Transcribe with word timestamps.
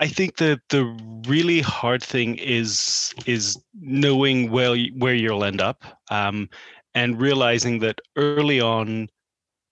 I 0.00 0.08
think 0.08 0.38
that 0.38 0.60
the 0.70 0.84
really 1.28 1.60
hard 1.60 2.02
thing 2.02 2.36
is 2.36 3.12
is 3.26 3.58
knowing 3.80 4.50
where 4.50 4.74
where 4.96 5.14
you'll 5.14 5.44
end 5.44 5.60
up, 5.60 5.84
um, 6.10 6.48
and 6.94 7.20
realizing 7.20 7.80
that 7.80 8.00
early 8.16 8.60
on, 8.60 9.08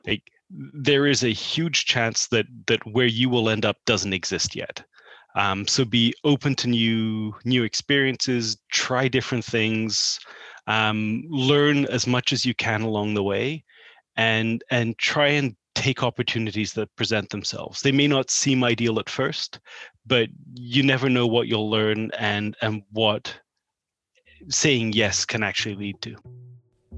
like 0.06 0.22
there 0.50 1.06
is 1.06 1.24
a 1.24 1.32
huge 1.32 1.86
chance 1.86 2.28
that 2.28 2.46
that 2.66 2.86
where 2.86 3.06
you 3.06 3.30
will 3.30 3.48
end 3.48 3.64
up 3.64 3.78
doesn't 3.86 4.12
exist 4.12 4.54
yet. 4.54 4.84
Um, 5.34 5.66
so 5.66 5.84
be 5.84 6.14
open 6.24 6.54
to 6.56 6.68
new 6.68 7.34
new 7.46 7.64
experiences, 7.64 8.58
try 8.70 9.08
different 9.08 9.46
things, 9.46 10.20
um, 10.66 11.24
learn 11.30 11.86
as 11.86 12.06
much 12.06 12.34
as 12.34 12.44
you 12.44 12.54
can 12.54 12.82
along 12.82 13.14
the 13.14 13.22
way, 13.22 13.64
and 14.16 14.62
and 14.70 14.98
try 14.98 15.28
and 15.28 15.56
take 15.74 16.02
opportunities 16.02 16.72
that 16.72 16.94
present 16.96 17.30
themselves. 17.30 17.82
They 17.82 17.92
may 17.92 18.08
not 18.08 18.30
seem 18.30 18.64
ideal 18.64 18.98
at 18.98 19.08
first, 19.08 19.60
but 20.08 20.28
you 20.54 20.82
never 20.82 21.08
know 21.10 21.26
what 21.26 21.46
you'll 21.46 21.70
learn 21.70 22.10
and 22.18 22.56
and 22.62 22.82
what 22.92 23.38
saying 24.48 24.92
yes 24.94 25.24
can 25.24 25.42
actually 25.42 25.74
lead 25.74 26.00
to. 26.00 26.16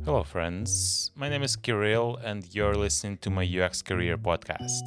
Hello, 0.05 0.23
friends. 0.23 1.11
My 1.15 1.29
name 1.29 1.43
is 1.43 1.57
Kirill, 1.57 2.17
and 2.25 2.47
you're 2.55 2.75
listening 2.75 3.19
to 3.19 3.31
my 3.31 3.45
UX 3.45 3.83
Career 3.83 4.17
podcast. 4.17 4.83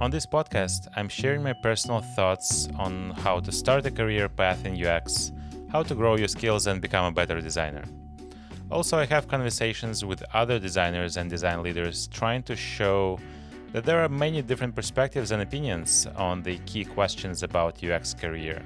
On 0.00 0.10
this 0.10 0.26
podcast, 0.26 0.88
I'm 0.96 1.08
sharing 1.08 1.42
my 1.42 1.54
personal 1.62 2.00
thoughts 2.16 2.68
on 2.78 3.10
how 3.10 3.40
to 3.40 3.52
start 3.52 3.86
a 3.86 3.90
career 3.90 4.28
path 4.28 4.64
in 4.64 4.74
UX, 4.84 5.32
how 5.70 5.82
to 5.82 5.94
grow 5.94 6.16
your 6.16 6.28
skills 6.28 6.66
and 6.66 6.80
become 6.80 7.04
a 7.04 7.12
better 7.12 7.40
designer. 7.40 7.84
Also, 8.70 8.98
I 8.98 9.06
have 9.06 9.28
conversations 9.28 10.04
with 10.04 10.22
other 10.34 10.58
designers 10.58 11.16
and 11.16 11.30
design 11.30 11.62
leaders 11.62 12.08
trying 12.08 12.42
to 12.44 12.56
show 12.56 13.18
that 13.72 13.84
there 13.84 14.02
are 14.02 14.08
many 14.08 14.42
different 14.42 14.74
perspectives 14.74 15.30
and 15.30 15.42
opinions 15.42 16.06
on 16.16 16.42
the 16.42 16.58
key 16.66 16.84
questions 16.84 17.42
about 17.42 17.82
UX 17.82 18.14
career. 18.14 18.62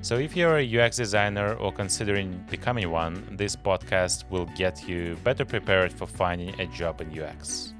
So, 0.00 0.16
if 0.16 0.36
you're 0.36 0.58
a 0.58 0.80
UX 0.80 0.96
designer 0.96 1.54
or 1.54 1.72
considering 1.72 2.44
becoming 2.50 2.90
one, 2.90 3.36
this 3.36 3.54
podcast 3.54 4.24
will 4.30 4.46
get 4.56 4.88
you 4.88 5.16
better 5.22 5.44
prepared 5.44 5.92
for 5.92 6.06
finding 6.06 6.58
a 6.60 6.66
job 6.66 7.00
in 7.00 7.08
UX. 7.16 7.72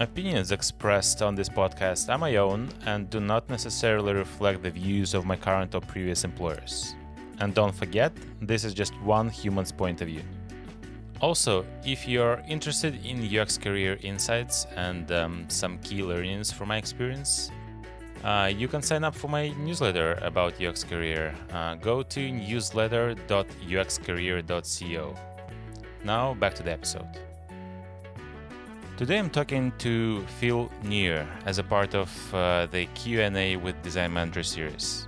Opinions 0.00 0.50
expressed 0.50 1.22
on 1.22 1.34
this 1.34 1.48
podcast 1.48 2.08
are 2.12 2.18
my 2.18 2.36
own 2.36 2.70
and 2.86 3.08
do 3.10 3.20
not 3.20 3.48
necessarily 3.48 4.14
reflect 4.14 4.62
the 4.62 4.70
views 4.70 5.14
of 5.14 5.26
my 5.26 5.36
current 5.36 5.74
or 5.74 5.80
previous 5.82 6.24
employers. 6.24 6.94
And 7.38 7.54
don't 7.54 7.74
forget, 7.74 8.12
this 8.40 8.64
is 8.64 8.74
just 8.74 8.98
one 9.02 9.28
human's 9.28 9.72
point 9.72 10.00
of 10.00 10.08
view. 10.08 10.22
Also, 11.20 11.64
if 11.84 12.08
you're 12.08 12.42
interested 12.48 13.04
in 13.04 13.38
UX 13.38 13.58
career 13.58 13.98
insights 14.02 14.66
and 14.76 15.12
um, 15.12 15.44
some 15.48 15.78
key 15.80 16.02
learnings 16.02 16.50
from 16.50 16.68
my 16.68 16.78
experience, 16.78 17.50
uh, 18.24 18.50
you 18.54 18.66
can 18.68 18.80
sign 18.80 19.04
up 19.04 19.14
for 19.14 19.28
my 19.28 19.50
newsletter 19.58 20.14
about 20.22 20.58
UX 20.60 20.82
career. 20.82 21.34
Uh, 21.52 21.74
go 21.74 22.02
to 22.02 22.32
newsletter.uxcareer.co. 22.32 25.14
Now 26.04 26.34
back 26.34 26.54
to 26.54 26.62
the 26.62 26.72
episode. 26.72 27.08
Today 28.96 29.18
I'm 29.18 29.30
talking 29.30 29.72
to 29.78 30.22
Phil 30.38 30.70
Neer 30.84 31.26
as 31.44 31.58
a 31.58 31.62
part 31.62 31.94
of 31.94 32.34
uh, 32.34 32.66
the 32.66 32.86
Q&A 32.94 33.56
with 33.56 33.80
Design 33.82 34.14
Manager 34.14 34.42
series. 34.42 35.06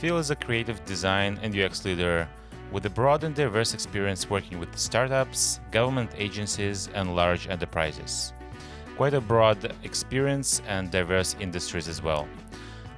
Phil 0.00 0.18
is 0.18 0.30
a 0.30 0.36
creative 0.36 0.84
design 0.84 1.38
and 1.42 1.56
UX 1.56 1.86
leader 1.86 2.28
with 2.72 2.86
a 2.86 2.90
broad 2.90 3.24
and 3.24 3.34
diverse 3.34 3.74
experience 3.74 4.28
working 4.28 4.58
with 4.58 4.76
startups, 4.76 5.60
government 5.70 6.10
agencies, 6.16 6.88
and 6.94 7.14
large 7.14 7.48
enterprises. 7.48 8.32
Quite 8.96 9.14
a 9.14 9.20
broad 9.20 9.74
experience 9.84 10.62
and 10.66 10.90
diverse 10.90 11.36
industries 11.38 11.88
as 11.88 12.02
well. 12.02 12.26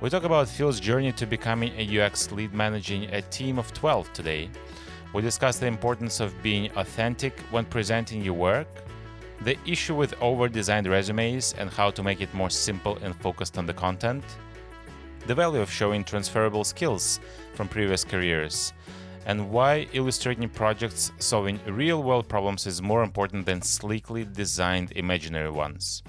We 0.00 0.10
talk 0.10 0.24
about 0.24 0.48
Phil's 0.48 0.80
journey 0.80 1.12
to 1.12 1.26
becoming 1.26 1.72
a 1.76 2.00
UX 2.00 2.30
lead 2.30 2.54
managing 2.54 3.04
a 3.04 3.20
team 3.22 3.58
of 3.58 3.72
12 3.74 4.12
today. 4.12 4.48
We 5.12 5.22
discuss 5.22 5.58
the 5.58 5.66
importance 5.66 6.20
of 6.20 6.40
being 6.42 6.70
authentic 6.76 7.38
when 7.50 7.64
presenting 7.64 8.22
your 8.22 8.34
work, 8.34 8.68
the 9.40 9.56
issue 9.66 9.94
with 9.94 10.14
over 10.20 10.48
designed 10.48 10.86
resumes 10.86 11.54
and 11.58 11.70
how 11.70 11.90
to 11.90 12.02
make 12.02 12.20
it 12.20 12.32
more 12.34 12.50
simple 12.50 12.98
and 13.02 13.14
focused 13.16 13.58
on 13.58 13.66
the 13.66 13.74
content, 13.74 14.24
the 15.26 15.34
value 15.34 15.60
of 15.60 15.70
showing 15.70 16.04
transferable 16.04 16.64
skills 16.64 17.20
from 17.54 17.68
previous 17.68 18.04
careers, 18.04 18.72
and 19.28 19.50
why 19.50 19.86
illustrating 19.92 20.48
projects 20.48 21.12
solving 21.18 21.60
real 21.66 22.02
world 22.02 22.26
problems 22.28 22.66
is 22.66 22.80
more 22.80 23.02
important 23.02 23.44
than 23.44 23.60
sleekly 23.60 24.24
designed 24.24 24.90
imaginary 24.92 25.50
ones. 25.50 26.02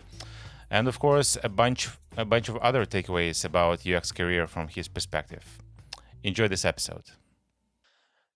And 0.72 0.88
of 0.88 1.00
course, 1.00 1.38
a 1.44 1.50
bunch 1.50 1.90
a 2.18 2.25
bunch 2.25 2.50
of 2.50 2.58
other 2.58 2.85
takeaways 2.85 3.46
about 3.46 3.85
UX 3.85 4.12
career 4.12 4.47
from 4.47 4.68
his 4.68 4.88
perspective. 4.88 5.46
Enjoy 6.24 6.47
this 6.47 6.66
episode. 6.66 7.03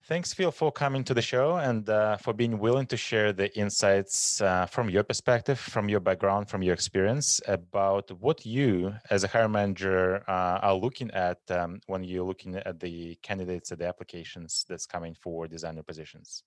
Thanks, 0.06 0.34
Phil, 0.34 0.52
for 0.52 0.70
coming 0.70 1.06
to 1.06 1.14
the 1.14 1.22
show 1.22 1.56
and 1.56 1.90
uh, 1.90 2.18
for 2.18 2.34
being 2.34 2.60
willing 2.60 2.86
to 2.88 2.98
share 2.98 3.32
the 3.32 3.58
insights 3.58 4.42
uh, 4.42 4.66
from 4.66 4.90
your 4.90 5.02
perspective, 5.02 5.58
from 5.58 5.88
your 5.88 6.02
background, 6.02 6.50
from 6.50 6.62
your 6.62 6.74
experience 6.74 7.40
about 7.48 8.12
what 8.20 8.46
you, 8.46 8.94
as 9.10 9.24
a 9.24 9.30
hiring 9.30 9.54
manager, 9.54 10.22
uh, 10.28 10.60
are 10.62 10.76
looking 10.76 11.10
at 11.12 11.38
um, 11.52 11.80
when 11.88 12.04
you're 12.04 12.26
looking 12.26 12.58
at 12.58 12.82
the 12.82 13.16
candidates 13.24 13.72
at 13.72 13.80
the 13.80 13.88
applications 13.88 14.66
that's 14.68 14.86
coming 14.86 15.16
for 15.16 15.48
designer 15.48 15.84
positions. 15.84 16.44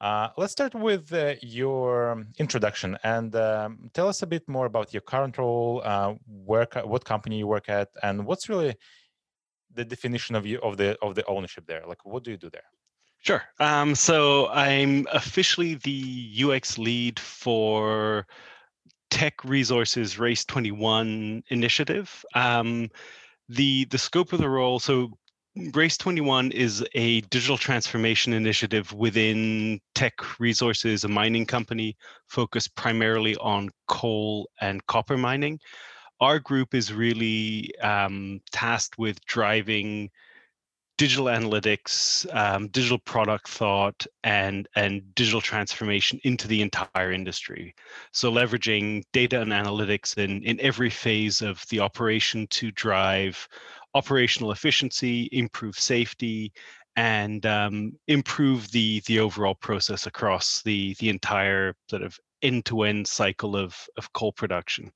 Uh, 0.00 0.30
let's 0.36 0.50
start 0.50 0.74
with 0.74 1.12
uh, 1.12 1.34
your 1.42 2.24
introduction 2.38 2.98
and 3.04 3.36
um, 3.36 3.90
tell 3.94 4.08
us 4.08 4.22
a 4.22 4.26
bit 4.26 4.42
more 4.48 4.66
about 4.66 4.92
your 4.92 5.02
current 5.02 5.38
role, 5.38 5.82
uh, 5.84 6.14
work, 6.26 6.74
what 6.84 7.04
company 7.04 7.38
you 7.38 7.46
work 7.46 7.68
at, 7.68 7.90
and 8.02 8.26
what's 8.26 8.48
really 8.48 8.74
the 9.74 9.84
definition 9.84 10.34
of 10.34 10.46
you 10.46 10.58
of 10.60 10.76
the 10.76 10.98
of 11.00 11.14
the 11.14 11.24
ownership 11.26 11.64
there. 11.66 11.82
Like, 11.86 12.04
what 12.04 12.24
do 12.24 12.30
you 12.30 12.36
do 12.36 12.50
there? 12.50 12.68
Sure. 13.22 13.42
Um, 13.58 13.94
so 13.94 14.48
I'm 14.48 15.06
officially 15.12 15.74
the 15.74 16.32
UX 16.42 16.78
lead 16.78 17.18
for 17.18 18.26
Teck 19.10 19.44
Resources 19.44 20.18
Race 20.18 20.44
21 20.44 21.42
initiative. 21.48 22.24
Um, 22.34 22.90
the 23.48 23.84
the 23.86 23.98
scope 23.98 24.32
of 24.32 24.40
the 24.40 24.48
role. 24.48 24.78
So 24.78 25.10
Race 25.74 25.98
21 25.98 26.52
is 26.52 26.86
a 26.94 27.20
digital 27.22 27.58
transformation 27.58 28.32
initiative 28.32 28.92
within 28.92 29.80
Teck 29.94 30.38
Resources, 30.38 31.04
a 31.04 31.08
mining 31.08 31.44
company 31.44 31.96
focused 32.28 32.74
primarily 32.76 33.36
on 33.36 33.68
coal 33.88 34.48
and 34.60 34.86
copper 34.86 35.16
mining. 35.16 35.58
Our 36.20 36.38
group 36.38 36.74
is 36.74 36.92
really 36.92 37.74
um, 37.80 38.40
tasked 38.52 38.98
with 38.98 39.24
driving 39.24 40.10
digital 41.00 41.26
analytics, 41.26 42.26
um, 42.36 42.68
digital 42.68 42.98
product 42.98 43.48
thought, 43.48 44.06
and 44.22 44.68
and 44.76 45.14
digital 45.14 45.40
transformation 45.40 46.20
into 46.24 46.46
the 46.46 46.60
entire 46.60 47.10
industry. 47.10 47.74
So 48.12 48.30
leveraging 48.30 49.04
data 49.14 49.40
and 49.40 49.50
analytics 49.50 50.18
in 50.18 50.42
in 50.42 50.60
every 50.60 50.90
phase 50.90 51.40
of 51.40 51.64
the 51.70 51.80
operation 51.80 52.46
to 52.48 52.70
drive 52.72 53.48
operational 53.94 54.52
efficiency, 54.52 55.28
improve 55.32 55.78
safety, 55.78 56.52
and 56.96 57.46
um, 57.46 57.92
improve 58.08 58.70
the 58.70 59.00
the 59.06 59.20
overall 59.20 59.54
process 59.54 60.06
across 60.06 60.60
the 60.62 60.94
the 61.00 61.08
entire 61.08 61.74
sort 61.88 62.02
of 62.02 62.18
end-to-end 62.42 63.06
cycle 63.06 63.56
of 63.56 63.76
of 63.96 64.12
coal 64.12 64.32
production. 64.32 64.92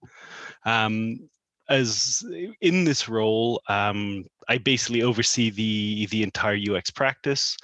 Um, 0.65 1.29
as 1.69 2.23
in 2.61 2.85
this 2.85 3.09
role, 3.09 3.63
um, 3.69 4.25
I 4.49 4.59
basically 4.59 5.03
oversee 5.03 5.51
the 5.51 6.07
the 6.07 6.23
entire 6.23 6.57
UX 6.57 6.91
practice. 6.91 7.57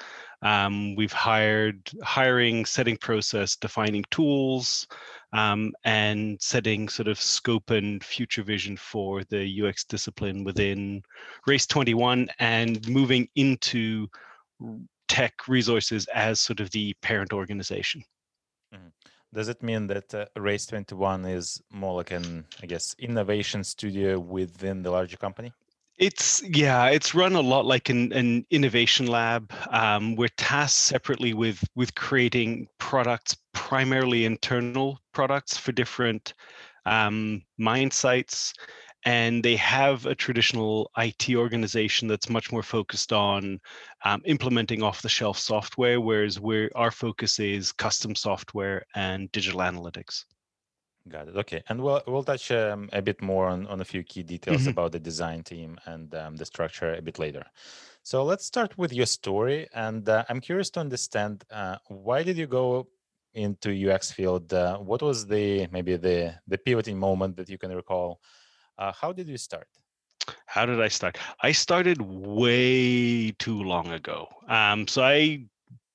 Um, 0.43 0.95
we've 0.95 1.13
hired 1.13 1.91
hiring, 2.03 2.65
setting 2.65 2.97
process, 2.97 3.57
defining 3.57 4.05
tools, 4.11 4.87
um, 5.33 5.73
and 5.85 6.41
setting 6.41 6.89
sort 6.89 7.09
of 7.09 7.21
scope 7.21 7.71
and 7.71 8.03
future 8.03 8.43
vision 8.43 8.77
for 8.77 9.23
the 9.25 9.63
UX 9.63 9.85
discipline 9.85 10.45
within 10.45 11.03
Race 11.47 11.67
21 11.67 12.29
and 12.39 12.89
moving 12.89 13.29
into 13.37 14.09
Teck 15.09 15.49
resources 15.49 16.07
as 16.15 16.41
sort 16.41 16.61
of 16.61 16.71
the 16.71 16.95
parent 17.03 17.33
organization. 17.33 18.03
Mm-hmm. 18.75 18.89
Does 19.33 19.49
it 19.49 19.63
mean 19.63 19.87
that 19.87 20.13
uh, 20.15 20.27
Race 20.37 20.67
21 20.67 21.25
is 21.25 21.63
more 21.71 21.95
like 21.95 22.11
an, 22.11 22.45
I 22.63 22.67
guess, 22.67 22.97
innovation 22.99 23.63
studio 23.63 24.19
within 24.19 24.83
the 24.83 24.91
larger 24.91 25.17
company? 25.17 25.53
It's 25.99 26.43
yeah, 26.43 26.87
it's 26.87 27.15
run 27.15 27.35
a 27.35 27.41
lot 27.41 27.67
like 27.67 27.91
an, 27.91 28.11
an 28.15 28.47
innovation 28.51 29.07
lab. 29.07 29.53
Um, 29.71 30.17
we're 30.17 30.29
tasked 30.39 30.79
separately 30.79 31.35
with 31.35 31.63
with 31.77 31.95
creating 31.95 32.69
products, 32.79 33.37
primarily 33.53 34.25
internal 34.25 34.99
products 35.13 35.59
for 35.59 35.73
different 35.73 36.33
um, 36.87 37.43
mine 37.59 37.91
sites, 37.91 38.55
and 39.05 39.43
they 39.43 39.57
have 39.57 40.07
a 40.07 40.15
traditional 40.15 40.91
IT 40.99 41.31
organization 41.35 42.09
that's 42.09 42.29
much 42.29 42.53
more 42.53 42.63
focused 42.63 43.13
on 43.13 43.61
um, 44.05 44.23
implementing 44.27 44.83
off-the-shelf 44.83 45.39
software, 45.39 46.01
whereas 46.01 46.39
where 46.39 46.71
our 46.75 46.91
focus 46.91 47.39
is 47.39 47.73
custom 47.73 48.15
software 48.15 48.85
and 48.95 49.33
digital 49.33 49.61
analytics. 49.61 50.25
Got 51.09 51.29
it. 51.29 51.37
Okay, 51.37 51.63
and 51.69 51.83
we'll 51.83 52.03
we'll 52.07 52.23
touch 52.23 52.51
um, 52.51 52.91
a 52.93 53.01
bit 53.01 53.23
more 53.23 53.49
on, 53.49 53.67
on 53.69 53.81
a 53.81 53.85
few 53.85 54.03
key 54.03 54.23
details 54.23 54.63
mm-hmm. 54.63 54.71
about 54.71 54.93
the 54.93 55.01
design 55.01 55.43
team 55.43 55.79
and 55.87 56.15
um, 56.15 56.37
the 56.37 56.45
structure 56.45 56.95
a 56.95 57.01
bit 57.01 57.19
later. 57.19 57.45
So 58.03 58.23
let's 58.23 58.45
start 58.45 58.77
with 58.77 58.93
your 58.93 59.07
story, 59.07 59.67
and 59.75 60.07
uh, 60.09 60.25
I'm 60.29 60.41
curious 60.41 60.69
to 60.71 60.81
understand 60.81 61.45
uh, 61.51 61.77
why 61.89 62.23
did 62.23 62.37
you 62.37 62.47
go 62.47 62.89
into 63.33 63.71
UX 63.91 64.13
field? 64.13 64.53
Uh, 64.53 64.77
what 64.79 65.01
was 65.01 65.27
the 65.27 65.67
maybe 65.73 65.97
the 65.97 66.35
the 66.47 66.59
pivoting 66.59 66.99
moment 66.99 67.37
that 67.37 67.49
you 67.49 67.57
can 67.57 67.75
recall? 67.75 68.21
Uh, 68.81 68.93
how 68.99 69.13
did 69.13 69.29
you 69.29 69.37
start? 69.37 69.69
How 70.47 70.65
did 70.65 70.81
I 70.81 70.89
start? 70.89 71.19
I 71.43 71.53
started 71.53 72.01
way 72.01 73.31
too 73.33 73.63
long 73.63 73.93
ago. 73.93 74.29
Um, 74.49 74.89
so 74.89 75.03
I 75.03 75.45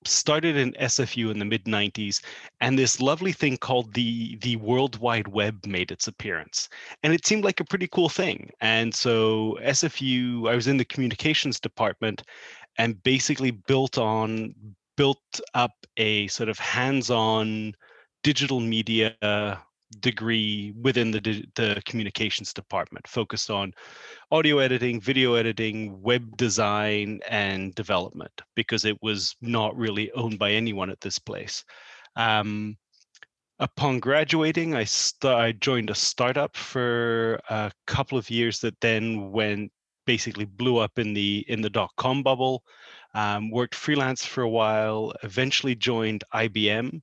started 0.04 0.56
in 0.56 0.74
SFU 0.74 1.32
in 1.32 1.40
the 1.40 1.46
mid 1.46 1.66
90s, 1.66 2.24
and 2.62 2.78
this 2.78 3.02
lovely 3.02 3.32
thing 3.32 3.58
called 3.58 3.94
the 3.96 4.38
the 4.38 4.56
World 4.58 5.00
Wide 5.00 5.28
Web 5.28 5.66
made 5.66 5.92
its 5.92 6.08
appearance, 6.08 6.70
and 7.02 7.12
it 7.12 7.26
seemed 7.26 7.44
like 7.44 7.60
a 7.60 7.66
pretty 7.66 7.88
cool 7.88 8.10
thing. 8.10 8.52
And 8.62 8.94
so 8.94 9.58
SFU, 9.64 10.48
I 10.48 10.56
was 10.56 10.68
in 10.68 10.78
the 10.78 10.86
communications 10.86 11.60
department, 11.60 12.22
and 12.78 13.02
basically 13.02 13.52
built 13.52 13.98
on 13.98 14.54
built 14.96 15.42
up 15.56 15.74
a 15.98 16.28
sort 16.28 16.50
of 16.50 16.60
hands-on 16.60 17.74
digital 18.24 18.60
media 18.60 19.16
degree 20.00 20.74
within 20.82 21.12
the, 21.12 21.20
the 21.56 21.82
communications 21.86 22.54
department 22.54 23.08
focused 23.08 23.50
on 23.50 23.74
audio 24.32 24.60
editing 24.60 25.00
video 25.00 25.36
editing 25.36 26.02
web 26.02 26.36
design 26.38 27.20
and 27.30 27.74
development 27.76 28.42
because 28.56 28.86
it 28.86 28.98
was 29.02 29.36
not 29.42 29.76
really 29.78 30.12
owned 30.14 30.40
by 30.40 30.52
anyone 30.52 30.90
at 30.90 31.02
this 31.02 31.20
place. 31.20 31.64
Um, 32.16 32.78
upon 33.60 34.00
graduating 34.00 34.76
I, 34.76 34.84
st- 34.84 35.34
I 35.34 35.54
joined 35.54 35.90
a 35.90 35.96
startup 35.96 36.58
for 36.58 37.40
a 37.50 37.72
couple 37.88 38.18
of 38.18 38.30
years 38.30 38.60
that 38.60 38.80
then 38.82 39.32
went 39.32 39.72
basically 40.06 40.46
blew 40.46 40.78
up 40.78 41.00
in 41.00 41.14
the 41.14 41.46
in 41.48 41.62
the 41.62 41.70
dot 41.70 41.90
com 41.98 42.22
bubble 42.22 42.64
um, 43.14 43.50
worked 43.50 43.74
freelance 43.74 44.26
for 44.26 44.42
a 44.42 44.50
while 44.50 45.14
eventually 45.24 45.74
joined 45.74 46.24
ibm 46.34 47.02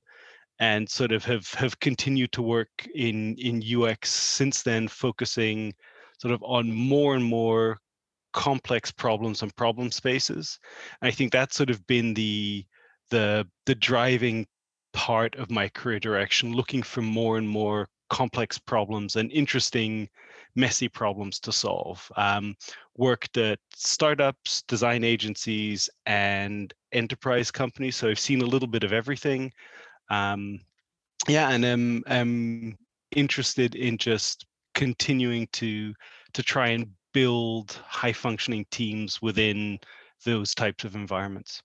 and 0.59 0.89
sort 0.89 1.11
of 1.11 1.25
have 1.25 1.51
have 1.53 1.79
continued 1.79 2.31
to 2.33 2.41
work 2.41 2.69
in 2.95 3.35
in 3.37 3.63
UX 3.63 4.11
since 4.11 4.63
then, 4.63 4.87
focusing 4.87 5.73
sort 6.19 6.33
of 6.33 6.43
on 6.43 6.71
more 6.71 7.15
and 7.15 7.23
more 7.23 7.79
complex 8.33 8.91
problems 8.91 9.41
and 9.41 9.55
problem 9.55 9.91
spaces. 9.91 10.59
And 11.01 11.07
I 11.07 11.11
think 11.11 11.31
that's 11.31 11.55
sort 11.55 11.69
of 11.69 11.85
been 11.87 12.13
the 12.13 12.65
the 13.09 13.47
the 13.65 13.75
driving 13.75 14.47
part 14.93 15.35
of 15.35 15.51
my 15.51 15.69
career 15.69 15.99
direction, 15.99 16.53
looking 16.53 16.83
for 16.83 17.01
more 17.01 17.37
and 17.37 17.47
more 17.49 17.87
complex 18.09 18.59
problems 18.59 19.15
and 19.15 19.31
interesting, 19.31 20.07
messy 20.55 20.87
problems 20.87 21.39
to 21.39 21.51
solve. 21.51 22.11
Um, 22.15 22.55
worked 22.95 23.37
at 23.37 23.59
startups, 23.75 24.61
design 24.67 25.03
agencies, 25.03 25.89
and 26.05 26.73
enterprise 26.91 27.49
companies. 27.49 27.95
So 27.95 28.09
I've 28.09 28.19
seen 28.19 28.41
a 28.41 28.45
little 28.45 28.67
bit 28.67 28.83
of 28.83 28.93
everything. 28.93 29.51
Um, 30.09 30.59
yeah, 31.27 31.49
and 31.49 31.65
I'm, 31.65 32.03
I'm 32.07 32.77
interested 33.11 33.75
in 33.75 33.97
just 33.97 34.45
continuing 34.73 35.47
to 35.53 35.93
to 36.33 36.41
try 36.41 36.69
and 36.69 36.87
build 37.13 37.79
high 37.85 38.13
functioning 38.13 38.65
teams 38.71 39.21
within 39.21 39.77
those 40.25 40.55
types 40.55 40.83
of 40.83 40.95
environments. 40.95 41.61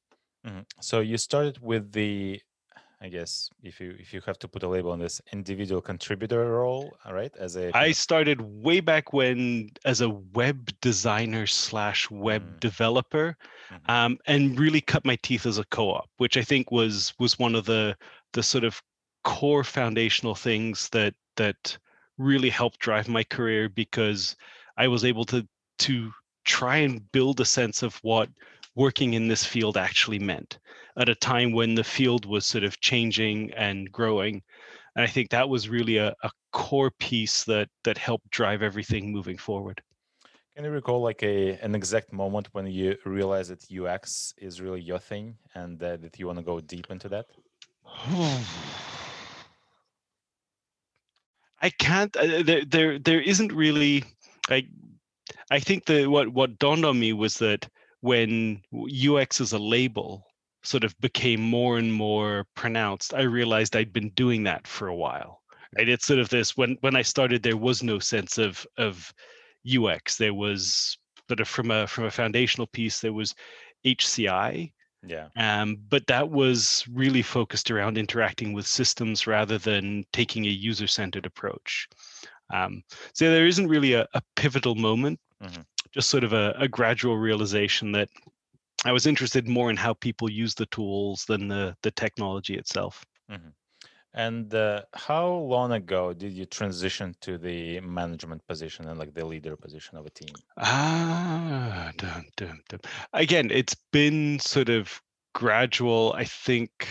Mm-hmm. 0.46 0.61
So 0.81 1.00
you 1.00 1.17
started 1.17 1.58
with 1.61 1.90
the 1.93 2.40
I 3.00 3.08
guess 3.08 3.49
if 3.62 3.79
you 3.79 3.94
if 3.99 4.12
you 4.12 4.20
have 4.26 4.40
to 4.40 4.49
put 4.49 4.64
a 4.64 4.69
label 4.69 4.90
on 4.90 4.99
this 4.99 5.20
individual 5.32 5.81
contributor 5.81 6.44
role, 6.50 6.96
right? 7.08 7.32
As 7.38 7.56
a 7.56 7.70
I 7.76 7.93
started 7.93 8.40
way 8.40 8.81
back 8.81 9.12
when 9.12 9.70
as 9.85 10.00
a 10.00 10.08
web 10.08 10.70
designer 10.81 11.46
slash 11.46 12.11
web 12.11 12.43
mm. 12.43 12.61
developer, 12.61 13.37
mm-hmm. 13.70 13.90
um, 13.90 14.19
and 14.26 14.58
really 14.58 14.81
cut 14.81 15.05
my 15.05 15.17
teeth 15.23 15.46
as 15.46 15.58
a 15.58 15.64
co-op, 15.67 16.11
which 16.17 16.37
I 16.37 16.43
think 16.43 16.73
was 16.73 17.14
was 17.20 17.38
one 17.38 17.55
of 17.55 17.67
the 17.67 17.96
the 18.33 18.43
sort 18.43 18.65
of 18.65 18.81
core 19.25 19.65
foundational 19.65 20.35
things 20.35 20.89
that 20.91 21.15
that 21.37 21.77
really 22.19 22.51
helped 22.51 22.79
drive 22.79 23.09
my 23.09 23.25
career 23.25 23.69
because 23.69 24.37
I 24.77 24.89
was 24.89 25.05
able 25.05 25.25
to 25.27 25.47
to 25.81 26.13
try 26.45 26.79
and 26.79 27.13
build 27.13 27.41
a 27.41 27.45
sense 27.45 27.83
of 27.83 27.97
what 28.03 28.29
working 28.75 29.15
in 29.15 29.29
this 29.29 29.45
field 29.45 29.77
actually 29.77 30.19
meant 30.19 30.59
at 30.97 31.09
a 31.09 31.15
time 31.15 31.53
when 31.53 31.75
the 31.75 31.85
field 31.85 32.27
was 32.27 32.47
sort 32.47 32.65
of 32.65 32.81
changing 32.81 33.53
and 33.55 33.91
growing. 33.93 34.43
And 34.97 35.05
I 35.05 35.07
think 35.07 35.31
that 35.31 35.49
was 35.49 35.69
really 35.69 35.99
a, 35.99 36.15
a 36.23 36.31
core 36.53 36.91
piece 36.99 37.45
that 37.45 37.69
that 37.85 37.99
helped 37.99 38.31
drive 38.31 38.63
everything 38.63 39.13
moving 39.13 39.39
forward. 39.39 39.81
Can 40.57 40.65
you 40.65 40.71
recall 40.71 41.01
like 41.01 41.23
a 41.23 41.59
an 41.67 41.75
exact 41.75 42.13
moment 42.13 42.49
when 42.53 42.67
you 42.67 42.97
realized 43.05 43.51
that 43.53 43.71
UX 43.71 44.35
is 44.39 44.61
really 44.61 44.81
your 44.81 44.99
thing 44.99 45.37
and 45.55 45.81
uh, 45.83 45.97
that 45.99 46.19
you 46.19 46.27
want 46.27 46.39
to 46.39 46.45
go 46.45 46.59
deep 46.61 46.91
into 46.91 47.09
that? 47.11 47.27
I 51.61 51.71
can't. 51.71 52.17
Uh, 52.17 52.43
there, 52.43 52.65
there, 52.65 52.99
there 52.99 53.21
isn't 53.21 53.53
really. 53.53 54.05
I, 54.49 54.67
I 55.50 55.59
think 55.59 55.87
that 55.87 56.09
what 56.09 56.29
what 56.29 56.59
dawned 56.59 56.85
on 56.85 56.99
me 56.99 57.12
was 57.12 57.39
that 57.39 57.69
when 58.00 58.62
UX 58.75 59.41
as 59.41 59.53
a 59.53 59.59
label 59.59 60.25
sort 60.62 60.85
of 60.85 60.99
became 61.00 61.41
more 61.41 61.79
and 61.79 61.93
more 61.93 62.47
pronounced, 62.55 63.15
I 63.15 63.23
realized 63.23 63.75
I'd 63.75 63.93
been 63.93 64.11
doing 64.11 64.45
that 64.45 64.67
for 64.67 64.89
a 64.89 64.95
while. 64.95 65.43
Right? 65.77 65.89
It's 65.89 66.06
sort 66.06 66.21
of 66.21 66.29
this 66.29 66.56
when 66.56 66.77
when 66.81 66.97
I 66.97 67.03
started, 67.03 67.43
there 67.43 67.56
was 67.56 67.83
no 67.83 67.99
sense 67.99 68.39
of 68.39 68.67
of 68.77 69.12
UX. 69.67 70.17
There 70.17 70.35
was 70.35 70.97
sort 71.29 71.41
of 71.41 71.49
from 71.49 71.71
a 71.71 71.87
from 71.87 72.05
a 72.05 72.11
foundational 72.11 72.67
piece, 72.67 73.00
there 73.00 73.12
was 73.12 73.35
HCI. 73.85 74.73
Yeah. 75.06 75.29
Um, 75.37 75.77
but 75.89 76.06
that 76.09 76.29
was 76.29 76.85
really 76.93 77.23
focused 77.23 77.71
around 77.71 77.99
interacting 77.99 78.53
with 78.53 78.67
systems 78.67 79.27
rather 79.27 79.59
than 79.59 80.05
taking 80.12 80.45
a 80.45 80.50
user-centered 80.50 81.27
approach. 81.27 81.89
Um, 82.53 82.83
so 83.12 83.31
there 83.31 83.47
isn't 83.47 83.69
really 83.69 83.93
a, 83.93 84.06
a 84.15 84.23
pivotal 84.37 84.75
moment. 84.75 85.21
Mm-hmm 85.43 85.62
just 85.93 86.11
sort 86.11 86.25
of 86.25 86.33
a, 86.33 86.55
a 86.59 86.69
gradual 86.69 87.17
realization 87.17 87.93
that 87.93 88.09
I 88.85 88.93
was 88.93 89.06
interested 89.06 89.49
more 89.49 89.71
in 89.71 89.77
how 89.77 89.95
people 89.95 90.31
use 90.31 90.55
the 90.55 90.67
tools 90.67 91.25
than 91.27 91.49
the 91.49 91.77
the 91.83 91.91
technology 91.91 92.56
itself. 92.56 93.05
Mm-hmm. 93.31 93.49
And 94.15 94.53
uh, 94.55 94.83
how 94.95 95.29
long 95.29 95.73
ago 95.73 96.13
did 96.13 96.33
you 96.33 96.47
transition 96.47 97.15
to 97.21 97.39
the 97.39 97.81
management 97.81 98.47
position 98.49 98.89
and 98.89 98.99
like 98.99 99.15
the 99.15 99.25
leader 99.25 99.57
position 99.57 99.99
of 99.99 100.07
a 100.07 100.11
team? 100.11 100.35
Ah, 100.57 101.93
again, 103.13 103.51
it's 103.53 103.77
been 103.93 104.38
sort 104.41 104.71
of 104.71 105.00
gradual. 105.35 106.15
I 106.17 106.25
think, 106.25 106.88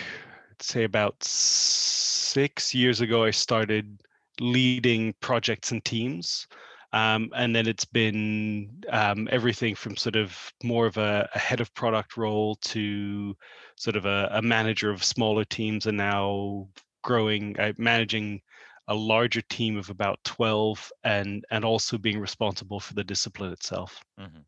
say 0.61 0.83
about 0.83 1.21
six 1.23 2.73
years 2.73 3.01
ago, 3.01 3.23
I 3.23 3.31
started 3.31 4.01
leading 4.39 5.13
projects 5.19 5.71
and 5.71 5.83
teams. 5.83 6.47
Um, 6.93 7.31
and 7.35 7.53
then 7.53 7.67
it's 7.67 7.85
been 7.85 8.83
um, 8.89 9.27
everything 9.29 9.75
from 9.75 9.97
sort 9.97 10.15
of 10.15 10.53
more 10.63 10.85
of 10.85 10.97
a, 10.97 11.27
a, 11.35 11.37
head 11.37 11.59
of 11.59 11.73
product 11.73 12.15
role 12.15 12.55
to 12.55 13.35
sort 13.75 13.97
of 13.97 14.05
a, 14.05 14.29
a 14.31 14.41
manager 14.41 14.89
of 14.89 15.03
smaller 15.03 15.43
teams, 15.43 15.85
and 15.85 15.97
now 15.97 16.69
growing, 17.09 17.43
uh, 17.59 17.73
managing 17.77 18.41
a 18.87 18.95
larger 18.95 19.41
team 19.41 19.77
of 19.77 19.89
about 19.89 20.19
12 20.23 20.91
and 21.03 21.45
and 21.51 21.65
also 21.65 21.97
being 21.97 22.19
responsible 22.19 22.79
for 22.79 22.93
the 22.93 23.03
discipline 23.03 23.51
itself 23.51 24.01
mm-hmm. 24.19 24.43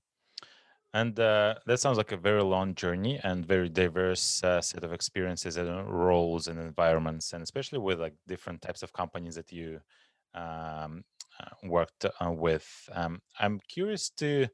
and 0.93 1.19
uh, 1.19 1.55
that 1.65 1.79
sounds 1.79 1.97
like 1.97 2.13
a 2.13 2.17
very 2.29 2.41
long 2.41 2.73
journey 2.75 3.19
and 3.23 3.45
very 3.45 3.69
diverse 3.69 4.41
uh, 4.43 4.61
set 4.61 4.83
of 4.83 4.93
experiences 4.93 5.57
and 5.57 5.69
roles 5.91 6.47
and 6.47 6.57
environments 6.59 7.33
and 7.33 7.43
especially 7.43 7.79
with 7.79 7.99
like 7.99 8.15
different 8.27 8.61
types 8.61 8.81
of 8.81 8.93
companies 8.93 9.35
that 9.35 9.51
you 9.51 9.79
um, 10.35 11.03
uh, 11.39 11.55
worked 11.63 12.05
uh, 12.05 12.31
with. 12.31 12.67
Um, 12.93 13.21
I'm 13.39 13.59
curious 13.67 14.09
to 14.17 14.47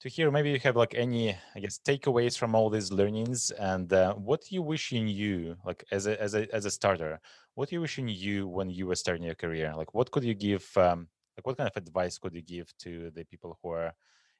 to 0.00 0.08
hear 0.08 0.30
maybe 0.30 0.50
you 0.50 0.58
have 0.60 0.76
like 0.76 0.94
any 0.94 1.36
I 1.54 1.60
guess 1.60 1.78
takeaways 1.78 2.36
from 2.38 2.54
all 2.54 2.70
these 2.70 2.90
learnings 2.90 3.50
and 3.50 3.92
uh, 3.92 4.14
what 4.14 4.50
you 4.50 4.62
wish 4.62 4.92
in 4.92 5.08
you 5.08 5.56
like 5.64 5.84
as 5.90 6.06
a 6.06 6.20
as 6.20 6.34
a 6.34 6.52
as 6.54 6.64
a 6.64 6.70
starter. 6.70 7.20
What 7.54 7.70
you 7.72 7.80
wish 7.80 7.98
in 7.98 8.08
you 8.08 8.48
when 8.48 8.70
you 8.70 8.86
were 8.86 8.94
starting 8.94 9.24
your 9.24 9.34
career? 9.34 9.74
Like 9.76 9.94
what 9.94 10.10
could 10.10 10.24
you 10.24 10.34
give? 10.34 10.66
Um, 10.76 11.08
like 11.36 11.46
what 11.46 11.56
kind 11.56 11.70
of 11.70 11.76
advice 11.76 12.18
could 12.18 12.34
you 12.34 12.42
give 12.42 12.72
to 12.78 13.10
the 13.10 13.24
people 13.24 13.58
who 13.62 13.70
are 13.70 13.92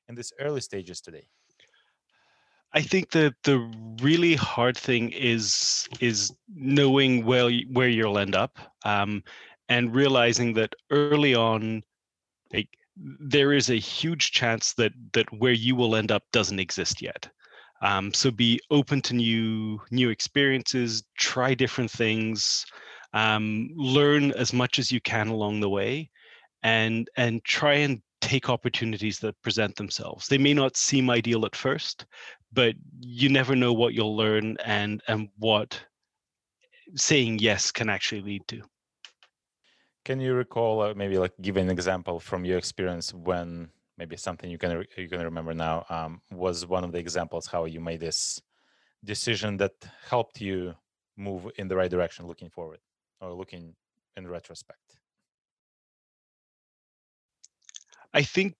in 0.08 0.14
these 0.14 0.32
early 0.40 0.60
stages 0.60 1.00
today? 1.00 1.26
I 2.72 2.82
think 2.82 3.10
that 3.10 3.34
the 3.42 3.58
really 4.00 4.36
hard 4.36 4.76
thing 4.76 5.10
is 5.10 5.88
is 6.00 6.32
knowing 6.48 7.24
where 7.24 7.50
where 7.72 7.88
you'll 7.88 8.18
end 8.18 8.34
up. 8.34 8.58
Um, 8.84 9.22
and 9.70 9.94
realizing 9.94 10.54
that 10.54 10.74
early 10.90 11.34
on 11.34 11.82
like, 12.52 12.68
there 13.02 13.52
is 13.52 13.70
a 13.70 13.76
huge 13.76 14.32
chance 14.32 14.72
that 14.74 14.92
that 15.12 15.32
where 15.38 15.52
you 15.52 15.74
will 15.74 15.96
end 15.96 16.12
up 16.12 16.22
doesn't 16.32 16.60
exist 16.60 17.02
yet. 17.02 17.28
Um, 17.82 18.12
so 18.12 18.30
be 18.30 18.60
open 18.70 19.00
to 19.02 19.14
new 19.14 19.80
new 19.90 20.10
experiences 20.10 21.02
try 21.16 21.54
different 21.54 21.90
things 21.90 22.66
um, 23.14 23.70
learn 23.74 24.32
as 24.32 24.52
much 24.52 24.78
as 24.78 24.92
you 24.92 25.00
can 25.00 25.28
along 25.28 25.60
the 25.60 25.70
way 25.70 26.10
and 26.62 27.08
and 27.16 27.42
try 27.44 27.74
and 27.74 28.02
take 28.20 28.50
opportunities 28.50 29.18
that 29.20 29.40
present 29.42 29.74
themselves. 29.76 30.28
They 30.28 30.36
may 30.36 30.52
not 30.52 30.76
seem 30.76 31.08
ideal 31.08 31.46
at 31.46 31.56
first 31.56 32.04
but 32.52 32.74
you 33.00 33.28
never 33.28 33.54
know 33.54 33.72
what 33.72 33.94
you'll 33.94 34.16
learn 34.16 34.56
and 34.64 35.02
and 35.08 35.28
what 35.38 35.80
saying 36.96 37.38
yes 37.38 37.70
can 37.70 37.88
actually 37.88 38.20
lead 38.20 38.46
to 38.48 38.62
can 40.10 40.18
you 40.18 40.34
recall 40.34 40.82
uh, 40.82 40.92
maybe 40.96 41.18
like 41.18 41.32
give 41.40 41.56
an 41.56 41.70
example 41.70 42.18
from 42.18 42.44
your 42.44 42.58
experience 42.58 43.14
when 43.14 43.68
maybe 43.96 44.16
something 44.16 44.50
you 44.50 44.58
can 44.58 44.78
re- 44.78 44.88
you 44.96 45.08
can 45.08 45.22
remember 45.22 45.54
now 45.54 45.86
um, 45.88 46.20
was 46.32 46.66
one 46.66 46.82
of 46.82 46.90
the 46.90 46.98
examples 46.98 47.46
how 47.46 47.64
you 47.64 47.78
made 47.78 48.00
this 48.00 48.42
decision 49.04 49.56
that 49.56 49.70
helped 50.08 50.40
you 50.40 50.74
move 51.16 51.42
in 51.58 51.68
the 51.68 51.76
right 51.76 51.92
direction 51.92 52.26
looking 52.26 52.50
forward 52.50 52.80
or 53.20 53.32
looking 53.32 53.72
in 54.16 54.26
retrospect 54.26 54.98
I 58.12 58.22
think 58.24 58.56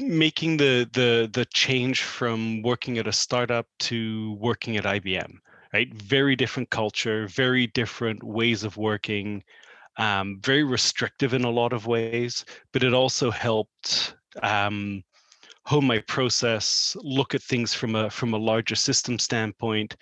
making 0.00 0.56
the 0.56 0.88
the 0.98 1.28
the 1.38 1.44
change 1.62 2.02
from 2.02 2.62
working 2.62 2.96
at 2.96 3.06
a 3.06 3.12
startup 3.12 3.66
to 3.90 3.98
working 4.40 4.78
at 4.78 4.84
IBM, 4.84 5.32
right? 5.74 5.92
Very 5.92 6.34
different 6.34 6.70
culture, 6.70 7.26
very 7.26 7.66
different 7.66 8.22
ways 8.22 8.64
of 8.64 8.78
working, 8.78 9.44
um, 9.96 10.40
very 10.42 10.64
restrictive 10.64 11.34
in 11.34 11.44
a 11.44 11.50
lot 11.50 11.72
of 11.72 11.86
ways, 11.86 12.44
but 12.72 12.82
it 12.82 12.94
also 12.94 13.30
helped 13.30 14.14
um, 14.42 15.02
hone 15.66 15.86
my 15.86 15.98
process, 16.00 16.96
look 17.00 17.34
at 17.34 17.42
things 17.42 17.74
from 17.74 17.94
a 17.94 18.10
from 18.10 18.34
a 18.34 18.38
larger 18.38 18.74
system 18.74 19.18
standpoint, 19.18 19.96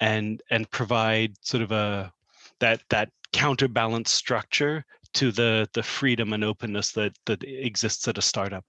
and 0.00 0.42
and 0.50 0.70
provide 0.70 1.34
sort 1.42 1.62
of 1.62 1.72
a 1.72 2.12
that 2.60 2.82
that 2.90 3.10
counterbalance 3.32 4.10
structure 4.10 4.84
to 5.14 5.32
the 5.32 5.68
the 5.74 5.82
freedom 5.82 6.32
and 6.32 6.44
openness 6.44 6.92
that 6.92 7.12
that 7.26 7.42
exists 7.44 8.08
at 8.08 8.18
a 8.18 8.22
startup 8.22 8.64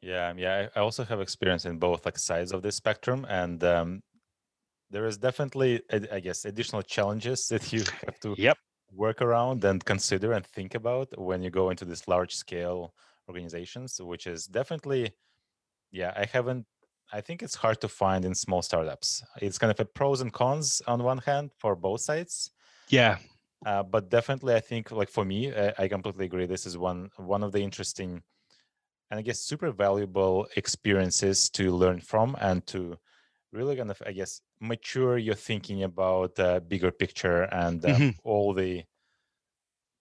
yeah 0.00 0.32
yeah 0.36 0.68
i 0.74 0.80
also 0.80 1.04
have 1.04 1.20
experience 1.20 1.64
in 1.64 1.78
both 1.78 2.04
like 2.04 2.18
sides 2.18 2.52
of 2.52 2.62
the 2.62 2.70
spectrum 2.70 3.24
and 3.28 3.62
um, 3.64 4.00
there 4.90 5.06
is 5.06 5.16
definitely 5.16 5.80
i 6.12 6.20
guess 6.20 6.44
additional 6.44 6.82
challenges 6.82 7.48
that 7.50 7.72
you 7.72 7.82
have 8.04 8.18
to 8.20 8.34
yep. 8.38 8.58
Work 8.94 9.22
around 9.22 9.64
and 9.64 9.84
consider 9.84 10.32
and 10.32 10.46
think 10.46 10.74
about 10.74 11.08
when 11.18 11.42
you 11.42 11.50
go 11.50 11.70
into 11.70 11.84
this 11.84 12.06
large 12.08 12.34
scale 12.34 12.94
organizations 13.28 14.00
which 14.00 14.26
is 14.26 14.46
definitely 14.46 15.12
yeah 15.90 16.12
i 16.16 16.24
haven't 16.24 16.66
i 17.12 17.20
think 17.20 17.42
it's 17.42 17.54
hard 17.54 17.80
to 17.80 17.88
find 17.88 18.24
in 18.24 18.34
small 18.34 18.62
startups. 18.62 19.22
It's 19.40 19.58
kind 19.58 19.70
of 19.70 19.78
a 19.80 19.84
pros 19.84 20.20
and 20.20 20.32
cons 20.32 20.82
on 20.86 21.02
one 21.02 21.18
hand 21.18 21.50
for 21.58 21.76
both 21.76 22.00
sides. 22.00 22.50
Yeah. 22.88 23.18
Uh, 23.64 23.82
but 23.82 24.10
definitely, 24.10 24.54
I 24.54 24.60
think 24.60 24.90
like 24.90 25.08
for 25.08 25.24
me, 25.24 25.54
I, 25.54 25.72
I 25.78 25.88
completely 25.88 26.24
agree. 26.24 26.46
This 26.46 26.66
is 26.66 26.76
one 26.76 27.10
one 27.16 27.44
of 27.44 27.52
the 27.52 27.62
interesting 27.62 28.22
and 29.10 29.18
I 29.18 29.22
guess 29.22 29.40
super 29.40 29.70
valuable 29.70 30.46
experiences 30.56 31.50
to 31.50 31.70
learn 31.70 32.00
from 32.00 32.34
and 32.40 32.66
to 32.68 32.96
really 33.52 33.76
kind 33.76 33.90
of 33.90 34.02
I 34.06 34.12
guess 34.12 34.40
mature 34.60 35.18
your 35.18 35.34
thinking 35.34 35.82
about 35.82 36.34
the 36.36 36.62
bigger 36.66 36.90
picture 36.90 37.42
and 37.42 37.84
uh, 37.84 37.88
mm-hmm. 37.88 38.10
all 38.24 38.54
the 38.54 38.84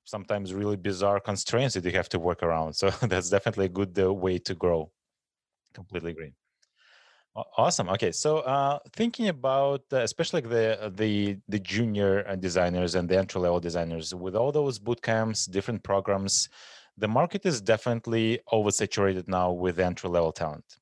sometimes 0.03 0.53
really 0.53 0.77
bizarre 0.77 1.19
constraints 1.19 1.75
that 1.75 1.85
you 1.85 1.91
have 1.91 2.09
to 2.09 2.19
work 2.19 2.43
around. 2.43 2.75
So 2.81 2.89
that's 3.11 3.29
definitely 3.29 3.65
a 3.65 3.75
good 3.79 3.97
uh, 3.99 4.13
way 4.13 4.39
to 4.39 4.55
grow. 4.55 4.91
Completely 5.73 6.11
agree. 6.11 6.33
Awesome. 7.57 7.87
Okay, 7.89 8.11
so 8.11 8.39
uh, 8.39 8.79
thinking 8.91 9.29
about 9.29 9.83
uh, 9.93 9.97
especially 9.99 10.41
the 10.41 10.91
the 10.93 11.37
the 11.47 11.59
junior 11.59 12.27
uh, 12.27 12.35
designers 12.35 12.95
and 12.95 13.07
the 13.07 13.17
entry 13.17 13.39
level 13.39 13.61
designers, 13.61 14.13
with 14.13 14.35
all 14.35 14.51
those 14.51 14.79
boot 14.79 15.01
camps, 15.01 15.45
different 15.45 15.81
programs, 15.81 16.49
the 16.97 17.07
market 17.07 17.45
is 17.45 17.61
definitely 17.61 18.39
oversaturated 18.51 19.29
now 19.29 19.49
with 19.49 19.79
entry 19.79 20.09
level 20.09 20.33
talent. 20.33 20.80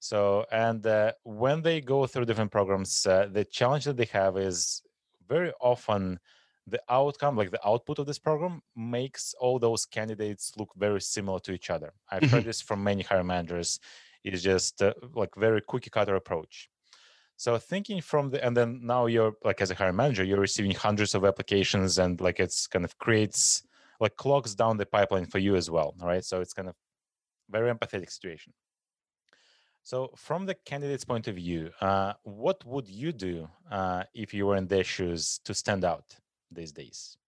So, 0.00 0.46
and 0.52 0.86
uh, 0.86 1.12
when 1.24 1.62
they 1.62 1.80
go 1.80 2.06
through 2.06 2.26
different 2.26 2.52
programs, 2.52 3.06
uh, 3.06 3.28
the 3.30 3.44
challenge 3.44 3.84
that 3.86 3.96
they 3.96 4.06
have 4.06 4.36
is 4.36 4.82
very 5.28 5.52
often 5.60 6.18
the 6.66 6.80
outcome, 6.88 7.36
like 7.36 7.50
the 7.50 7.66
output 7.66 7.98
of 7.98 8.06
this 8.06 8.18
program, 8.18 8.62
makes 8.76 9.34
all 9.40 9.58
those 9.58 9.86
candidates 9.86 10.52
look 10.56 10.70
very 10.76 11.00
similar 11.00 11.40
to 11.40 11.52
each 11.52 11.70
other. 11.70 11.92
I've 12.10 12.22
heard 12.22 12.40
mm-hmm. 12.40 12.48
this 12.48 12.60
from 12.60 12.84
many 12.84 13.02
hiring 13.02 13.26
managers 13.26 13.80
It's 14.22 14.42
just 14.42 14.82
uh, 14.82 14.94
like 15.14 15.34
very 15.36 15.62
cookie 15.66 15.90
cutter 15.90 16.14
approach 16.14 16.68
so 17.38 17.56
thinking 17.56 18.00
from 18.00 18.30
the 18.30 18.44
and 18.44 18.54
then 18.56 18.80
now 18.82 19.06
you're 19.06 19.34
like 19.44 19.60
as 19.60 19.70
a 19.70 19.74
hiring 19.74 19.96
manager 19.96 20.24
you're 20.24 20.40
receiving 20.40 20.72
hundreds 20.72 21.14
of 21.14 21.24
applications 21.24 21.98
and 21.98 22.20
like 22.20 22.40
it's 22.40 22.66
kind 22.66 22.84
of 22.84 22.98
creates 22.98 23.62
like 24.00 24.16
clogs 24.16 24.54
down 24.54 24.76
the 24.76 24.84
pipeline 24.84 25.24
for 25.24 25.38
you 25.38 25.54
as 25.54 25.70
well 25.70 25.94
all 26.00 26.08
right 26.08 26.24
so 26.24 26.40
it's 26.40 26.52
kind 26.52 26.68
of 26.68 26.74
very 27.48 27.72
empathetic 27.72 28.10
situation 28.10 28.52
so 29.88 30.10
from 30.16 30.46
the 30.46 30.54
candidate's 30.70 31.04
point 31.12 31.26
of 31.28 31.34
view 31.36 31.70
uh, 31.80 32.12
what 32.24 32.58
would 32.64 32.88
you 32.88 33.10
do 33.12 33.48
uh, 33.70 34.02
if 34.14 34.34
you 34.34 34.46
were 34.46 34.56
in 34.56 34.66
their 34.66 34.84
shoes 34.84 35.40
to 35.44 35.52
stand 35.54 35.84
out 35.84 36.06
these 36.50 36.72
days 36.72 37.18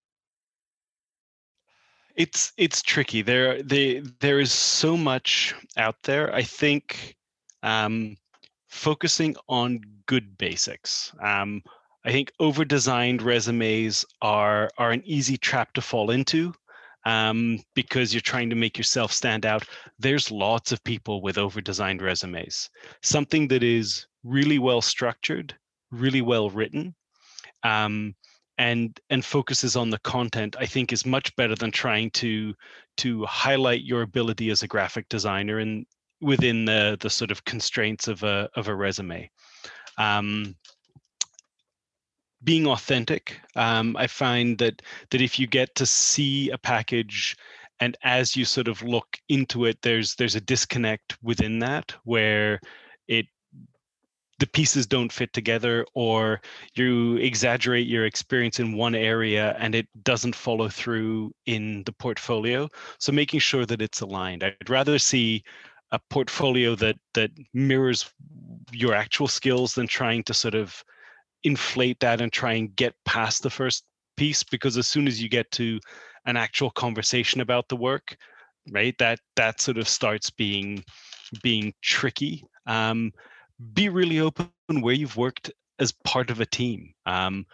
it's 2.17 2.53
it's 2.57 2.83
tricky. 2.83 3.23
There 3.23 3.63
they 3.63 4.03
there 4.21 4.41
is 4.41 4.53
so 4.53 4.97
much 4.97 5.55
out 5.77 6.03
there. 6.03 6.35
I 6.35 6.43
think 6.43 7.17
um, 7.63 8.17
focusing 8.69 9.37
on 9.49 9.81
good 10.07 10.37
basics. 10.37 11.13
Um, 11.23 11.63
I 12.05 12.13
think 12.13 12.33
over 12.41 12.65
designed 12.65 13.23
resumes 13.23 14.05
are 14.21 14.71
are 14.77 14.91
an 14.91 15.03
easy 15.07 15.37
trap 15.37 15.73
to 15.75 15.81
fall 15.81 16.11
into 16.11 16.53
um, 17.05 17.59
because 17.75 18.13
you're 18.13 18.21
trying 18.21 18.51
to 18.51 18.57
make 18.57 18.77
yourself 18.77 19.13
stand 19.13 19.47
out. 19.47 19.65
There's 19.99 20.31
lots 20.31 20.73
of 20.73 20.85
people 20.85 21.23
with 21.23 21.39
over 21.39 21.61
designed 21.61 22.03
resumes. 22.03 22.69
Something 23.03 23.49
that 23.49 23.63
is 23.63 24.07
really 24.25 24.59
well 24.59 24.83
structured, 24.83 25.55
really 25.91 26.23
well 26.23 26.51
written, 26.51 26.95
um, 27.63 28.15
and 28.61 29.01
and 29.09 29.25
focuses 29.25 29.75
on 29.75 29.89
the 29.89 29.99
content 30.01 30.55
i 30.61 30.67
think 30.67 30.93
is 30.93 31.07
much 31.07 31.35
better 31.35 31.55
than 31.55 31.71
trying 31.71 32.11
to 32.11 32.55
to 32.99 33.25
highlight 33.25 33.83
your 33.85 34.03
ability 34.03 34.51
as 34.51 34.63
a 34.63 34.69
graphic 34.69 35.09
designer 35.09 35.59
and 35.59 35.87
within 36.21 36.67
the 36.67 36.97
the 37.01 37.09
sort 37.09 37.31
of 37.31 37.43
constraints 37.45 38.07
of 38.07 38.23
a 38.23 38.49
of 38.55 38.69
a 38.69 38.75
resume 38.75 39.29
um, 39.99 40.55
being 42.45 42.67
authentic 42.67 43.41
um, 43.57 43.97
i 43.97 44.07
find 44.07 44.59
that 44.59 44.83
that 45.11 45.21
if 45.21 45.39
you 45.39 45.47
get 45.47 45.75
to 45.75 45.87
see 45.87 46.51
a 46.51 46.59
package 46.59 47.37
and 47.81 47.97
as 48.03 48.37
you 48.37 48.45
sort 48.45 48.69
of 48.69 48.83
look 48.83 49.19
into 49.29 49.65
it 49.65 49.79
there's 49.83 50.15
there's 50.17 50.37
a 50.37 50.41
disconnect 50.41 51.17
within 51.23 51.59
that 51.59 51.95
where 52.05 52.61
it 53.09 53.27
the 54.41 54.47
pieces 54.47 54.87
don't 54.87 55.13
fit 55.13 55.33
together 55.33 55.87
or 55.95 56.41
you 56.75 57.17
exaggerate 57.19 57.87
your 57.87 58.07
experience 58.07 58.59
in 58.59 58.73
one 58.73 58.95
area 58.95 59.55
and 59.59 59.75
it 59.75 59.87
doesn't 60.03 60.35
follow 60.35 60.69
through 60.69 61.31
in 61.45 61.83
the 61.85 61.93
portfolio. 61.93 62.67
So 62.99 63.13
making 63.13 63.41
sure 63.41 63.67
that 63.67 63.83
it's 63.83 64.01
aligned. 64.01 64.43
I'd 64.43 64.71
rather 64.71 64.99
see 64.99 65.45
a 65.93 66.01
portfolio 66.09 66.75
that 66.77 66.97
that 67.15 67.31
mirrors 67.53 68.11
your 68.73 68.95
actual 68.95 69.29
skills 69.29 69.75
than 69.75 69.87
trying 69.87 70.23
to 70.25 70.35
sort 70.35 70.55
of 70.55 70.83
inflate 71.45 71.99
that 72.01 72.21
and 72.21 72.33
try 72.33 72.53
and 72.53 72.75
get 72.77 72.95
past 73.05 73.43
the 73.43 73.51
first 73.51 73.85
piece 74.17 74.43
because 74.43 74.77
as 74.77 74.87
soon 74.87 75.07
as 75.07 75.23
you 75.23 75.29
get 75.29 75.51
to 75.51 75.79
an 76.27 76.37
actual 76.37 76.71
conversation 76.71 77.41
about 77.41 77.67
the 77.69 77.77
work 77.77 78.17
right 78.71 78.95
that 78.99 79.19
that 79.37 79.61
sort 79.61 79.79
of 79.79 79.89
starts 79.89 80.29
being 80.29 80.85
being 81.43 81.73
tricky 81.81 82.45
um, 82.67 83.13
be 83.75 83.89
really 83.89 84.21
open 84.21 84.51
where 84.69 84.95
you've 84.95 85.17
worked 85.17 85.51
as 85.79 85.93
part 86.05 86.31
of 86.31 86.41
a 86.41 86.47
team. 86.47 86.93
Um, 87.07 87.47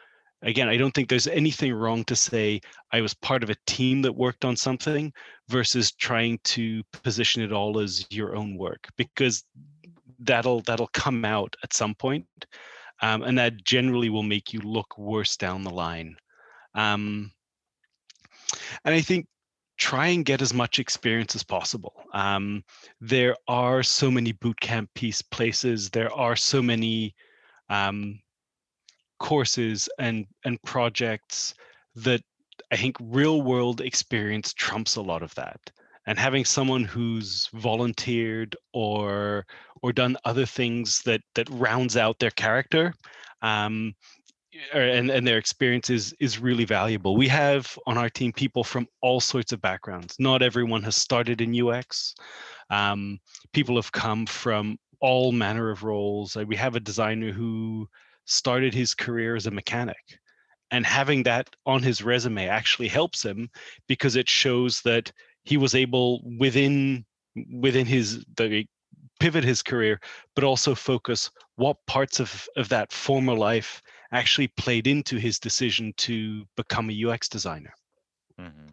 again, 0.42 0.68
I 0.68 0.76
don't 0.76 0.92
think 0.92 1.08
there's 1.08 1.26
anything 1.26 1.72
wrong 1.72 2.04
to 2.04 2.16
say 2.16 2.60
I 2.92 3.00
was 3.00 3.14
part 3.14 3.42
of 3.42 3.50
a 3.50 3.56
team 3.66 4.02
that 4.02 4.12
worked 4.12 4.44
on 4.44 4.56
something 4.56 5.12
versus 5.48 5.92
trying 5.92 6.38
to 6.44 6.82
position 7.02 7.42
it 7.42 7.52
all 7.52 7.78
as 7.78 8.06
your 8.10 8.36
own 8.36 8.58
work 8.58 8.88
because 8.96 9.44
that'll 10.18 10.60
that'll 10.62 10.90
come 10.92 11.24
out 11.24 11.54
at 11.62 11.72
some 11.72 11.94
point, 11.94 12.26
um, 13.02 13.22
and 13.22 13.38
that 13.38 13.64
generally 13.64 14.10
will 14.10 14.22
make 14.22 14.52
you 14.52 14.60
look 14.60 14.96
worse 14.98 15.36
down 15.36 15.64
the 15.64 15.70
line. 15.70 16.16
Um, 16.74 17.32
and 18.84 18.94
I 18.94 19.00
think 19.00 19.26
try 19.78 20.08
and 20.08 20.24
get 20.24 20.40
as 20.42 20.54
much 20.54 20.78
experience 20.78 21.34
as 21.34 21.42
possible. 21.42 21.94
Um, 22.12 22.64
there 23.00 23.36
are 23.48 23.82
so 23.82 24.10
many 24.10 24.32
bootcamp 24.32 24.88
piece 24.94 25.22
places. 25.22 25.90
There 25.90 26.12
are 26.12 26.36
so 26.36 26.62
many 26.62 27.14
um, 27.68 28.20
courses 29.18 29.88
and 29.98 30.26
and 30.44 30.62
projects 30.62 31.54
that 31.94 32.22
I 32.70 32.76
think 32.76 32.96
real 33.00 33.42
world 33.42 33.80
experience 33.80 34.52
trumps 34.54 34.96
a 34.96 35.02
lot 35.02 35.22
of 35.22 35.34
that. 35.34 35.60
And 36.06 36.18
having 36.18 36.44
someone 36.44 36.84
who's 36.84 37.48
volunteered 37.52 38.56
or 38.72 39.46
or 39.82 39.92
done 39.92 40.16
other 40.24 40.46
things 40.46 41.02
that 41.02 41.20
that 41.34 41.48
rounds 41.50 41.96
out 41.96 42.18
their 42.18 42.30
character 42.30 42.94
um, 43.42 43.94
and, 44.72 45.10
and 45.10 45.26
their 45.26 45.38
experience 45.38 45.90
is, 45.90 46.14
really 46.40 46.64
valuable. 46.64 47.16
We 47.16 47.28
have 47.28 47.78
on 47.86 47.98
our 47.98 48.08
team 48.08 48.32
people 48.32 48.64
from 48.64 48.86
all 49.02 49.20
sorts 49.20 49.52
of 49.52 49.60
backgrounds. 49.60 50.16
Not 50.18 50.42
everyone 50.42 50.82
has 50.84 50.96
started 50.96 51.40
in 51.40 51.68
UX. 51.68 52.14
Um, 52.70 53.18
people 53.52 53.76
have 53.76 53.92
come 53.92 54.26
from 54.26 54.78
all 55.00 55.32
manner 55.32 55.70
of 55.70 55.82
roles. 55.82 56.36
we 56.36 56.56
have 56.56 56.74
a 56.74 56.80
designer 56.80 57.32
who 57.32 57.88
started 58.24 58.74
his 58.74 58.94
career 58.94 59.36
as 59.36 59.46
a 59.46 59.50
mechanic. 59.50 60.18
And 60.70 60.84
having 60.84 61.22
that 61.24 61.48
on 61.64 61.82
his 61.82 62.02
resume 62.02 62.48
actually 62.48 62.88
helps 62.88 63.24
him 63.24 63.48
because 63.86 64.16
it 64.16 64.28
shows 64.28 64.80
that 64.82 65.12
he 65.46 65.56
was 65.56 65.74
able 65.74 66.20
within 66.38 67.04
within 67.60 67.86
his 67.86 68.24
the 68.36 68.66
pivot 69.20 69.44
his 69.44 69.62
career, 69.62 69.98
but 70.34 70.44
also 70.44 70.74
focus 70.74 71.30
what 71.54 71.76
parts 71.86 72.20
of, 72.20 72.46
of 72.56 72.68
that 72.68 72.92
former 72.92 73.34
life 73.34 73.80
actually 74.12 74.48
played 74.48 74.86
into 74.86 75.16
his 75.16 75.38
decision 75.38 75.94
to 75.96 76.44
become 76.56 76.90
a 76.90 77.04
UX 77.06 77.28
designer. 77.28 77.72
Mm-hmm. 78.38 78.68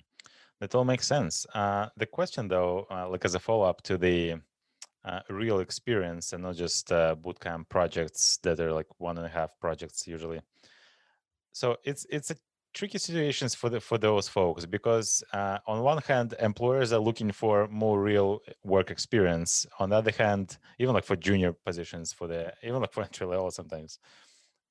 That 0.59 0.75
all 0.75 0.83
makes 0.83 1.07
sense. 1.07 1.45
Uh, 1.53 1.87
the 1.97 2.05
question, 2.05 2.47
though, 2.47 2.87
uh, 2.91 3.09
like 3.09 3.23
as 3.25 3.35
a 3.35 3.39
follow 3.39 3.63
up 3.63 3.81
to 3.83 3.97
the 3.97 4.35
uh, 5.05 5.19
real 5.29 5.59
experience 5.59 6.33
and 6.33 6.43
not 6.43 6.55
just 6.55 6.91
uh, 6.91 7.15
bootcamp 7.15 7.69
projects 7.69 8.39
that 8.43 8.59
are 8.59 8.73
like 8.73 8.87
one 8.97 9.17
and 9.17 9.25
a 9.25 9.29
half 9.29 9.51
projects 9.59 10.07
usually. 10.07 10.41
So 11.51 11.77
it's 11.83 12.05
it's 12.09 12.31
a 12.31 12.35
tricky 12.73 12.97
situations 12.97 13.53
for 13.53 13.69
the 13.69 13.79
for 13.79 13.97
those 13.97 14.27
folks 14.27 14.65
because 14.65 15.23
uh, 15.33 15.59
on 15.67 15.81
one 15.81 16.01
hand 16.01 16.33
employers 16.39 16.91
are 16.91 16.99
looking 16.99 17.31
for 17.31 17.67
more 17.67 18.01
real 18.01 18.39
work 18.63 18.89
experience. 18.91 19.65
On 19.79 19.89
the 19.89 19.95
other 19.97 20.11
hand 20.11 20.57
even 20.79 20.93
like 20.93 21.05
for 21.05 21.15
junior 21.15 21.53
positions 21.53 22.11
for 22.13 22.27
the 22.27 22.53
even 22.63 22.81
like 22.81 22.93
for 22.93 23.03
entry 23.03 23.27
level 23.27 23.51
sometimes 23.51 23.99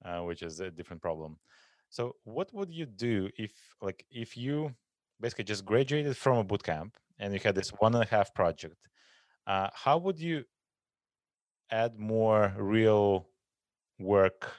uh, 0.04 0.20
which 0.20 0.42
is 0.42 0.60
a 0.60 0.70
different 0.70 1.00
problem. 1.00 1.38
So 1.90 2.16
what 2.24 2.52
would 2.52 2.72
you 2.72 2.86
do 2.86 3.28
if 3.36 3.52
like 3.80 4.04
if 4.10 4.36
you 4.36 4.74
basically 5.20 5.44
just 5.44 5.64
graduated 5.64 6.16
from 6.16 6.38
a 6.38 6.44
boot 6.44 6.62
camp 6.62 6.96
and 7.18 7.32
you 7.32 7.40
had 7.42 7.54
this 7.54 7.70
one 7.70 7.94
and 7.94 8.02
a 8.02 8.06
half 8.06 8.34
project 8.34 8.88
uh, 9.46 9.68
how 9.72 9.98
would 9.98 10.18
you 10.18 10.44
add 11.70 11.98
more 11.98 12.52
real 12.58 13.28
work 13.98 14.50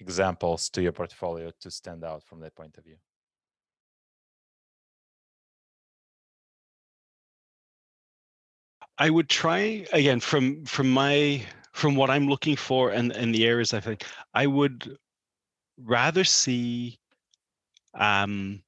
examples 0.00 0.68
to 0.70 0.82
your 0.82 0.92
portfolio 0.92 1.50
to 1.60 1.70
stand 1.70 2.04
out 2.04 2.22
from 2.24 2.40
that 2.40 2.54
point 2.54 2.76
of 2.78 2.84
view? 2.84 2.96
I 8.98 9.10
would 9.10 9.28
try 9.28 9.86
again 9.92 10.20
from 10.20 10.64
from 10.64 10.90
my 10.90 11.42
from 11.72 11.96
what 11.96 12.08
I'm 12.08 12.28
looking 12.28 12.56
for 12.56 12.90
and 12.90 13.12
and 13.12 13.34
the 13.34 13.46
areas 13.46 13.74
I 13.74 13.80
think 13.80 14.04
I 14.32 14.46
would 14.46 14.96
rather 15.78 16.24
see 16.24 16.98
um, 17.94 18.62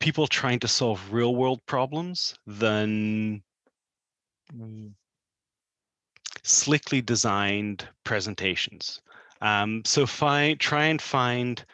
people 0.00 0.26
trying 0.26 0.58
to 0.60 0.68
solve 0.68 1.12
real 1.12 1.34
world 1.34 1.60
problems 1.66 2.34
than 2.46 3.42
slickly 6.42 7.02
designed 7.02 7.86
presentations. 8.04 9.00
Um, 9.40 9.82
so 9.84 10.06
try 10.06 10.84
and 10.84 11.00
find 11.00 11.64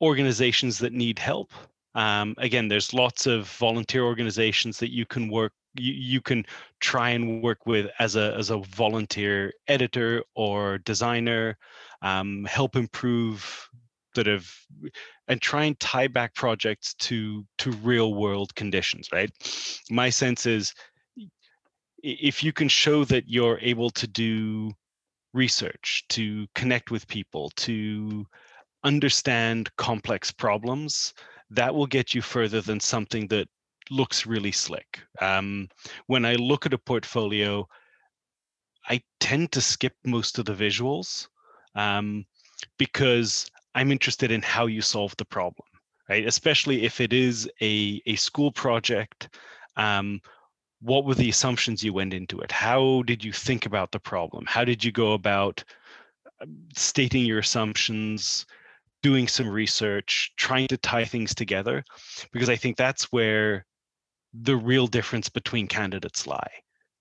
organizations 0.00 0.78
that 0.78 0.92
need 0.92 1.18
help. 1.18 1.50
Um, 1.94 2.34
again, 2.38 2.68
there's 2.68 2.92
lots 2.92 3.26
of 3.26 3.48
volunteer 3.48 4.04
organizations 4.04 4.78
that 4.78 4.92
you 4.92 5.06
can 5.06 5.30
work 5.30 5.52
you, 5.78 5.92
you 5.92 6.20
can 6.20 6.44
try 6.80 7.10
and 7.10 7.42
work 7.42 7.66
with 7.66 7.90
as 7.98 8.16
a 8.16 8.34
as 8.34 8.50
a 8.50 8.58
volunteer 8.58 9.52
editor 9.68 10.22
or 10.34 10.78
designer, 10.78 11.58
um, 12.02 12.44
help 12.44 12.76
improve 12.76 13.68
sort 14.14 14.28
of 14.28 14.50
and 15.28 15.42
try 15.42 15.64
and 15.64 15.78
tie 15.78 16.08
back 16.08 16.34
projects 16.34 16.94
to 16.94 17.44
to 17.58 17.70
real 17.72 18.14
world 18.14 18.54
conditions 18.54 19.10
right 19.12 19.30
my 19.90 20.08
sense 20.08 20.46
is 20.46 20.72
if 22.02 22.42
you 22.42 22.50
can 22.50 22.68
show 22.68 23.04
that 23.04 23.24
you're 23.26 23.58
able 23.60 23.90
to 23.90 24.06
do 24.06 24.72
research, 25.36 26.04
to 26.08 26.46
connect 26.54 26.90
with 26.90 27.06
people, 27.06 27.50
to 27.56 28.26
understand 28.82 29.70
complex 29.76 30.32
problems, 30.32 31.14
that 31.50 31.74
will 31.74 31.86
get 31.86 32.14
you 32.14 32.22
further 32.22 32.60
than 32.60 32.80
something 32.80 33.28
that 33.28 33.48
looks 33.90 34.26
really 34.26 34.52
slick. 34.52 35.00
Um, 35.20 35.68
when 36.06 36.24
I 36.24 36.34
look 36.34 36.66
at 36.66 36.74
a 36.74 36.78
portfolio, 36.78 37.68
I 38.88 39.00
tend 39.20 39.52
to 39.52 39.60
skip 39.60 39.94
most 40.04 40.38
of 40.38 40.44
the 40.44 40.54
visuals 40.54 41.28
um, 41.74 42.24
because 42.78 43.50
I'm 43.74 43.92
interested 43.92 44.30
in 44.30 44.42
how 44.42 44.66
you 44.66 44.80
solve 44.80 45.14
the 45.18 45.24
problem, 45.24 45.68
right? 46.08 46.26
Especially 46.26 46.84
if 46.84 47.00
it 47.00 47.12
is 47.12 47.48
a, 47.60 48.00
a 48.06 48.16
school 48.16 48.50
project 48.50 49.28
um, 49.76 50.20
what 50.80 51.04
were 51.04 51.14
the 51.14 51.28
assumptions 51.28 51.82
you 51.82 51.92
went 51.92 52.12
into 52.12 52.40
it? 52.40 52.52
How 52.52 53.02
did 53.02 53.24
you 53.24 53.32
think 53.32 53.66
about 53.66 53.92
the 53.92 53.98
problem? 53.98 54.44
How 54.46 54.64
did 54.64 54.84
you 54.84 54.92
go 54.92 55.12
about 55.12 55.64
um, 56.40 56.56
stating 56.74 57.24
your 57.24 57.38
assumptions, 57.38 58.46
doing 59.02 59.26
some 59.28 59.48
research, 59.48 60.32
trying 60.36 60.68
to 60.68 60.76
tie 60.76 61.04
things 61.04 61.34
together? 61.34 61.84
Because 62.32 62.48
I 62.48 62.56
think 62.56 62.76
that's 62.76 63.04
where 63.12 63.64
the 64.34 64.56
real 64.56 64.86
difference 64.86 65.28
between 65.28 65.66
candidates 65.66 66.26
lie. 66.26 66.50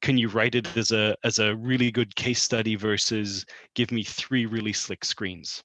Can 0.01 0.17
you 0.17 0.29
write 0.29 0.55
it 0.55 0.77
as 0.77 0.91
a 0.91 1.15
as 1.23 1.39
a 1.39 1.55
really 1.55 1.91
good 1.91 2.15
case 2.15 2.41
study 2.41 2.75
versus 2.75 3.45
give 3.73 3.91
me 3.91 4.03
three 4.03 4.45
really 4.45 4.73
slick 4.73 5.03
screens? 5.03 5.63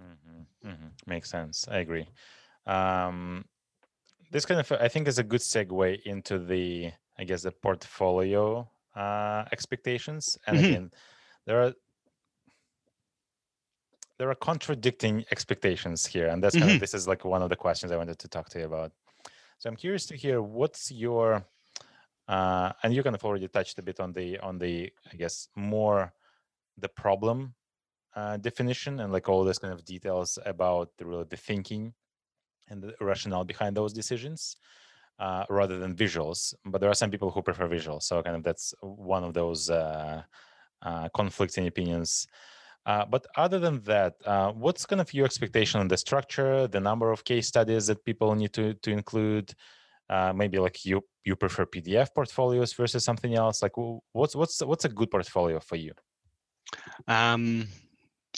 Mm-hmm, 0.00 0.68
mm-hmm. 0.68 0.86
Makes 1.06 1.30
sense. 1.30 1.66
I 1.68 1.78
agree. 1.78 2.06
Um, 2.66 3.44
this 4.30 4.46
kind 4.46 4.60
of 4.60 4.70
I 4.72 4.88
think 4.88 5.08
is 5.08 5.18
a 5.18 5.24
good 5.24 5.40
segue 5.40 6.02
into 6.02 6.38
the 6.38 6.92
I 7.18 7.24
guess 7.24 7.42
the 7.42 7.52
portfolio 7.52 8.68
uh, 8.96 9.44
expectations. 9.52 10.38
And 10.46 10.56
mm-hmm. 10.56 10.66
again, 10.66 10.90
there 11.46 11.62
are 11.62 11.72
there 14.18 14.30
are 14.30 14.34
contradicting 14.36 15.24
expectations 15.32 16.06
here, 16.06 16.28
and 16.28 16.42
that's 16.42 16.54
kind 16.54 16.66
mm-hmm. 16.66 16.74
of 16.74 16.80
this 16.80 16.94
is 16.94 17.08
like 17.08 17.24
one 17.24 17.42
of 17.42 17.50
the 17.50 17.56
questions 17.56 17.90
I 17.90 17.96
wanted 17.96 18.18
to 18.20 18.28
talk 18.28 18.48
to 18.50 18.60
you 18.60 18.66
about. 18.66 18.92
So 19.58 19.68
I'm 19.68 19.76
curious 19.76 20.06
to 20.06 20.16
hear 20.16 20.40
what's 20.42 20.90
your 20.90 21.44
uh, 22.28 22.72
and 22.82 22.94
you 22.94 23.02
kind 23.02 23.14
of 23.14 23.24
already 23.24 23.48
touched 23.48 23.78
a 23.78 23.82
bit 23.82 24.00
on 24.00 24.12
the 24.12 24.38
on 24.38 24.58
the 24.58 24.92
I 25.12 25.16
guess 25.16 25.48
more 25.56 26.12
the 26.78 26.88
problem 26.88 27.54
uh, 28.16 28.36
definition 28.38 29.00
and 29.00 29.12
like 29.12 29.28
all 29.28 29.44
this 29.44 29.58
kind 29.58 29.72
of 29.72 29.84
details 29.84 30.38
about 30.46 30.90
the 30.98 31.06
really 31.06 31.24
the 31.28 31.36
thinking 31.36 31.92
and 32.68 32.82
the 32.82 32.94
rationale 33.00 33.44
behind 33.44 33.76
those 33.76 33.92
decisions 33.92 34.56
uh, 35.18 35.44
rather 35.48 35.78
than 35.78 35.94
visuals. 35.94 36.54
But 36.64 36.80
there 36.80 36.90
are 36.90 36.94
some 36.94 37.10
people 37.10 37.30
who 37.30 37.42
prefer 37.42 37.68
visuals, 37.68 38.02
so 38.04 38.22
kind 38.22 38.36
of 38.36 38.42
that's 38.42 38.74
one 38.80 39.24
of 39.24 39.34
those 39.34 39.70
uh, 39.70 40.22
uh, 40.82 41.08
conflicting 41.14 41.66
opinions. 41.66 42.26
Uh, 42.86 43.04
but 43.06 43.26
other 43.36 43.58
than 43.58 43.80
that, 43.82 44.14
uh, 44.26 44.52
what's 44.52 44.84
kind 44.84 45.00
of 45.00 45.12
your 45.14 45.24
expectation 45.24 45.80
on 45.80 45.88
the 45.88 45.96
structure, 45.96 46.68
the 46.68 46.80
number 46.80 47.10
of 47.10 47.24
case 47.24 47.46
studies 47.48 47.86
that 47.86 48.04
people 48.04 48.34
need 48.34 48.52
to 48.52 48.74
to 48.74 48.90
include? 48.90 49.54
Uh, 50.10 50.34
maybe 50.34 50.58
like 50.58 50.84
you 50.84 51.02
you 51.24 51.34
prefer 51.34 51.64
PDF 51.64 52.08
portfolios 52.14 52.74
versus 52.74 53.02
something 53.02 53.34
else. 53.34 53.62
Like 53.62 53.72
what's 54.12 54.36
what's 54.36 54.60
what's 54.62 54.84
a 54.84 54.90
good 54.90 55.10
portfolio 55.10 55.60
for 55.60 55.76
you? 55.76 55.92
Um, 57.08 57.68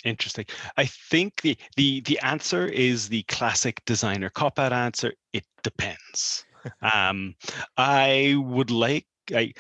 interesting. 0.05 0.45
I 0.77 0.85
think 0.85 1.41
the 1.41 1.57
the 1.77 2.03
the 2.03 2.21
answer 2.21 2.67
is 2.69 3.09
the 3.09 3.25
classic 3.25 3.85
designer 3.85 4.31
cop 4.31 4.61
out 4.61 4.73
answer. 4.73 5.12
It 5.33 5.45
depends 5.65 6.47
um, 6.83 7.35
I 7.77 8.35
would 8.39 8.71
like 8.71 9.07
I 9.35 9.53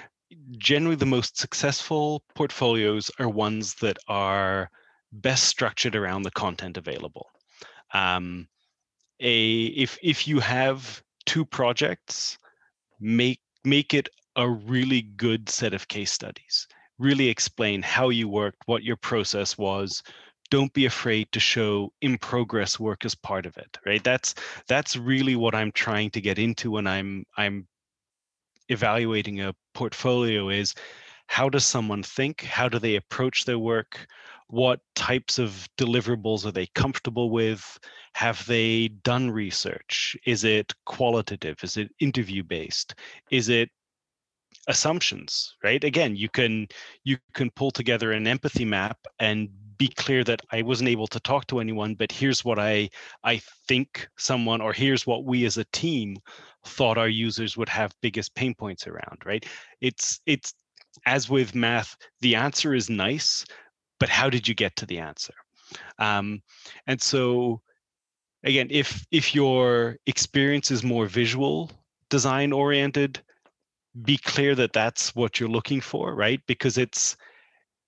generally 0.58 0.96
the 0.96 1.06
most 1.06 1.38
successful 1.38 2.22
portfolios 2.34 3.10
are 3.18 3.28
ones 3.28 3.74
that 3.76 3.98
are 4.08 4.70
best 5.12 5.44
structured 5.44 5.96
around 5.96 6.22
the 6.22 6.30
content 6.30 6.76
available. 6.76 7.30
Um, 7.94 8.48
a 9.20 9.66
if 9.66 9.98
if 10.02 10.28
you 10.28 10.40
have 10.40 11.02
two 11.24 11.44
projects, 11.44 12.38
make 13.00 13.40
make 13.64 13.94
it 13.94 14.08
a 14.36 14.48
really 14.48 15.02
good 15.02 15.48
set 15.48 15.72
of 15.72 15.88
case 15.88 16.12
studies. 16.12 16.66
Really 16.98 17.28
explain 17.28 17.82
how 17.82 18.10
you 18.10 18.28
worked, 18.28 18.62
what 18.66 18.82
your 18.82 18.96
process 18.96 19.58
was, 19.58 20.02
don't 20.48 20.72
be 20.72 20.86
afraid 20.86 21.30
to 21.32 21.40
show 21.40 21.92
in 22.00 22.18
progress 22.18 22.78
work 22.78 23.04
as 23.04 23.14
part 23.14 23.46
of 23.46 23.56
it 23.56 23.78
right? 23.86 24.04
That's 24.04 24.34
that's 24.68 24.96
really 24.96 25.36
what 25.36 25.54
i'm 25.54 25.72
trying 25.72 26.10
to 26.10 26.20
get 26.20 26.38
into 26.38 26.72
when 26.72 26.86
i'm 26.86 27.24
i'm 27.36 27.66
evaluating 28.68 29.40
a 29.40 29.54
portfolio 29.74 30.48
is 30.48 30.74
how 31.28 31.48
does 31.48 31.66
someone 31.66 32.02
think? 32.02 32.42
How 32.42 32.68
do 32.68 32.78
they 32.78 32.96
approach 32.96 33.44
their 33.44 33.58
work? 33.58 34.06
What 34.48 34.80
types 34.94 35.38
of 35.38 35.68
deliverables 35.76 36.46
are 36.46 36.52
they 36.52 36.66
comfortable 36.66 37.30
with? 37.30 37.78
Have 38.14 38.46
they 38.46 38.88
done 38.88 39.30
research? 39.30 40.16
Is 40.24 40.44
it 40.44 40.72
qualitative? 40.84 41.56
Is 41.62 41.76
it 41.76 41.90
interview 42.00 42.42
based 42.42 42.94
is 43.30 43.48
it 43.48 43.70
assumptions 44.68 45.54
right? 45.62 45.82
Again 45.84 46.16
you 46.16 46.28
can 46.28 46.66
you 47.04 47.18
can 47.34 47.50
pull 47.50 47.70
together 47.70 48.12
an 48.12 48.26
empathy 48.26 48.64
map 48.64 48.98
and 49.18 49.48
be 49.78 49.88
clear 49.88 50.24
that 50.24 50.40
I 50.50 50.62
wasn't 50.62 50.88
able 50.88 51.06
to 51.08 51.20
talk 51.20 51.46
to 51.48 51.60
anyone, 51.60 51.94
but 51.94 52.12
here's 52.12 52.44
what 52.44 52.58
I 52.58 52.90
I 53.24 53.40
think 53.68 54.08
someone 54.16 54.60
or 54.60 54.72
here's 54.72 55.06
what 55.06 55.24
we 55.24 55.44
as 55.44 55.58
a 55.58 55.64
team 55.72 56.16
thought 56.64 56.98
our 56.98 57.08
users 57.08 57.56
would 57.56 57.68
have 57.68 57.94
biggest 58.02 58.34
pain 58.34 58.54
points 58.54 58.86
around, 58.86 59.18
right? 59.24 59.44
It's 59.80 60.20
it's 60.26 60.54
as 61.04 61.28
with 61.28 61.54
math, 61.54 61.96
the 62.20 62.34
answer 62.34 62.74
is 62.74 62.88
nice, 62.88 63.44
but 64.00 64.08
how 64.08 64.30
did 64.30 64.48
you 64.48 64.54
get 64.54 64.74
to 64.76 64.86
the 64.86 64.98
answer? 64.98 65.34
Um, 65.98 66.42
and 66.86 67.00
so 67.00 67.60
again, 68.44 68.68
if 68.70 69.06
if 69.10 69.34
your 69.34 69.98
experience 70.06 70.70
is 70.70 70.82
more 70.82 71.06
visual 71.06 71.70
design 72.08 72.52
oriented, 72.52 73.20
be 74.02 74.18
clear 74.18 74.54
that 74.54 74.72
that's 74.72 75.14
what 75.14 75.40
you're 75.40 75.48
looking 75.48 75.80
for, 75.80 76.14
right? 76.14 76.40
Because 76.46 76.78
it's 76.78 77.16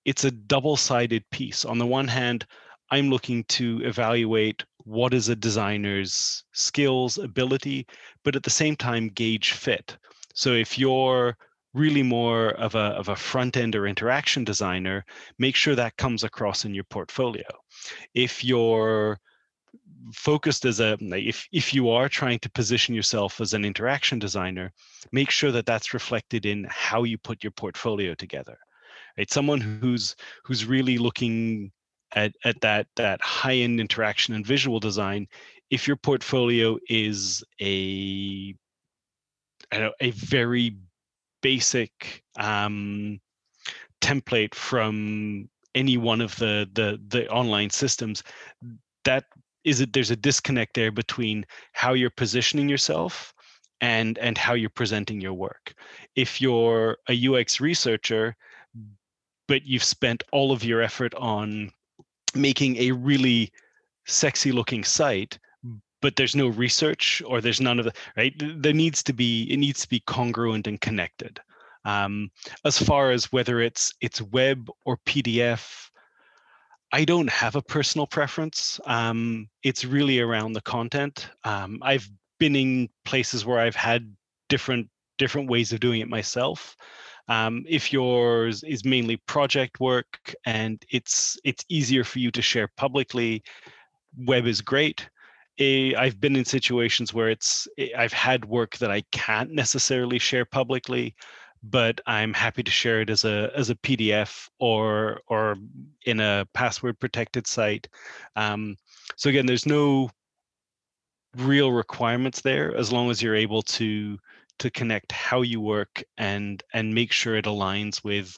it's 0.09 0.23
a 0.23 0.31
double-sided 0.31 1.23
piece. 1.29 1.65
On 1.65 1.77
the 1.77 1.85
one 1.85 2.07
hand, 2.07 2.47
I'm 2.89 3.11
looking 3.11 3.43
to 3.43 3.79
evaluate 3.83 4.63
what 4.83 5.13
is 5.13 5.29
a 5.29 5.35
designer's 5.35 6.43
skills, 6.51 7.19
ability, 7.19 7.85
but 8.23 8.35
at 8.35 8.41
the 8.41 8.49
same 8.49 8.75
time 8.75 9.09
gauge 9.09 9.51
fit. 9.51 9.95
So 10.33 10.53
if 10.53 10.79
you're 10.79 11.37
really 11.75 12.01
more 12.01 12.55
of 12.55 12.73
a, 12.73 12.87
of 13.01 13.09
a 13.09 13.15
front 13.15 13.55
end 13.55 13.75
or 13.75 13.85
interaction 13.85 14.43
designer, 14.43 15.05
make 15.37 15.55
sure 15.55 15.75
that 15.75 15.97
comes 15.97 16.23
across 16.23 16.65
in 16.65 16.73
your 16.73 16.85
portfolio. 16.85 17.45
If 18.15 18.43
you're 18.43 19.19
focused 20.11 20.65
as 20.65 20.79
a 20.79 20.97
if 21.11 21.47
if 21.51 21.71
you 21.71 21.91
are 21.91 22.09
trying 22.09 22.39
to 22.39 22.49
position 22.49 22.95
yourself 22.95 23.39
as 23.39 23.53
an 23.53 23.63
interaction 23.63 24.17
designer 24.17 24.71
make 25.11 25.29
sure 25.29 25.51
that 25.51 25.65
that's 25.65 25.93
reflected 25.93 26.45
in 26.45 26.65
how 26.69 27.03
you 27.03 27.17
put 27.17 27.43
your 27.43 27.51
portfolio 27.51 28.15
together 28.15 28.57
right 29.17 29.31
someone 29.31 29.61
who's 29.61 30.15
who's 30.43 30.65
really 30.65 30.97
looking 30.97 31.71
at 32.13 32.33
at 32.43 32.59
that 32.61 32.87
that 32.95 33.21
high 33.21 33.55
end 33.55 33.79
interaction 33.79 34.33
and 34.35 34.45
visual 34.45 34.79
design. 34.79 35.27
If 35.69 35.87
your 35.87 35.97
portfolio 35.97 36.77
is 36.89 37.43
a 37.61 38.55
know, 39.73 39.91
a 39.99 40.11
very 40.11 40.77
basic 41.41 42.23
um, 42.37 43.19
template 44.01 44.55
from 44.55 45.49
any 45.75 45.97
one 45.97 46.21
of 46.21 46.35
the 46.37 46.67
the 46.73 46.99
the 47.09 47.29
online 47.29 47.69
systems 47.69 48.23
that 49.05 49.25
is 49.63 49.81
it 49.81 49.93
there's 49.93 50.11
a 50.11 50.15
disconnect 50.15 50.73
there 50.73 50.91
between 50.91 51.45
how 51.73 51.93
you're 51.93 52.09
positioning 52.09 52.67
yourself 52.67 53.33
and 53.81 54.17
and 54.17 54.37
how 54.37 54.53
you're 54.53 54.69
presenting 54.69 55.21
your 55.21 55.33
work. 55.33 55.73
If 56.15 56.41
you're 56.41 56.97
a 57.07 57.27
ux 57.27 57.59
researcher 57.59 58.35
but 59.49 59.65
you've 59.65 59.83
spent 59.83 60.23
all 60.31 60.53
of 60.53 60.63
your 60.63 60.81
effort 60.81 61.13
on 61.15 61.71
making 62.33 62.77
a 62.77 62.91
really 62.91 63.51
sexy 64.05 64.51
looking 64.51 64.83
site 64.83 65.37
but 66.01 66.15
there's 66.15 66.35
no 66.35 66.47
research 66.47 67.21
or 67.25 67.41
there's 67.41 67.59
none 67.59 67.79
of 67.79 67.85
the 67.85 67.93
right 68.15 68.33
there 68.39 68.73
needs 68.73 69.03
to 69.03 69.11
be 69.11 69.43
it 69.51 69.57
needs 69.57 69.81
to 69.81 69.89
be 69.89 69.99
congruent 70.01 70.67
and 70.67 70.79
connected 70.79 71.41
um, 71.85 72.29
as 72.65 72.77
far 72.77 73.11
as 73.11 73.31
whether 73.31 73.59
it's 73.59 73.93
it's 73.99 74.21
web 74.21 74.69
or 74.85 74.97
pdf 75.05 75.89
I 76.91 77.05
don't 77.05 77.29
have 77.29 77.55
a 77.55 77.61
personal 77.61 78.07
preference. 78.07 78.79
Um, 78.85 79.47
it's 79.63 79.85
really 79.85 80.19
around 80.19 80.53
the 80.53 80.61
content. 80.61 81.29
Um, 81.43 81.79
I've 81.83 82.09
been 82.39 82.55
in 82.55 82.89
places 83.05 83.45
where 83.45 83.59
I've 83.59 83.75
had 83.75 84.11
different 84.47 84.89
different 85.17 85.49
ways 85.49 85.73
of 85.73 85.81
doing 85.81 86.01
it 86.01 86.07
myself. 86.07 86.75
Um, 87.29 87.63
if 87.67 87.93
yours 87.93 88.63
is 88.63 88.83
mainly 88.83 89.17
project 89.17 89.79
work 89.79 90.35
and 90.45 90.83
it's 90.89 91.37
it's 91.43 91.63
easier 91.69 92.03
for 92.03 92.19
you 92.19 92.31
to 92.31 92.41
share 92.41 92.67
publicly, 92.75 93.43
web 94.17 94.45
is 94.45 94.61
great. 94.61 95.07
I've 95.61 96.19
been 96.21 96.37
in 96.37 96.45
situations 96.45 97.13
where 97.13 97.29
it's 97.29 97.67
I've 97.97 98.13
had 98.13 98.45
work 98.45 98.77
that 98.77 98.91
I 98.91 99.03
can't 99.11 99.51
necessarily 99.51 100.17
share 100.17 100.45
publicly 100.45 101.15
but 101.63 101.99
I'm 102.05 102.33
happy 102.33 102.63
to 102.63 102.71
share 102.71 103.01
it 103.01 103.09
as 103.09 103.25
a 103.25 103.51
as 103.55 103.69
a 103.69 103.75
PDF 103.75 104.49
or 104.59 105.21
or 105.27 105.57
in 106.05 106.19
a 106.19 106.47
password 106.53 106.99
protected 106.99 107.47
site. 107.47 107.87
Um, 108.35 108.77
so 109.15 109.29
again, 109.29 109.45
there's 109.45 109.65
no 109.65 110.09
real 111.37 111.71
requirements 111.71 112.41
there 112.41 112.75
as 112.75 112.91
long 112.91 113.11
as 113.11 113.21
you're 113.21 113.35
able 113.35 113.61
to 113.61 114.17
to 114.59 114.69
connect 114.69 115.11
how 115.11 115.41
you 115.41 115.59
work 115.61 116.03
and 116.17 116.63
and 116.73 116.93
make 116.93 117.11
sure 117.11 117.35
it 117.35 117.45
aligns 117.45 118.03
with 118.03 118.37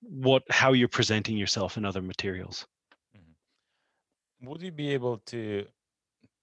what 0.00 0.42
how 0.50 0.72
you're 0.72 0.88
presenting 0.88 1.36
yourself 1.36 1.76
in 1.76 1.84
other 1.84 2.02
materials. 2.02 2.66
Mm-hmm. 3.16 4.48
Would 4.48 4.62
you 4.62 4.72
be 4.72 4.90
able 4.90 5.18
to 5.26 5.66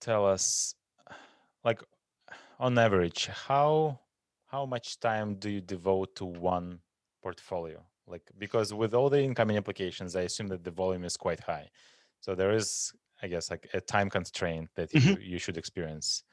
tell 0.01 0.25
us 0.25 0.75
like 1.63 1.81
on 2.59 2.77
average 2.77 3.27
how 3.27 3.99
how 4.47 4.65
much 4.65 4.99
time 4.99 5.35
do 5.35 5.49
you 5.49 5.61
devote 5.61 6.15
to 6.15 6.25
one 6.25 6.79
portfolio? 7.21 7.83
Like 8.07 8.23
because 8.37 8.73
with 8.73 8.93
all 8.93 9.09
the 9.09 9.21
incoming 9.21 9.57
applications, 9.57 10.15
I 10.15 10.21
assume 10.21 10.47
that 10.47 10.63
the 10.63 10.71
volume 10.71 11.03
is 11.03 11.15
quite 11.15 11.39
high. 11.39 11.69
So 12.21 12.35
there 12.35 12.51
is, 12.51 12.91
I 13.21 13.27
guess, 13.27 13.51
like 13.51 13.69
a 13.73 13.81
time 13.81 14.09
constraint 14.09 14.69
that 14.75 14.91
mm-hmm. 14.91 15.21
you, 15.21 15.33
you 15.33 15.39
should 15.39 15.57
experience. 15.57 16.23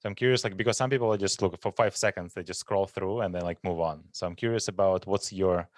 So 0.00 0.08
I'm 0.08 0.14
curious, 0.14 0.44
like 0.44 0.56
because 0.56 0.76
some 0.76 0.90
people 0.90 1.12
are 1.12 1.16
just 1.16 1.42
look 1.42 1.60
for 1.60 1.72
five 1.72 1.96
seconds, 1.96 2.34
they 2.34 2.42
just 2.42 2.60
scroll 2.60 2.86
through 2.86 3.22
and 3.22 3.34
then 3.34 3.42
like 3.42 3.62
move 3.64 3.80
on. 3.80 4.04
So 4.12 4.26
I'm 4.26 4.36
curious 4.36 4.68
about 4.68 5.06
what's 5.06 5.32
your 5.32 5.68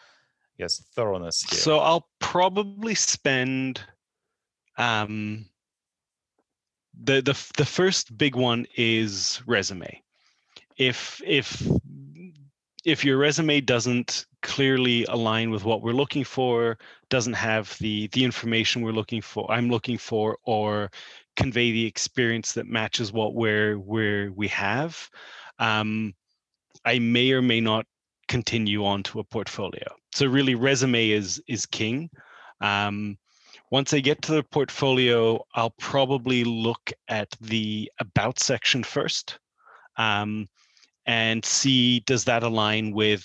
yes 0.59 0.83
thoroughness 0.95 1.43
here. 1.43 1.59
So 1.59 1.79
I'll 1.79 2.09
probably 2.19 2.95
spend 2.95 3.81
um 4.77 5.47
the 7.03 7.23
the 7.23 7.37
the 7.57 7.65
first 7.65 8.17
big 8.19 8.37
one 8.37 8.67
is 8.77 9.43
resume 9.47 10.03
if 10.77 11.21
if 11.25 11.63
if 12.85 13.05
your 13.05 13.19
resume 13.19 13.61
doesn't 13.61 14.27
clearly 14.43 15.05
align 15.05 15.51
with 15.51 15.65
what 15.65 15.83
we're 15.83 15.93
looking 15.93 16.25
for 16.25 16.79
doesn't 17.11 17.35
have 17.35 17.77
the 17.79 18.09
the 18.09 18.25
information 18.25 18.83
we're 18.83 18.93
looking 18.93 19.21
for 19.21 19.51
i'm 19.51 19.69
looking 19.69 19.99
for 19.99 20.39
or 20.45 20.91
convey 21.41 21.73
the 21.73 21.87
experience 21.87 22.53
that 22.53 22.67
matches 22.67 23.13
what 23.13 23.35
we're 23.35 23.79
where 23.79 24.31
we 24.33 24.49
have 24.49 25.09
um, 25.59 26.15
i 26.85 26.99
may 26.99 27.33
or 27.33 27.43
may 27.43 27.61
not 27.61 27.87
continue 28.31 28.87
on 28.87 29.03
to 29.03 29.19
a 29.19 29.25
portfolio. 29.25 29.85
So 30.15 30.25
really 30.27 30.55
resume 30.55 31.11
is 31.11 31.43
is 31.49 31.67
king. 31.67 32.09
Um, 32.61 33.19
once 33.71 33.95
i 33.95 34.01
get 34.01 34.21
to 34.23 34.33
the 34.33 34.43
portfolio 34.43 35.41
i'll 35.55 35.75
probably 35.79 36.43
look 36.45 36.93
at 37.09 37.29
the 37.41 37.91
about 38.01 38.39
section 38.41 38.83
first 38.83 39.39
um, 39.97 40.47
and 41.07 41.45
see 41.45 42.01
does 42.01 42.25
that 42.25 42.43
align 42.43 42.93
with 42.93 43.25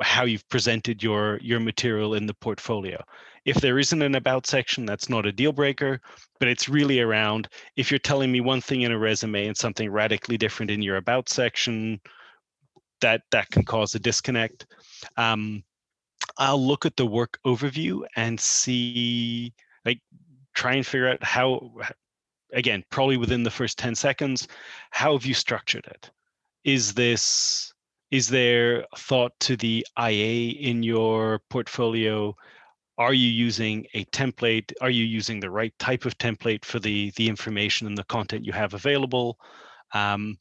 how 0.00 0.24
you've 0.24 0.48
presented 0.48 1.02
your 1.02 1.38
your 1.42 1.60
material 1.60 2.14
in 2.14 2.26
the 2.26 2.34
portfolio. 2.34 3.02
If 3.44 3.56
there 3.56 3.78
isn't 3.78 4.02
an 4.02 4.14
about 4.14 4.46
section 4.46 4.86
that's 4.86 5.08
not 5.08 5.26
a 5.26 5.32
deal 5.32 5.52
breaker 5.52 6.00
but 6.38 6.48
it's 6.48 6.68
really 6.68 7.00
around 7.00 7.48
if 7.76 7.90
you're 7.90 7.98
telling 7.98 8.30
me 8.30 8.40
one 8.40 8.60
thing 8.60 8.82
in 8.82 8.92
a 8.92 8.98
resume 8.98 9.46
and 9.46 9.56
something 9.56 9.90
radically 9.90 10.36
different 10.36 10.70
in 10.70 10.82
your 10.82 10.96
about 10.96 11.28
section 11.28 12.00
that 13.00 13.22
that 13.30 13.50
can 13.50 13.64
cause 13.64 13.94
a 13.94 13.98
disconnect. 13.98 14.66
Um, 15.16 15.62
i'll 16.36 16.64
look 16.64 16.84
at 16.84 16.96
the 16.96 17.06
work 17.06 17.38
overview 17.46 18.02
and 18.16 18.38
see 18.38 19.52
like 19.84 20.00
try 20.54 20.74
and 20.74 20.86
figure 20.86 21.08
out 21.08 21.22
how 21.22 21.72
again 22.52 22.82
probably 22.90 23.16
within 23.16 23.42
the 23.44 23.50
first 23.50 23.78
10 23.78 23.94
seconds 23.94 24.48
how 24.90 25.12
have 25.12 25.24
you 25.26 25.34
structured 25.34 25.86
it? 25.86 26.10
Is 26.64 26.94
this 26.94 27.72
is 28.10 28.28
there 28.28 28.86
thought 28.96 29.32
to 29.40 29.56
the 29.56 29.86
IA 29.98 30.52
in 30.52 30.82
your 30.82 31.40
portfolio? 31.50 32.34
Are 32.96 33.12
you 33.12 33.28
using 33.28 33.86
a 33.94 34.04
template? 34.06 34.72
Are 34.80 34.90
you 34.90 35.04
using 35.04 35.40
the 35.40 35.50
right 35.50 35.74
type 35.78 36.04
of 36.04 36.16
template 36.18 36.64
for 36.64 36.78
the 36.78 37.12
the 37.16 37.28
information 37.28 37.86
and 37.86 37.96
the 37.96 38.04
content 38.04 38.44
you 38.46 38.52
have 38.52 38.74
available? 38.74 39.38
Um, 39.92 40.38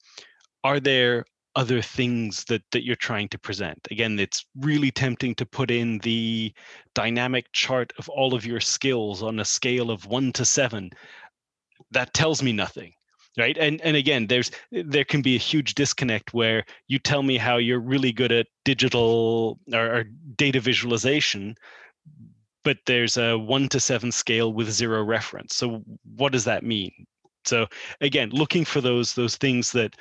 are 0.63 0.79
there 0.79 1.25
other 1.55 1.81
things 1.81 2.45
that 2.45 2.63
that 2.71 2.85
you're 2.85 2.95
trying 2.95 3.27
to 3.29 3.39
present? 3.39 3.79
Again, 3.91 4.17
it's 4.19 4.45
really 4.55 4.91
tempting 4.91 5.35
to 5.35 5.45
put 5.45 5.69
in 5.69 5.99
the 5.99 6.53
dynamic 6.95 7.51
chart 7.51 7.91
of 7.99 8.09
all 8.09 8.33
of 8.33 8.45
your 8.45 8.61
skills 8.61 9.21
on 9.21 9.39
a 9.39 9.45
scale 9.45 9.91
of 9.91 10.05
one 10.05 10.31
to 10.33 10.45
seven. 10.45 10.91
That 11.91 12.13
tells 12.13 12.41
me 12.41 12.53
nothing 12.53 12.93
right? 13.37 13.57
And 13.57 13.79
and 13.81 13.95
again 13.95 14.27
there's 14.27 14.51
there 14.71 15.05
can 15.05 15.21
be 15.21 15.35
a 15.35 15.39
huge 15.39 15.75
disconnect 15.75 16.33
where 16.33 16.65
you 16.87 16.99
tell 16.99 17.23
me 17.23 17.37
how 17.37 17.57
you're 17.57 17.79
really 17.79 18.11
good 18.11 18.31
at 18.31 18.47
digital 18.65 19.59
or, 19.73 19.97
or 19.97 20.03
data 20.35 20.59
visualization 20.59 21.55
but 22.63 22.77
there's 22.85 23.15
a 23.15 23.37
one 23.37 23.69
to 23.69 23.79
seven 23.79 24.11
scale 24.11 24.51
with 24.51 24.69
zero 24.69 25.01
reference. 25.01 25.55
So 25.55 25.83
what 26.17 26.33
does 26.33 26.43
that 26.43 26.65
mean? 26.65 26.91
So 27.45 27.67
again 28.01 28.29
looking 28.31 28.65
for 28.65 28.81
those 28.81 29.13
those 29.13 29.37
things 29.37 29.71
that 29.71 29.95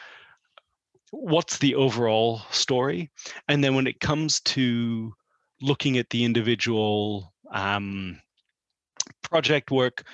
what's 1.13 1.59
the 1.59 1.75
overall 1.75 2.43
story? 2.51 3.11
And 3.49 3.63
then 3.63 3.75
when 3.75 3.87
it 3.87 4.01
comes 4.01 4.41
to 4.41 5.15
looking 5.61 5.97
at 5.99 6.11
the 6.11 6.25
individual 6.25 7.33
um, 7.53 8.21
project 9.23 9.71
work, 9.71 10.05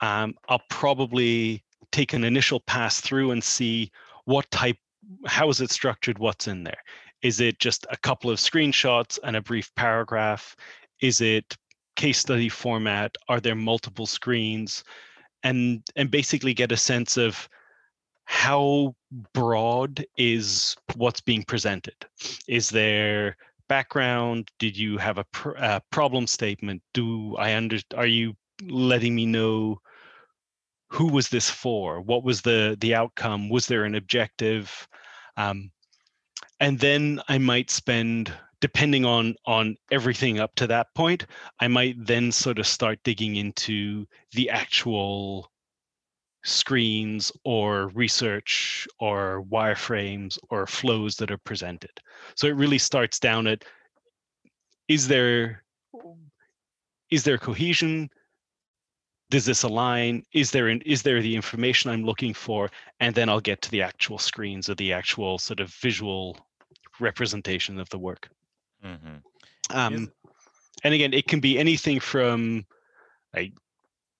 um, 0.00 0.34
I'll 0.48 0.62
probably 0.70 1.62
take 1.92 2.12
an 2.12 2.24
initial 2.24 2.60
pass 2.60 3.00
through 3.00 3.30
and 3.30 3.42
see 3.42 3.90
what 4.24 4.50
type, 4.50 4.76
how 5.26 5.48
is 5.48 5.60
it 5.60 5.70
structured, 5.70 6.18
what's 6.18 6.48
in 6.48 6.64
there. 6.64 6.82
Is 7.22 7.40
it 7.40 7.58
just 7.58 7.86
a 7.90 7.96
couple 7.96 8.30
of 8.30 8.38
screenshots 8.38 9.18
and 9.24 9.36
a 9.36 9.42
brief 9.42 9.74
paragraph? 9.74 10.54
Is 11.00 11.20
it 11.20 11.56
case 11.96 12.18
study 12.18 12.48
format? 12.48 13.16
Are 13.28 13.40
there 13.40 13.54
multiple 13.54 14.06
screens? 14.06 14.84
And 15.42 15.82
and 15.96 16.10
basically 16.10 16.54
get 16.54 16.72
a 16.72 16.76
sense 16.76 17.16
of 17.16 17.48
how 18.24 18.94
broad 19.32 20.04
is 20.16 20.76
what's 20.96 21.20
being 21.20 21.42
presented? 21.44 21.94
Is 22.46 22.68
there 22.70 23.36
background? 23.68 24.50
Did 24.58 24.76
you 24.76 24.98
have 24.98 25.18
a, 25.18 25.24
pr- 25.24 25.56
a 25.56 25.82
problem 25.90 26.26
statement? 26.26 26.82
Do 26.92 27.36
I 27.36 27.56
under? 27.56 27.78
Are 27.96 28.06
you 28.06 28.36
letting 28.68 29.14
me 29.14 29.26
know 29.26 29.80
who 30.88 31.06
was 31.06 31.28
this 31.28 31.50
for? 31.50 32.00
What 32.00 32.24
was 32.24 32.42
the 32.42 32.76
the 32.80 32.94
outcome? 32.94 33.48
Was 33.48 33.66
there 33.66 33.84
an 33.84 33.94
objective? 33.94 34.88
Um, 35.36 35.70
and 36.60 36.78
then 36.78 37.20
I 37.28 37.38
might 37.38 37.70
spend, 37.70 38.32
depending 38.60 39.04
on 39.04 39.36
on 39.46 39.76
everything 39.90 40.40
up 40.40 40.54
to 40.56 40.66
that 40.68 40.94
point, 40.94 41.26
I 41.60 41.68
might 41.68 41.96
then 42.04 42.32
sort 42.32 42.58
of 42.58 42.66
start 42.66 42.98
digging 43.04 43.36
into 43.36 44.06
the 44.32 44.50
actual 44.50 45.50
screens 46.44 47.30
or 47.44 47.88
research 47.88 48.88
or 48.98 49.44
wireframes 49.50 50.38
or 50.50 50.66
flows 50.66 51.16
that 51.16 51.30
are 51.30 51.38
presented. 51.38 51.90
So 52.34 52.46
it 52.46 52.56
really 52.56 52.78
starts 52.78 53.18
down 53.18 53.46
at 53.46 53.64
is 54.88 55.06
there 55.06 55.64
is 57.10 57.24
there 57.24 57.38
cohesion? 57.38 58.08
Does 59.30 59.44
this 59.44 59.62
align? 59.62 60.22
Is 60.32 60.50
there 60.50 60.68
an, 60.68 60.80
is 60.86 61.02
there 61.02 61.20
the 61.20 61.36
information 61.36 61.90
I'm 61.90 62.04
looking 62.04 62.32
for? 62.32 62.70
And 63.00 63.14
then 63.14 63.28
I'll 63.28 63.40
get 63.40 63.60
to 63.62 63.70
the 63.70 63.82
actual 63.82 64.18
screens 64.18 64.68
or 64.68 64.74
the 64.74 64.92
actual 64.92 65.38
sort 65.38 65.60
of 65.60 65.70
visual 65.74 66.38
representation 66.98 67.78
of 67.78 67.88
the 67.90 67.98
work. 67.98 68.28
Mm-hmm. 68.84 69.76
Um, 69.76 70.10
and 70.84 70.94
again, 70.94 71.12
it 71.12 71.26
can 71.26 71.40
be 71.40 71.58
anything 71.58 72.00
from 72.00 72.64
like 73.34 73.52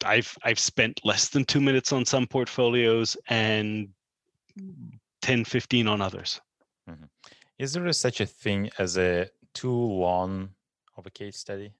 I've 0.05 0.37
I've 0.45 0.59
spent 0.59 1.01
less 1.05 1.29
than 1.29 1.45
two 1.45 1.61
minutes 1.61 1.93
on 1.93 2.05
some 2.05 2.27
portfolios 2.27 3.17
and 3.29 3.89
10, 5.23 5.45
15 5.45 5.89
on 5.89 6.01
others. 6.01 6.41
Mm-hmm. 6.89 7.05
Is 7.59 7.73
there 7.73 7.93
such 7.93 8.21
a 8.21 8.27
thing 8.27 8.71
as 8.79 8.97
a 8.97 9.29
too 9.55 9.73
long 9.73 10.51
of 10.97 11.07
a 11.07 11.11
case 11.11 11.39
study? 11.39 11.73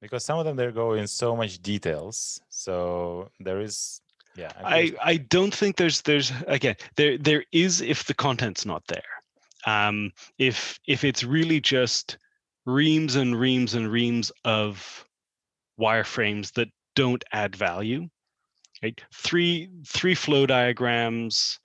Because 0.00 0.24
some 0.24 0.38
of 0.38 0.44
them 0.44 0.56
they 0.56 0.70
go 0.70 0.92
in 0.92 1.06
so 1.06 1.34
much 1.34 1.60
details. 1.62 2.40
So 2.48 3.30
there 3.40 3.60
is 3.60 4.00
yeah. 4.36 4.52
I, 4.62 4.92
I 5.02 5.16
don't 5.16 5.54
think 5.54 5.76
there's 5.76 6.02
there's 6.02 6.32
again 6.46 6.76
there 6.96 7.16
there 7.18 7.44
is 7.52 7.80
if 7.80 8.04
the 8.04 8.14
content's 8.14 8.66
not 8.66 8.82
there. 8.86 9.02
Um 9.64 10.12
if 10.38 10.78
if 10.86 11.04
it's 11.04 11.24
really 11.24 11.60
just 11.60 12.18
reams 12.66 13.16
and 13.16 13.38
reams 13.38 13.74
and 13.74 13.90
reams 13.90 14.30
of 14.44 15.04
wireframes 15.80 16.52
that 16.54 16.68
don't 16.94 17.24
add 17.32 17.56
value. 17.56 18.08
Right? 18.82 19.00
Three 19.14 19.70
three 19.86 20.14
flow 20.14 20.44
diagrams 20.44 21.58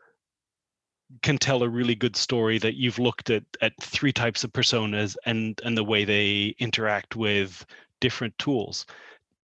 can 1.21 1.37
tell 1.37 1.61
a 1.61 1.69
really 1.69 1.95
good 1.95 2.15
story 2.15 2.57
that 2.57 2.75
you've 2.75 2.99
looked 2.99 3.29
at 3.29 3.43
at 3.61 3.73
three 3.81 4.13
types 4.13 4.45
of 4.45 4.53
personas 4.53 5.17
and 5.25 5.59
and 5.65 5.77
the 5.77 5.83
way 5.83 6.05
they 6.05 6.55
interact 6.59 7.17
with 7.17 7.65
different 8.01 8.37
tools. 8.37 8.85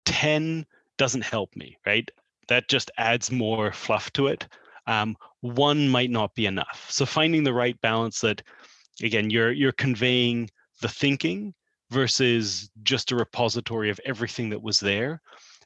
10 0.06 0.65
doesn't 0.98 1.24
help 1.24 1.56
me, 1.56 1.78
right? 1.86 2.10
That 2.50 2.67
just 2.67 2.91
adds 2.98 3.32
more 3.32 3.72
fluff 3.72 4.12
to 4.13 4.28
it. 4.28 4.48
Um, 4.88 5.15
one 5.41 5.88
might 5.88 6.10
not 6.10 6.36
be 6.36 6.46
enough. 6.46 6.88
So 6.89 7.06
finding 7.06 7.43
the 7.43 7.54
right 7.54 7.80
balance 7.82 8.22
that 8.22 8.41
again 9.04 9.30
you're 9.30 9.52
you're 9.52 9.74
conveying 9.74 10.50
the 10.82 10.89
thinking 10.89 11.54
versus 11.91 12.70
just 12.84 13.12
a 13.12 13.15
repository 13.15 13.89
of 13.89 14.00
everything 14.06 14.50
that 14.50 14.62
was 14.62 14.80
there. 14.80 15.22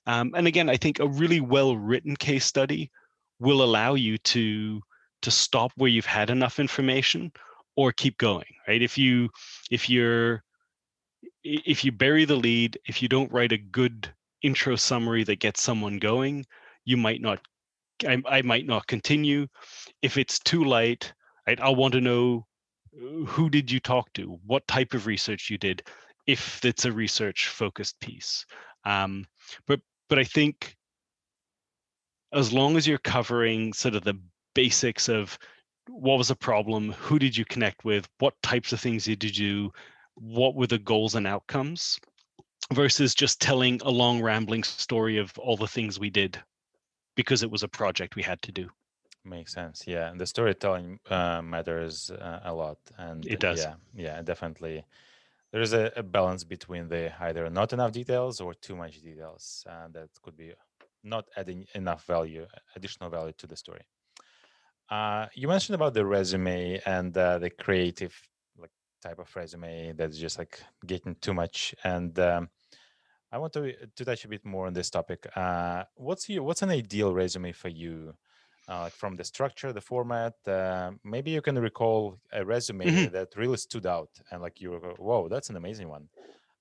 Um, 0.06 0.34
and 0.36 0.47
again, 0.47 0.69
I 0.69 0.77
think 0.77 0.99
a 0.99 1.08
really 1.08 1.39
well 1.39 1.77
written 1.77 2.15
case 2.15 2.45
study 2.45 2.91
will 3.39 3.63
allow 3.63 3.93
you 3.93 4.17
to 4.17 4.82
to 5.21 5.32
stop 5.32 5.71
where 5.75 5.89
you've 5.89 6.06
had 6.06 6.30
enough 6.30 6.60
information 6.60 7.32
or 7.75 7.91
keep 7.91 8.17
going 8.17 8.54
right 8.67 8.82
if 8.82 8.97
you 8.97 9.30
if 9.69 9.89
you're 9.89 10.43
if 11.43 11.84
you 11.84 11.91
bury 11.91 12.25
the 12.25 12.36
lead 12.36 12.77
if 12.88 13.01
you 13.01 13.08
don't 13.08 13.32
write 13.32 13.51
a 13.51 13.58
good 13.58 14.10
intro 14.41 14.75
summary 14.75 15.23
that 15.23 15.39
gets 15.39 15.62
someone 15.62 15.97
going 15.97 16.45
you 16.86 16.97
might 16.97 17.21
not 17.21 17.39
i, 18.08 18.21
I 18.25 18.41
might 18.41 18.65
not 18.65 18.88
continue. 18.88 19.47
If 20.01 20.17
it's 20.17 20.39
too 20.39 20.63
light 20.63 21.13
right, 21.47 21.60
i'll 21.62 21.75
want 21.75 21.93
to 21.93 22.01
know 22.01 22.45
uh, 22.95 23.25
who 23.25 23.49
did 23.49 23.71
you 23.71 23.80
talk 23.80 24.12
to? 24.13 24.39
What 24.45 24.67
type 24.67 24.93
of 24.93 25.08
research 25.08 25.49
you 25.49 25.58
did? 25.58 25.84
If 26.27 26.63
it's 26.65 26.86
a 26.86 26.91
research 26.91 27.47
focused 27.47 27.99
piece. 27.99 28.45
Um, 28.86 29.25
but 29.67 29.80
but 30.10 30.19
I 30.19 30.23
think 30.23 30.75
as 32.34 32.54
long 32.54 32.77
as 32.77 32.88
you're 32.88 32.97
covering 32.97 33.73
sort 33.73 33.95
of 33.95 34.04
the 34.04 34.19
basics 34.56 35.10
of 35.10 35.38
what 35.89 36.17
was 36.17 36.32
a 36.32 36.36
problem, 36.36 36.91
who 36.93 37.19
did 37.19 37.36
you 37.36 37.43
connect 37.45 37.84
with, 37.84 38.08
what 38.19 38.34
types 38.41 38.71
of 38.71 38.80
things 38.80 39.06
did 39.06 39.23
you 39.23 39.32
do, 39.32 39.71
what 40.21 40.55
were 40.55 40.67
the 40.67 40.77
goals 40.77 41.15
and 41.15 41.27
outcomes, 41.27 41.99
versus 42.73 43.13
just 43.13 43.41
telling 43.41 43.81
a 43.84 43.89
long 43.89 44.21
rambling 44.21 44.63
story 44.63 45.17
of 45.17 45.38
all 45.38 45.57
the 45.57 45.67
things 45.67 45.99
we 45.99 46.10
did 46.10 46.39
because 47.15 47.43
it 47.43 47.51
was 47.51 47.63
a 47.63 47.67
project 47.67 48.15
we 48.15 48.23
had 48.23 48.41
to 48.43 48.51
do. 48.51 48.69
Makes 49.25 49.53
sense. 49.53 49.84
Yeah, 49.86 50.10
and 50.10 50.19
the 50.19 50.25
storytelling 50.25 50.99
uh, 51.10 51.41
matters 51.41 52.10
uh, 52.10 52.39
a 52.43 52.53
lot, 52.53 52.77
and 52.97 53.25
it 53.25 53.39
does. 53.39 53.60
Yeah, 53.60 53.75
yeah, 53.93 54.21
definitely 54.21 54.84
there's 55.51 55.73
a, 55.73 55.91
a, 55.95 56.03
balance 56.03 56.43
between 56.43 56.88
the 56.88 57.12
either 57.23 57.49
not 57.49 57.73
enough 57.73 57.91
details 57.91 58.39
or 58.39 58.53
too 58.53 58.75
much 58.75 59.01
details 59.01 59.65
uh, 59.69 59.88
that 59.91 60.10
could 60.21 60.38
be 60.38 60.53
not 61.03 61.25
adding 61.36 61.65
enough 61.75 62.05
value 62.05 62.45
additional 62.75 63.10
value 63.10 63.34
to 63.38 63.47
the 63.47 63.55
story 63.55 63.81
uh, 64.89 65.27
you 65.34 65.47
mentioned 65.47 65.75
about 65.75 65.93
the 65.93 66.05
resume 66.05 66.79
and 66.86 67.17
uh, 67.17 67.38
the 67.39 67.49
creative 67.49 68.13
type 69.01 69.19
of 69.19 69.35
resume 69.35 69.93
that's 69.97 70.17
just 70.17 70.37
like 70.37 70.61
getting 70.85 71.15
too 71.15 71.33
much 71.33 71.73
and 71.83 72.19
um, 72.19 72.49
i 73.31 73.37
want 73.37 73.53
to 73.53 73.73
to 73.95 74.05
touch 74.05 74.25
a 74.25 74.27
bit 74.27 74.45
more 74.45 74.67
on 74.67 74.73
this 74.73 74.89
topic 74.89 75.27
uh, 75.35 75.83
what's 75.95 76.29
your 76.29 76.43
what's 76.43 76.61
an 76.61 76.69
ideal 76.69 77.13
resume 77.13 77.51
for 77.51 77.69
you 77.69 78.13
uh, 78.67 78.89
from 78.89 79.15
the 79.15 79.23
structure, 79.23 79.73
the 79.73 79.81
format. 79.81 80.33
Uh, 80.47 80.91
maybe 81.03 81.31
you 81.31 81.41
can 81.41 81.57
recall 81.59 82.17
a 82.31 82.45
resume 82.45 82.85
mm-hmm. 82.85 83.13
that 83.13 83.29
really 83.35 83.57
stood 83.57 83.85
out 83.85 84.09
and 84.31 84.41
like 84.41 84.61
you 84.61 84.71
were, 84.71 84.93
whoa, 84.97 85.27
that's 85.27 85.49
an 85.49 85.57
amazing 85.57 85.89
one. 85.89 86.07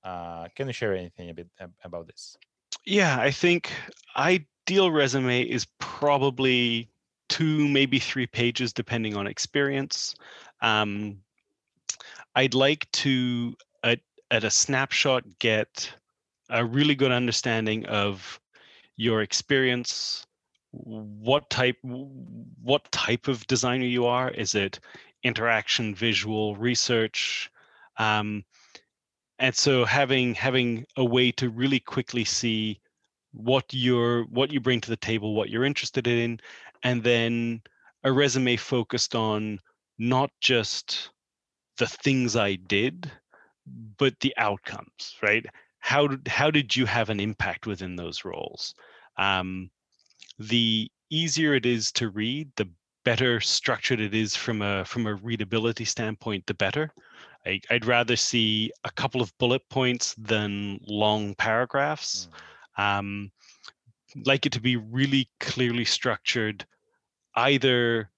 Uh, 0.02 0.48
can 0.56 0.66
you 0.66 0.72
share 0.72 0.94
anything 0.94 1.30
a 1.30 1.34
bit 1.34 1.48
about 1.84 2.06
this? 2.06 2.36
Yeah, 2.84 3.20
I 3.20 3.30
think 3.30 3.70
ideal 4.16 4.90
resume 4.90 5.42
is 5.42 5.66
probably 5.78 6.90
two, 7.28 7.68
maybe 7.68 7.98
three 7.98 8.26
pages, 8.26 8.72
depending 8.72 9.16
on 9.16 9.26
experience. 9.26 10.14
Um, 10.62 11.18
I'd 12.34 12.54
like 12.54 12.90
to, 12.92 13.54
at, 13.82 14.00
at 14.30 14.44
a 14.44 14.50
snapshot, 14.50 15.24
get 15.38 15.92
a 16.48 16.64
really 16.64 16.94
good 16.94 17.12
understanding 17.12 17.86
of 17.86 18.40
your 18.96 19.22
experience, 19.22 20.26
what 20.72 21.50
type 21.50 21.76
what 21.82 22.90
type 22.92 23.26
of 23.26 23.44
designer 23.48 23.86
you 23.86 24.06
are? 24.06 24.30
Is 24.30 24.54
it 24.54 24.78
interaction 25.24 25.94
visual 25.94 26.54
research? 26.56 27.50
Um, 27.96 28.44
and 29.38 29.54
so 29.54 29.84
having 29.84 30.34
having 30.34 30.84
a 30.96 31.04
way 31.04 31.32
to 31.32 31.48
really 31.48 31.80
quickly 31.80 32.24
see 32.24 32.80
what 33.32 33.64
you're 33.72 34.24
what 34.24 34.52
you 34.52 34.60
bring 34.60 34.80
to 34.80 34.90
the 34.90 34.96
table 34.96 35.34
what 35.34 35.50
you're 35.50 35.64
interested 35.64 36.06
in 36.06 36.38
and 36.82 37.02
then 37.02 37.62
a 38.04 38.12
resume 38.12 38.56
focused 38.56 39.14
on 39.14 39.58
not 39.98 40.30
just 40.40 41.10
the 41.78 41.86
things 41.86 42.36
i 42.36 42.54
did 42.54 43.10
but 43.98 44.18
the 44.20 44.34
outcomes 44.36 45.16
right 45.22 45.46
how 45.78 46.08
how 46.26 46.50
did 46.50 46.74
you 46.74 46.86
have 46.86 47.10
an 47.10 47.20
impact 47.20 47.66
within 47.66 47.96
those 47.96 48.24
roles 48.24 48.74
um, 49.16 49.70
the 50.38 50.90
easier 51.10 51.54
it 51.54 51.66
is 51.66 51.92
to 51.92 52.08
read, 52.08 52.50
the 52.56 52.68
better 53.04 53.40
structured 53.40 54.00
it 54.00 54.14
is 54.14 54.36
from 54.36 54.62
a 54.62 54.84
from 54.84 55.06
a 55.06 55.14
readability 55.14 55.84
standpoint, 55.84 56.46
the 56.46 56.54
better. 56.54 56.92
I, 57.46 57.60
would 57.70 57.86
rather 57.86 58.16
see 58.16 58.70
a 58.84 58.90
couple 58.90 59.22
of 59.22 59.36
bullet 59.38 59.62
points 59.70 60.14
than 60.18 60.78
long 60.86 61.34
paragraphs. 61.34 62.28
Mm. 62.78 62.82
Um, 62.82 63.32
like 64.24 64.44
it 64.44 64.52
to 64.52 64.60
be 64.60 64.76
really 64.76 65.28
clearly 65.38 65.84
structured, 65.84 66.66
either 67.36 68.10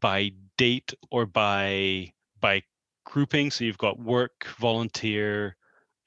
by 0.00 0.32
date 0.58 0.92
or 1.10 1.26
by 1.26 2.12
by 2.40 2.62
grouping. 3.06 3.50
So 3.50 3.64
you've 3.64 3.78
got 3.78 3.98
work, 3.98 4.46
volunteer, 4.58 5.56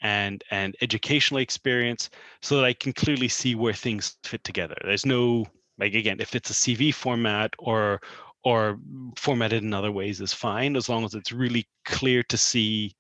and 0.02 0.44
and 0.52 0.76
educational 0.82 1.42
experience 1.42 2.10
so 2.42 2.56
that 2.58 2.66
I 2.66 2.74
can 2.74 2.94
clearly 2.94 3.28
see 3.28 3.56
where 3.56 3.74
things 3.74 4.18
fit 4.24 4.44
together. 4.44 4.76
There's 4.84 5.06
no 5.06 5.46
like 5.80 5.96
again, 5.96 6.20
if 6.20 6.36
it's 6.36 6.52
a 6.52 6.54
CV 6.54 6.94
format 6.94 7.54
or 7.58 8.00
or 8.44 8.80
formatted 9.18 9.64
in 9.64 9.74
other 9.74 9.92
ways 9.92 10.22
is 10.22 10.32
fine 10.32 10.76
as 10.76 10.88
long 10.88 11.04
as 11.04 11.14
it's 11.16 11.32
really 11.32 11.68
clear 11.86 12.24
to 12.24 12.38
see 12.38 12.94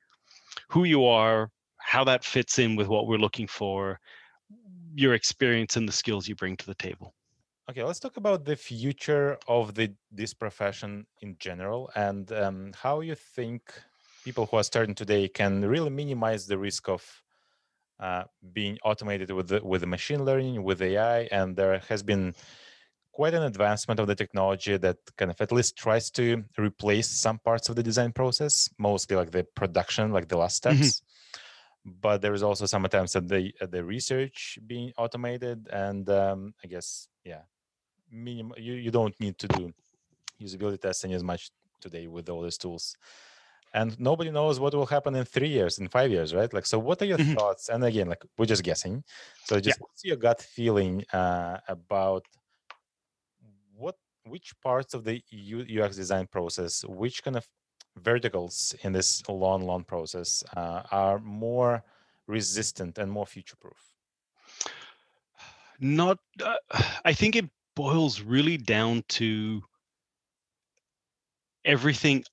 who 0.69 0.83
you 0.83 1.05
are, 1.05 1.49
how 1.77 2.03
that 2.03 2.25
fits 2.25 2.59
in 2.59 2.75
with 2.75 2.87
what 2.87 3.07
we're 3.07 3.17
looking 3.17 3.47
for, 3.47 3.99
your 4.95 5.13
experience 5.13 5.77
and 5.77 5.87
the 5.87 5.93
skills 5.93 6.27
you 6.27 6.35
bring 6.35 6.57
to 6.57 6.65
the 6.65 6.75
table. 6.75 7.13
Okay, 7.69 7.83
let's 7.83 7.99
talk 7.99 8.17
about 8.17 8.45
the 8.45 8.55
future 8.55 9.37
of 9.47 9.75
the 9.75 9.93
this 10.11 10.33
profession 10.33 11.05
in 11.21 11.35
general 11.39 11.91
and 11.95 12.31
um, 12.31 12.71
how 12.75 13.01
you 13.01 13.15
think 13.15 13.71
people 14.23 14.45
who 14.45 14.57
are 14.57 14.63
starting 14.63 14.95
today 14.95 15.27
can 15.27 15.65
really 15.65 15.89
minimize 15.89 16.45
the 16.45 16.57
risk 16.57 16.89
of 16.89 17.03
uh, 17.99 18.23
being 18.53 18.77
automated 18.83 19.29
with 19.31 19.49
the, 19.49 19.63
with 19.63 19.81
the 19.81 19.87
machine 19.87 20.23
learning 20.23 20.63
with 20.63 20.81
AI. 20.81 21.21
And 21.31 21.55
there 21.55 21.81
has 21.89 22.01
been 22.03 22.33
quite 23.11 23.33
an 23.33 23.43
advancement 23.43 23.99
of 23.99 24.07
the 24.07 24.15
technology 24.15 24.77
that 24.77 24.97
kind 25.17 25.31
of 25.31 25.41
at 25.41 25.51
least 25.51 25.77
tries 25.77 26.09
to 26.11 26.43
replace 26.57 27.09
some 27.09 27.39
parts 27.39 27.69
of 27.69 27.75
the 27.75 27.83
design 27.83 28.11
process, 28.11 28.69
mostly 28.77 29.17
like 29.17 29.31
the 29.31 29.45
production, 29.55 30.11
like 30.11 30.27
the 30.27 30.37
last 30.37 30.63
mm-hmm. 30.63 30.81
steps. 30.81 31.01
Mm-hmm. 31.01 31.91
But 32.01 32.21
there 32.21 32.33
is 32.33 32.43
also 32.43 32.65
some 32.65 32.85
attempts 32.85 33.15
at 33.15 33.27
the 33.27 33.53
at 33.61 33.71
the 33.71 33.83
research 33.83 34.59
being 34.67 34.91
automated, 34.97 35.69
and 35.71 36.07
um, 36.09 36.53
I 36.61 36.67
guess 36.67 37.07
yeah, 37.23 37.43
minimum 38.11 38.53
you, 38.57 38.73
you 38.73 38.91
don't 38.91 39.17
need 39.19 39.37
to 39.39 39.47
do 39.47 39.73
usability 40.41 40.79
testing 40.81 41.13
as 41.13 41.23
much 41.23 41.51
today 41.79 42.07
with 42.07 42.29
all 42.29 42.41
these 42.41 42.57
tools 42.57 42.95
and 43.73 43.99
nobody 43.99 44.31
knows 44.31 44.59
what 44.59 44.73
will 44.73 44.85
happen 44.85 45.15
in 45.15 45.25
three 45.25 45.47
years 45.47 45.77
in 45.77 45.87
five 45.87 46.11
years 46.11 46.33
right 46.33 46.53
like 46.53 46.65
so 46.65 46.79
what 46.79 47.01
are 47.01 47.05
your 47.05 47.17
mm-hmm. 47.17 47.33
thoughts 47.33 47.69
and 47.69 47.83
again 47.83 48.07
like 48.07 48.23
we're 48.37 48.45
just 48.45 48.63
guessing 48.63 49.03
so 49.45 49.59
just 49.59 49.77
yeah. 49.77 49.81
what's 49.81 50.03
your 50.03 50.15
gut 50.15 50.41
feeling 50.41 51.03
uh, 51.13 51.57
about 51.67 52.25
what 53.75 53.95
which 54.25 54.53
parts 54.61 54.93
of 54.93 55.03
the 55.03 55.21
ux 55.79 55.95
design 55.95 56.27
process 56.27 56.83
which 56.87 57.23
kind 57.23 57.37
of 57.37 57.47
verticals 57.97 58.75
in 58.83 58.91
this 58.91 59.27
long 59.29 59.61
long 59.63 59.83
process 59.83 60.43
uh, 60.55 60.81
are 60.91 61.19
more 61.19 61.83
resistant 62.27 62.97
and 62.97 63.11
more 63.11 63.25
future 63.25 63.55
proof 63.59 63.93
not 65.79 66.17
uh, 66.43 66.55
i 67.05 67.13
think 67.13 67.35
it 67.35 67.45
boils 67.75 68.21
really 68.21 68.57
down 68.57 69.03
to 69.07 69.61
everything 71.65 72.23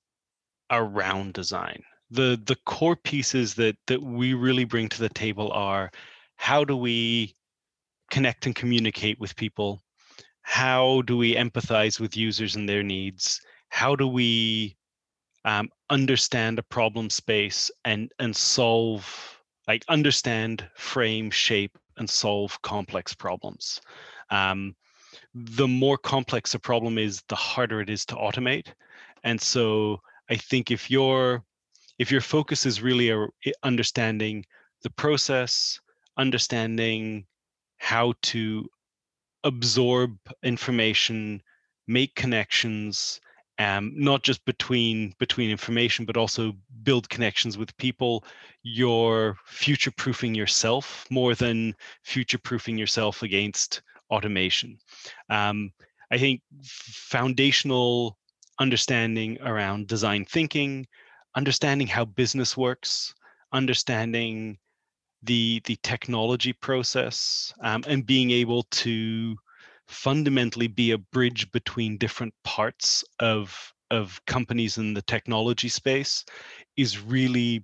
around 0.71 1.33
design. 1.33 1.83
The 2.11 2.41
the 2.45 2.55
core 2.65 2.95
pieces 2.95 3.55
that 3.55 3.77
that 3.87 4.01
we 4.01 4.33
really 4.33 4.65
bring 4.65 4.89
to 4.89 4.99
the 4.99 5.09
table 5.09 5.51
are 5.51 5.91
how 6.35 6.63
do 6.63 6.77
we 6.77 7.35
connect 8.09 8.45
and 8.45 8.55
communicate 8.55 9.19
with 9.19 9.35
people? 9.35 9.81
How 10.41 11.01
do 11.01 11.17
we 11.17 11.35
empathize 11.35 11.99
with 11.99 12.15
users 12.15 12.55
and 12.55 12.67
their 12.69 12.83
needs? 12.83 13.41
How 13.69 13.95
do 13.95 14.07
we 14.07 14.77
um, 15.43 15.69
understand 15.89 16.59
a 16.59 16.63
problem 16.63 17.09
space 17.09 17.69
and 17.83 18.11
and 18.19 18.35
solve 18.35 19.05
like 19.67 19.83
understand, 19.89 20.65
frame, 20.75 21.29
shape, 21.29 21.77
and 21.97 22.09
solve 22.09 22.61
complex 22.61 23.13
problems? 23.13 23.81
Um, 24.29 24.75
the 25.33 25.67
more 25.67 25.97
complex 25.97 26.53
a 26.53 26.59
problem 26.59 26.97
is, 26.97 27.21
the 27.27 27.35
harder 27.35 27.81
it 27.81 27.89
is 27.89 28.05
to 28.05 28.15
automate. 28.15 28.67
And 29.23 29.39
so 29.39 30.01
I 30.29 30.35
think 30.35 30.71
if 30.71 30.89
your 30.91 31.43
if 31.99 32.11
your 32.11 32.21
focus 32.21 32.65
is 32.65 32.81
really 32.81 33.09
a, 33.09 33.27
understanding 33.63 34.45
the 34.83 34.89
process, 34.91 35.79
understanding 36.17 37.25
how 37.77 38.13
to 38.21 38.67
absorb 39.43 40.17
information, 40.43 41.41
make 41.87 42.13
connections, 42.15 43.19
um, 43.59 43.91
not 43.95 44.23
just 44.23 44.43
between 44.45 45.13
between 45.17 45.49
information, 45.49 46.05
but 46.05 46.17
also 46.17 46.53
build 46.83 47.09
connections 47.09 47.57
with 47.57 47.75
people. 47.77 48.23
You're 48.63 49.37
future 49.45 49.91
proofing 49.91 50.35
yourself 50.35 51.05
more 51.09 51.33
than 51.33 51.75
future 52.03 52.37
proofing 52.37 52.77
yourself 52.77 53.23
against 53.23 53.81
automation. 54.11 54.77
Um, 55.29 55.71
I 56.11 56.17
think 56.17 56.41
foundational 56.63 58.17
understanding 58.59 59.37
around 59.41 59.87
design 59.87 60.25
thinking, 60.25 60.87
understanding 61.35 61.87
how 61.87 62.05
business 62.05 62.57
works, 62.57 63.13
understanding 63.53 64.57
the 65.23 65.61
the 65.65 65.77
technology 65.83 66.53
process, 66.53 67.53
um, 67.61 67.83
and 67.87 68.05
being 68.05 68.31
able 68.31 68.63
to 68.63 69.35
fundamentally 69.87 70.67
be 70.67 70.91
a 70.91 70.97
bridge 70.97 71.49
between 71.51 71.97
different 71.97 72.33
parts 72.43 73.03
of 73.19 73.73
of 73.89 74.19
companies 74.25 74.77
in 74.77 74.93
the 74.93 75.01
technology 75.03 75.69
space 75.69 76.25
is 76.75 77.01
really 77.01 77.63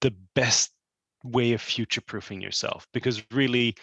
the 0.00 0.12
best 0.34 0.72
way 1.22 1.52
of 1.52 1.60
future 1.60 2.00
proofing 2.00 2.40
yourself. 2.40 2.86
Because 2.92 3.22
really 3.30 3.76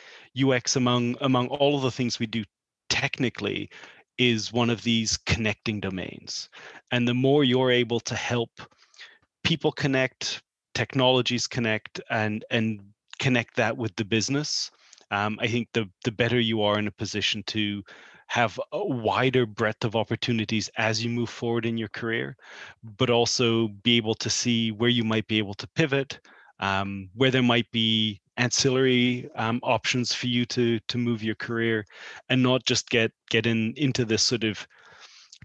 ux 0.43 0.75
among 0.75 1.15
among 1.21 1.47
all 1.47 1.75
of 1.77 1.81
the 1.83 1.91
things 1.91 2.19
we 2.19 2.25
do 2.25 2.43
technically 2.89 3.69
is 4.17 4.51
one 4.53 4.69
of 4.69 4.83
these 4.83 5.17
connecting 5.17 5.79
domains. 5.79 6.49
And 6.91 7.07
the 7.07 7.13
more 7.13 7.43
you're 7.43 7.71
able 7.71 7.99
to 8.01 8.15
help 8.15 8.61
people 9.43 9.71
connect 9.71 10.41
technologies 10.77 11.47
connect 11.47 11.99
and 12.11 12.45
and 12.51 12.79
connect 13.17 13.55
that 13.55 13.75
with 13.75 13.95
the 13.95 14.05
business 14.05 14.69
um, 15.09 15.39
i 15.41 15.47
think 15.47 15.67
the 15.73 15.89
the 16.03 16.11
better 16.11 16.39
you 16.39 16.61
are 16.61 16.77
in 16.77 16.87
a 16.87 16.99
position 17.03 17.41
to 17.47 17.81
have 18.27 18.59
a 18.73 18.85
wider 18.85 19.45
breadth 19.45 19.83
of 19.85 19.95
opportunities 19.95 20.69
as 20.77 21.03
you 21.03 21.09
move 21.09 21.29
forward 21.29 21.65
in 21.65 21.77
your 21.77 21.87
career 21.87 22.35
but 22.97 23.09
also 23.09 23.69
be 23.83 23.97
able 23.97 24.13
to 24.13 24.29
see 24.29 24.71
where 24.71 24.89
you 24.89 25.03
might 25.03 25.27
be 25.27 25.39
able 25.39 25.55
to 25.55 25.67
pivot 25.75 26.19
um, 26.59 27.09
where 27.15 27.31
there 27.31 27.41
might 27.53 27.69
be 27.71 28.21
ancillary 28.37 29.29
um, 29.35 29.59
options 29.63 30.13
for 30.13 30.27
you 30.27 30.45
to 30.45 30.79
to 30.87 30.97
move 30.97 31.23
your 31.23 31.35
career 31.35 31.85
and 32.29 32.41
not 32.41 32.63
just 32.65 32.89
get 32.89 33.11
get 33.29 33.45
in 33.45 33.73
into 33.77 34.05
this 34.05 34.23
sort 34.23 34.43
of 34.43 34.65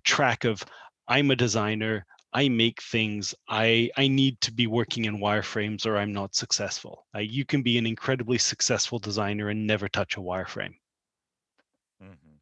track 0.04 0.44
of 0.44 0.64
i'm 1.08 1.30
a 1.30 1.36
designer 1.36 2.04
i 2.32 2.48
make 2.48 2.82
things 2.82 3.34
i 3.48 3.90
i 3.96 4.06
need 4.08 4.40
to 4.40 4.52
be 4.52 4.66
working 4.66 5.06
in 5.06 5.18
wireframes 5.18 5.86
or 5.86 5.96
i'm 5.96 6.12
not 6.12 6.34
successful. 6.34 7.06
Uh, 7.14 7.20
you 7.20 7.44
can 7.44 7.62
be 7.62 7.78
an 7.78 7.86
incredibly 7.86 8.38
successful 8.38 8.98
designer 8.98 9.48
and 9.48 9.66
never 9.66 9.88
touch 9.88 10.16
a 10.16 10.20
wireframe. 10.20 10.74
Mm-hmm. 12.02 12.36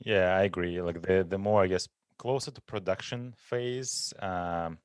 yeah 0.00 0.36
i 0.36 0.42
agree. 0.42 0.80
Like 0.80 1.02
the 1.02 1.26
the 1.28 1.38
more 1.38 1.62
i 1.62 1.66
guess 1.66 1.88
closer 2.18 2.50
to 2.50 2.60
production 2.62 3.34
phase 3.38 4.12
um, 4.20 4.78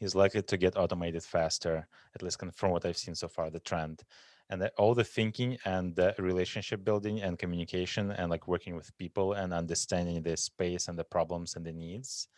is 0.00 0.14
likely 0.14 0.42
to 0.42 0.56
get 0.56 0.76
automated 0.76 1.22
faster, 1.22 1.86
at 2.14 2.22
least 2.22 2.42
from 2.54 2.70
what 2.70 2.84
I've 2.84 2.96
seen 2.96 3.14
so 3.14 3.28
far, 3.28 3.50
the 3.50 3.60
trend. 3.60 4.02
And 4.50 4.68
all 4.76 4.94
the 4.94 5.04
thinking 5.04 5.56
and 5.64 5.96
the 5.96 6.14
relationship 6.18 6.84
building 6.84 7.22
and 7.22 7.38
communication 7.38 8.10
and 8.10 8.30
like 8.30 8.46
working 8.46 8.74
with 8.76 8.96
people 8.98 9.32
and 9.32 9.52
understanding 9.52 10.22
the 10.22 10.36
space 10.36 10.88
and 10.88 10.98
the 10.98 11.04
problems 11.04 11.56
and 11.56 11.64
the 11.64 11.72
needs 11.72 12.28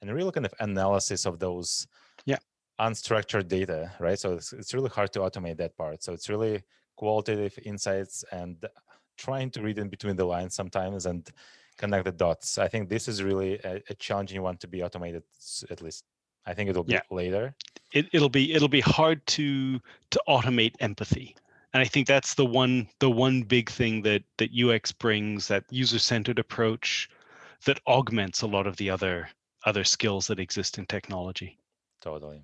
and 0.00 0.10
a 0.10 0.14
real 0.14 0.30
kind 0.30 0.46
of 0.46 0.54
analysis 0.60 1.26
of 1.26 1.38
those 1.38 1.86
yeah 2.24 2.38
unstructured 2.78 3.48
data, 3.48 3.90
right? 3.98 4.18
So 4.18 4.34
it's, 4.34 4.52
it's 4.52 4.74
really 4.74 4.90
hard 4.90 5.12
to 5.14 5.20
automate 5.20 5.56
that 5.58 5.76
part. 5.76 6.02
So 6.02 6.12
it's 6.12 6.28
really 6.28 6.62
qualitative 6.96 7.58
insights 7.64 8.24
and 8.32 8.64
trying 9.16 9.50
to 9.52 9.62
read 9.62 9.78
in 9.78 9.88
between 9.88 10.16
the 10.16 10.26
lines 10.26 10.54
sometimes 10.54 11.06
and 11.06 11.26
connect 11.78 12.04
the 12.04 12.12
dots. 12.12 12.58
I 12.58 12.68
think 12.68 12.88
this 12.88 13.08
is 13.08 13.22
really 13.22 13.54
a, 13.64 13.82
a 13.88 13.94
challenging 13.94 14.42
one 14.42 14.58
to 14.58 14.68
be 14.68 14.82
automated, 14.82 15.22
at 15.70 15.80
least 15.80 16.04
I 16.46 16.54
think 16.54 16.70
it'll 16.70 16.84
be 16.84 16.94
yeah. 16.94 17.02
later. 17.10 17.54
It, 17.92 18.06
it'll 18.12 18.28
be 18.28 18.52
it'll 18.52 18.68
be 18.68 18.80
hard 18.80 19.26
to 19.28 19.80
to 20.10 20.22
automate 20.28 20.74
empathy, 20.80 21.36
and 21.72 21.80
I 21.80 21.84
think 21.84 22.06
that's 22.06 22.34
the 22.34 22.46
one 22.46 22.88
the 23.00 23.10
one 23.10 23.42
big 23.42 23.70
thing 23.70 24.02
that 24.02 24.22
that 24.38 24.50
UX 24.52 24.92
brings 24.92 25.48
that 25.48 25.64
user 25.70 25.98
centered 25.98 26.38
approach 26.38 27.08
that 27.64 27.80
augments 27.86 28.42
a 28.42 28.46
lot 28.46 28.66
of 28.66 28.76
the 28.76 28.90
other 28.90 29.28
other 29.64 29.84
skills 29.84 30.26
that 30.28 30.38
exist 30.38 30.78
in 30.78 30.86
technology. 30.86 31.58
Totally. 32.00 32.42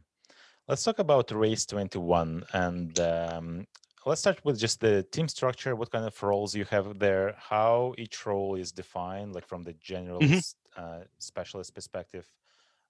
Let's 0.68 0.84
talk 0.84 0.98
about 0.98 1.30
Race 1.30 1.66
21 1.66 2.44
and 2.52 2.98
um, 3.00 3.66
let's 4.06 4.20
start 4.20 4.40
with 4.44 4.58
just 4.58 4.80
the 4.80 5.02
team 5.12 5.28
structure. 5.28 5.76
What 5.76 5.90
kind 5.90 6.04
of 6.04 6.22
roles 6.22 6.54
you 6.54 6.64
have 6.66 6.98
there? 6.98 7.34
How 7.38 7.94
each 7.98 8.26
role 8.26 8.54
is 8.56 8.72
defined, 8.72 9.34
like 9.34 9.46
from 9.46 9.62
the 9.62 9.74
general 9.74 10.20
mm-hmm. 10.20 10.38
uh, 10.76 11.00
specialist 11.18 11.74
perspective. 11.74 12.26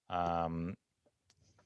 Um, 0.09 0.75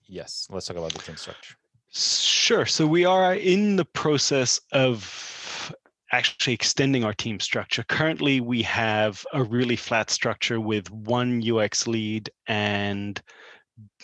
Yes, 0.08 0.48
let's 0.50 0.68
talk 0.68 0.78
about 0.78 0.94
the 0.94 1.00
team 1.00 1.18
structure. 1.18 1.56
Sure. 1.92 2.66
So 2.66 2.86
we 2.86 3.06
are 3.06 3.36
in 3.36 3.76
the 3.76 3.86
process 3.86 4.60
of 4.72 5.74
actually 6.12 6.54
extending 6.54 7.04
our 7.04 7.14
team 7.14 7.40
structure. 7.40 7.84
Currently, 7.84 8.42
we 8.42 8.62
have 8.64 9.26
a 9.34 9.44
really 9.44 9.76
flat 9.76 10.10
structure 10.10 10.60
with 10.60 10.90
one 10.92 11.42
UX 11.46 11.88
lead 11.88 12.30
and 12.48 13.22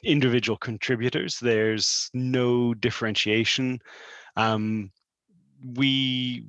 individual 0.03 0.57
contributors. 0.57 1.39
There's 1.39 2.09
no 2.13 2.73
differentiation. 2.73 3.79
Um, 4.35 4.91
we 5.75 6.45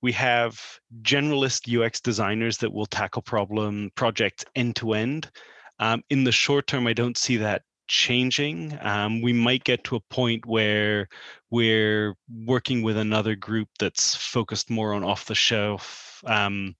we 0.00 0.12
have 0.12 0.60
generalist 1.02 1.68
UX 1.68 2.00
designers 2.00 2.56
that 2.58 2.72
will 2.72 2.86
tackle 2.86 3.22
problem 3.22 3.90
projects 3.94 4.44
end 4.56 4.76
to 4.76 4.94
end. 4.94 5.30
Um, 5.78 6.02
in 6.10 6.24
the 6.24 6.32
short 6.32 6.66
term, 6.66 6.86
I 6.86 6.92
don't 6.92 7.16
see 7.16 7.36
that 7.36 7.62
changing. 7.88 8.78
Um, 8.80 9.20
we 9.20 9.32
might 9.32 9.64
get 9.64 9.84
to 9.84 9.96
a 9.96 10.00
point 10.00 10.46
where 10.46 11.08
we're 11.50 12.14
working 12.44 12.82
with 12.82 12.96
another 12.96 13.34
group 13.34 13.68
that's 13.78 14.14
focused 14.14 14.70
more 14.70 14.94
on 14.94 15.02
off 15.02 15.24
the 15.26 15.34
shelf 15.34 16.22
um, 16.26 16.76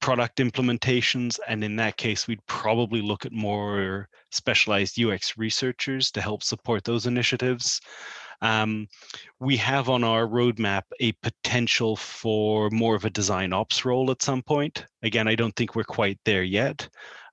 product 0.00 0.38
implementations. 0.38 1.38
And 1.48 1.62
in 1.64 1.76
that 1.76 1.96
case, 1.96 2.26
we'd 2.26 2.44
probably 2.46 3.02
look 3.02 3.26
at 3.26 3.32
more 3.32 4.08
specialized 4.30 5.00
UX 5.00 5.36
researchers 5.36 6.10
to 6.12 6.20
help 6.20 6.42
support 6.42 6.84
those 6.84 7.06
initiatives. 7.06 7.80
Um, 8.42 8.88
we 9.38 9.56
have 9.58 9.88
on 9.90 10.02
our 10.02 10.26
roadmap 10.26 10.82
a 10.98 11.12
potential 11.12 11.96
for 11.96 12.70
more 12.70 12.94
of 12.94 13.04
a 13.04 13.10
design 13.10 13.52
ops 13.52 13.84
role 13.84 14.10
at 14.10 14.22
some 14.22 14.42
point. 14.42 14.86
Again, 15.02 15.28
I 15.28 15.34
don't 15.34 15.54
think 15.56 15.74
we're 15.76 15.84
quite 15.84 16.18
there 16.24 16.42
yet, 16.42 16.88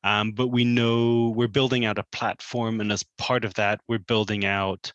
um, 0.08 0.32
but 0.32 0.48
we 0.48 0.64
know 0.64 1.34
we're 1.36 1.50
building 1.50 1.84
out 1.84 2.00
a 2.00 2.06
platform, 2.14 2.80
and 2.80 2.94
as 2.94 3.04
part 3.18 3.44
of 3.44 3.54
that, 3.56 3.82
we're 3.90 4.00
building 4.00 4.46
out 4.46 4.94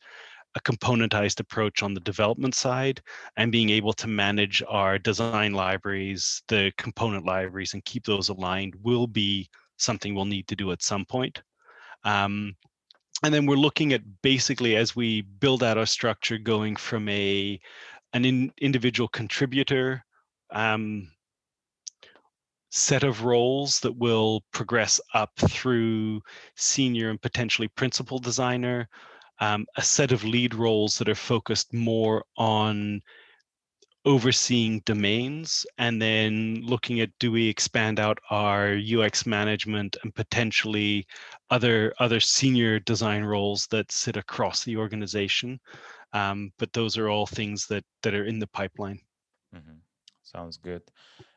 a 0.55 0.61
componentized 0.61 1.39
approach 1.39 1.83
on 1.83 1.93
the 1.93 2.01
development 2.01 2.55
side 2.55 3.03
and 3.37 3.53
being 3.53 3.69
able 3.69 3.93
to 3.93 4.07
manage 4.07 4.63
our 4.69 4.99
design 4.99 5.53
libraries, 5.53 6.43
the 6.49 6.73
component 6.79 7.27
libraries, 7.27 7.75
and 7.75 7.85
keep 7.85 8.07
those 8.07 8.31
aligned 8.31 8.75
will 8.83 9.07
be 9.07 9.51
something 9.77 10.15
we'll 10.15 10.25
need 10.25 10.49
to 10.49 10.57
do 10.57 10.73
at 10.73 10.83
some 10.83 11.05
point. 11.05 11.43
Um, 12.05 12.57
and 13.23 13.35
then 13.35 13.45
we're 13.45 13.57
looking 13.57 13.93
at 13.93 14.01
basically 14.23 14.77
as 14.77 14.97
we 14.97 15.21
build 15.21 15.63
out 15.63 15.77
our 15.77 15.87
structure 15.87 16.39
going 16.39 16.75
from 16.75 17.07
a 17.11 17.61
an 18.15 18.25
in, 18.25 18.51
individual 18.63 19.09
contributor 19.09 20.05
um, 20.53 21.11
set 22.75 23.05
of 23.05 23.25
roles 23.25 23.79
that 23.81 23.97
will 23.97 24.43
progress 24.51 24.99
up 25.13 25.31
through 25.39 26.21
senior 26.57 27.11
and 27.11 27.21
potentially 27.21 27.69
principal 27.69 28.19
designer 28.19 28.89
um, 29.41 29.67
a 29.77 29.83
set 29.83 30.13
of 30.13 30.25
lead 30.25 30.55
roles 30.55 30.97
that 30.99 31.09
are 31.09 31.17
focused 31.17 31.75
more 31.75 32.25
on 32.37 33.03
overseeing 34.05 34.81
domains 34.85 35.67
and 35.79 36.01
then 36.01 36.61
looking 36.63 37.01
at 37.01 37.11
do 37.19 37.31
we 37.31 37.49
expand 37.49 38.01
out 38.01 38.19
our 38.31 38.77
UX 38.77 39.27
management 39.27 39.97
and 40.03 40.15
potentially 40.15 41.07
other 41.51 41.93
other 41.99 42.21
senior 42.21 42.79
design 42.81 43.23
roles 43.25 43.67
that 43.69 43.91
sit 43.93 44.17
across 44.17 44.65
the 44.65 44.77
organization. 44.77 45.61
Um, 46.13 46.53
but 46.59 46.73
those 46.73 46.97
are 46.97 47.09
all 47.09 47.27
things 47.27 47.67
that 47.67 47.85
that 48.03 48.15
are 48.15 48.25
in 48.25 48.39
the 48.39 48.49
pipeline. 48.49 49.01
Mm-hmm. 49.55 49.79
Sounds 50.23 50.57
good. 50.57 50.83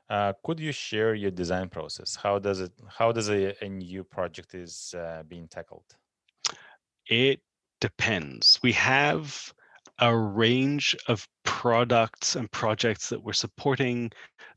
Uh, 0.10 0.34
could 0.44 0.60
you 0.60 0.72
share 0.72 1.16
your 1.16 1.32
design 1.32 1.70
process? 1.70 2.16
How 2.16 2.38
does 2.40 2.60
it? 2.60 2.72
How 2.88 3.12
does 3.12 3.30
a, 3.30 3.56
a 3.64 3.70
new 3.70 4.04
project 4.04 4.54
is 4.54 4.94
uh, 4.98 5.24
being 5.28 5.48
tackled? 5.48 5.86
It 7.08 7.40
depends. 7.82 8.60
We 8.62 8.72
have 8.74 9.54
a 10.00 10.16
range 10.16 10.96
of 11.08 11.28
products 11.44 12.36
and 12.36 12.52
projects 12.52 13.10
that 13.10 13.24
we're 13.24 13.34
supporting 13.34 14.12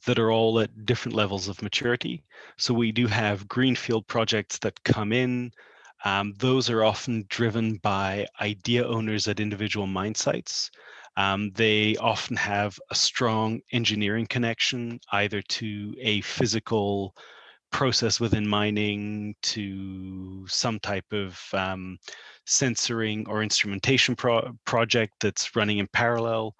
that 0.04 0.18
are 0.18 0.32
all 0.32 0.60
at 0.60 0.84
different 0.84 1.16
levels 1.16 1.48
of 1.48 1.62
maturity. 1.62 2.24
So 2.56 2.74
we 2.74 2.92
do 2.92 3.06
have 3.06 3.48
greenfield 3.48 4.06
projects 4.06 4.58
that 4.58 4.82
come 4.84 5.12
in. 5.12 5.52
Um, 6.04 6.34
those 6.38 6.70
are 6.70 6.84
often 6.84 7.24
driven 7.28 7.76
by 7.76 8.26
idea 8.40 8.86
owners 8.86 9.28
at 9.28 9.40
individual 9.40 9.86
mine 9.86 10.14
sites. 10.14 10.70
Um, 11.16 11.50
they 11.54 11.96
often 11.96 12.36
have 12.36 12.78
a 12.90 12.94
strong 12.94 13.60
engineering 13.72 14.26
connection 14.26 15.00
either 15.12 15.42
to 15.42 15.94
a 16.00 16.20
physical 16.20 17.14
process 17.70 18.18
within 18.20 18.46
mining 18.46 19.34
to 19.42 20.46
some 20.48 20.78
type 20.80 21.12
of 21.12 21.40
um, 21.52 21.98
sensoring 22.46 23.28
or 23.28 23.42
instrumentation 23.42 24.16
pro- 24.16 24.52
project 24.64 25.12
that's 25.20 25.54
running 25.54 25.78
in 25.78 25.88
parallel. 25.88 26.54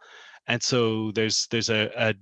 And 0.47 0.63
so 0.63 1.13
there's 1.13 1.47
there's 1.51 1.71
a, 1.71 1.91
a 1.97 2.15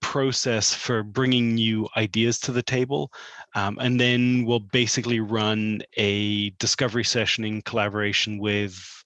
process 0.00 0.72
for 0.72 1.02
bringing 1.02 1.54
new 1.54 1.88
ideas 1.96 2.38
to 2.38 2.52
the 2.52 2.62
table 2.62 3.10
um, 3.54 3.78
and 3.80 3.98
then 3.98 4.44
we'll 4.44 4.60
basically 4.60 5.20
run 5.20 5.82
a 5.96 6.50
discovery 6.50 7.04
session 7.04 7.44
in 7.44 7.60
collaboration 7.62 8.38
with 8.38 8.97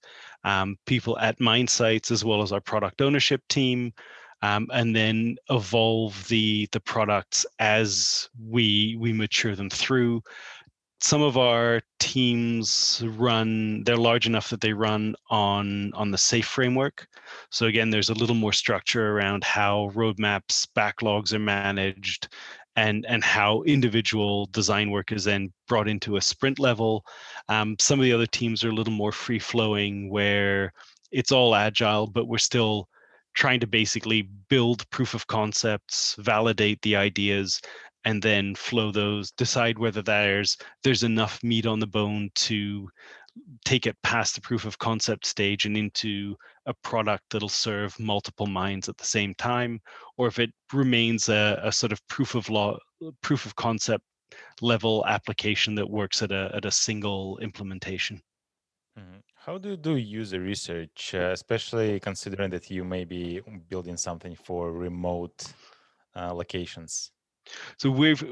um, 0.43 0.77
people 0.85 1.17
at 1.19 1.39
mine 1.39 1.67
sites 1.67 2.11
as 2.11 2.23
well 2.25 2.41
as 2.41 2.51
our 2.51 2.61
product 2.61 3.01
ownership 3.01 3.41
team 3.49 3.93
um, 4.43 4.67
and 4.73 4.95
then 4.95 5.37
evolve 5.49 6.27
the 6.27 6.67
the 6.73 6.79
products 6.81 7.45
as 7.59 8.29
we 8.45 8.95
we 8.99 9.13
mature 9.13 9.55
them 9.55 9.69
through. 9.69 10.21
Some 10.99 11.21
of 11.21 11.37
our 11.37 11.81
teams 11.99 13.03
run 13.05 13.83
they're 13.83 13.97
large 13.97 14.27
enough 14.27 14.49
that 14.49 14.61
they 14.61 14.73
run 14.73 15.15
on 15.29 15.93
on 15.93 16.11
the 16.11 16.17
SAFe 16.17 16.43
framework. 16.43 17.07
So 17.51 17.67
again 17.67 17.89
there's 17.89 18.09
a 18.09 18.13
little 18.13 18.35
more 18.35 18.53
structure 18.53 19.11
around 19.11 19.45
how 19.45 19.91
roadmaps 19.95 20.67
backlogs 20.75 21.33
are 21.33 21.39
managed 21.39 22.27
and 22.75 23.05
and 23.07 23.23
how 23.23 23.61
individual 23.63 24.47
design 24.47 24.89
work 24.91 25.11
is 25.11 25.23
then 25.25 25.51
brought 25.67 25.87
into 25.87 26.17
a 26.17 26.21
sprint 26.21 26.59
level. 26.59 27.05
Um, 27.49 27.75
some 27.79 27.99
of 27.99 28.03
the 28.03 28.13
other 28.13 28.25
teams 28.25 28.63
are 28.63 28.69
a 28.69 28.73
little 28.73 28.93
more 28.93 29.11
free 29.11 29.39
flowing 29.39 30.09
where 30.09 30.73
it's 31.11 31.31
all 31.31 31.55
agile 31.55 32.07
but 32.07 32.27
we're 32.27 32.37
still 32.39 32.89
trying 33.35 33.59
to 33.59 33.67
basically 33.67 34.23
build 34.49 34.89
proof 34.89 35.13
of 35.13 35.27
concepts 35.27 36.15
validate 36.19 36.81
the 36.81 36.95
ideas 36.95 37.61
and 38.05 38.21
then 38.21 38.55
flow 38.55 38.91
those 38.91 39.31
decide 39.31 39.79
whether 39.79 40.01
there's 40.01 40.57
there's 40.83 41.03
enough 41.03 41.41
meat 41.43 41.65
on 41.65 41.79
the 41.79 41.87
bone 41.87 42.29
to 42.35 42.89
take 43.65 43.87
it 43.87 43.95
past 44.03 44.35
the 44.35 44.41
proof 44.41 44.65
of 44.65 44.77
concept 44.77 45.25
stage 45.25 45.65
and 45.65 45.77
into 45.77 46.35
a 46.65 46.73
product 46.83 47.23
that'll 47.29 47.49
serve 47.49 47.99
multiple 47.99 48.47
minds 48.47 48.87
at 48.87 48.97
the 48.97 49.05
same 49.05 49.33
time 49.35 49.81
or 50.17 50.27
if 50.27 50.39
it 50.39 50.51
remains 50.71 51.29
a, 51.29 51.59
a 51.63 51.71
sort 51.71 51.91
of 51.91 52.05
proof 52.07 52.35
of 52.35 52.49
law 52.49 52.77
proof 53.21 53.45
of 53.45 53.55
concept 53.55 54.03
level 54.61 55.03
application 55.07 55.75
that 55.75 55.89
works 55.89 56.21
at 56.21 56.31
a 56.31 56.51
at 56.53 56.65
a 56.65 56.71
single 56.71 57.37
implementation. 57.39 58.21
Mm-hmm. 58.97 59.17
how 59.35 59.57
do 59.57 59.69
you 59.69 59.77
do 59.77 59.95
user 59.95 60.39
research 60.39 61.15
uh, 61.15 61.31
especially 61.31 61.99
considering 61.99 62.51
that 62.51 62.69
you 62.69 62.83
may 62.83 63.03
be 63.05 63.41
building 63.67 63.97
something 63.97 64.35
for 64.35 64.71
remote 64.71 65.51
uh, 66.15 66.31
locations? 66.31 67.11
So 67.77 67.89
we've 67.89 68.23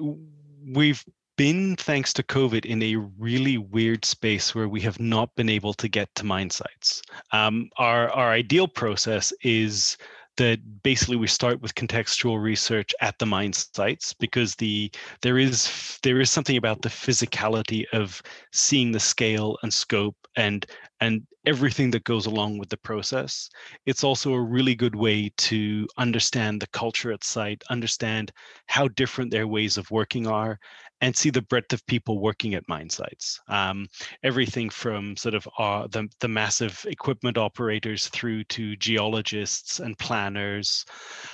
we've 0.63 1.03
been 1.41 1.75
thanks 1.75 2.13
to 2.13 2.21
COVID 2.21 2.65
in 2.65 2.83
a 2.83 2.97
really 3.17 3.57
weird 3.57 4.05
space 4.05 4.53
where 4.53 4.69
we 4.69 4.79
have 4.81 4.99
not 4.99 5.33
been 5.33 5.49
able 5.49 5.73
to 5.73 5.89
get 5.89 6.13
to 6.13 6.23
mine 6.23 6.51
sites. 6.51 7.01
Um, 7.31 7.71
our 7.77 8.11
our 8.11 8.29
ideal 8.29 8.67
process 8.67 9.33
is 9.41 9.97
that 10.37 10.59
basically 10.83 11.15
we 11.15 11.25
start 11.25 11.59
with 11.59 11.73
contextual 11.73 12.39
research 12.39 12.93
at 13.01 13.17
the 13.17 13.25
mine 13.25 13.53
sites 13.53 14.13
because 14.13 14.53
the 14.57 14.91
there 15.23 15.39
is 15.39 15.97
there 16.03 16.21
is 16.21 16.29
something 16.29 16.57
about 16.57 16.83
the 16.83 16.89
physicality 16.89 17.85
of 17.91 18.21
seeing 18.51 18.91
the 18.91 18.99
scale 18.99 19.57
and 19.63 19.73
scope 19.73 20.17
and 20.35 20.67
and 20.99 21.25
everything 21.47 21.89
that 21.89 22.03
goes 22.03 22.27
along 22.27 22.59
with 22.59 22.69
the 22.69 22.77
process. 22.77 23.49
It's 23.87 24.03
also 24.03 24.33
a 24.33 24.41
really 24.55 24.75
good 24.75 24.95
way 24.95 25.31
to 25.37 25.87
understand 25.97 26.61
the 26.61 26.67
culture 26.67 27.11
at 27.11 27.23
site, 27.23 27.63
understand 27.71 28.31
how 28.67 28.89
different 28.89 29.31
their 29.31 29.47
ways 29.47 29.77
of 29.77 29.89
working 29.89 30.27
are, 30.27 30.59
and 31.01 31.15
see 31.15 31.31
the 31.31 31.41
breadth 31.41 31.73
of 31.73 31.85
people 31.87 32.19
working 32.19 32.53
at 32.53 32.67
mine 32.67 32.89
sites. 32.89 33.39
Um, 33.47 33.87
everything 34.23 34.69
from 34.69 35.17
sort 35.17 35.33
of 35.33 35.47
uh, 35.57 35.87
the, 35.87 36.07
the 36.19 36.27
massive 36.27 36.85
equipment 36.87 37.37
operators 37.37 38.07
through 38.07 38.43
to 38.45 38.75
geologists 38.77 39.79
and 39.79 39.97
planners. 39.97 40.85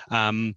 Um, 0.09 0.55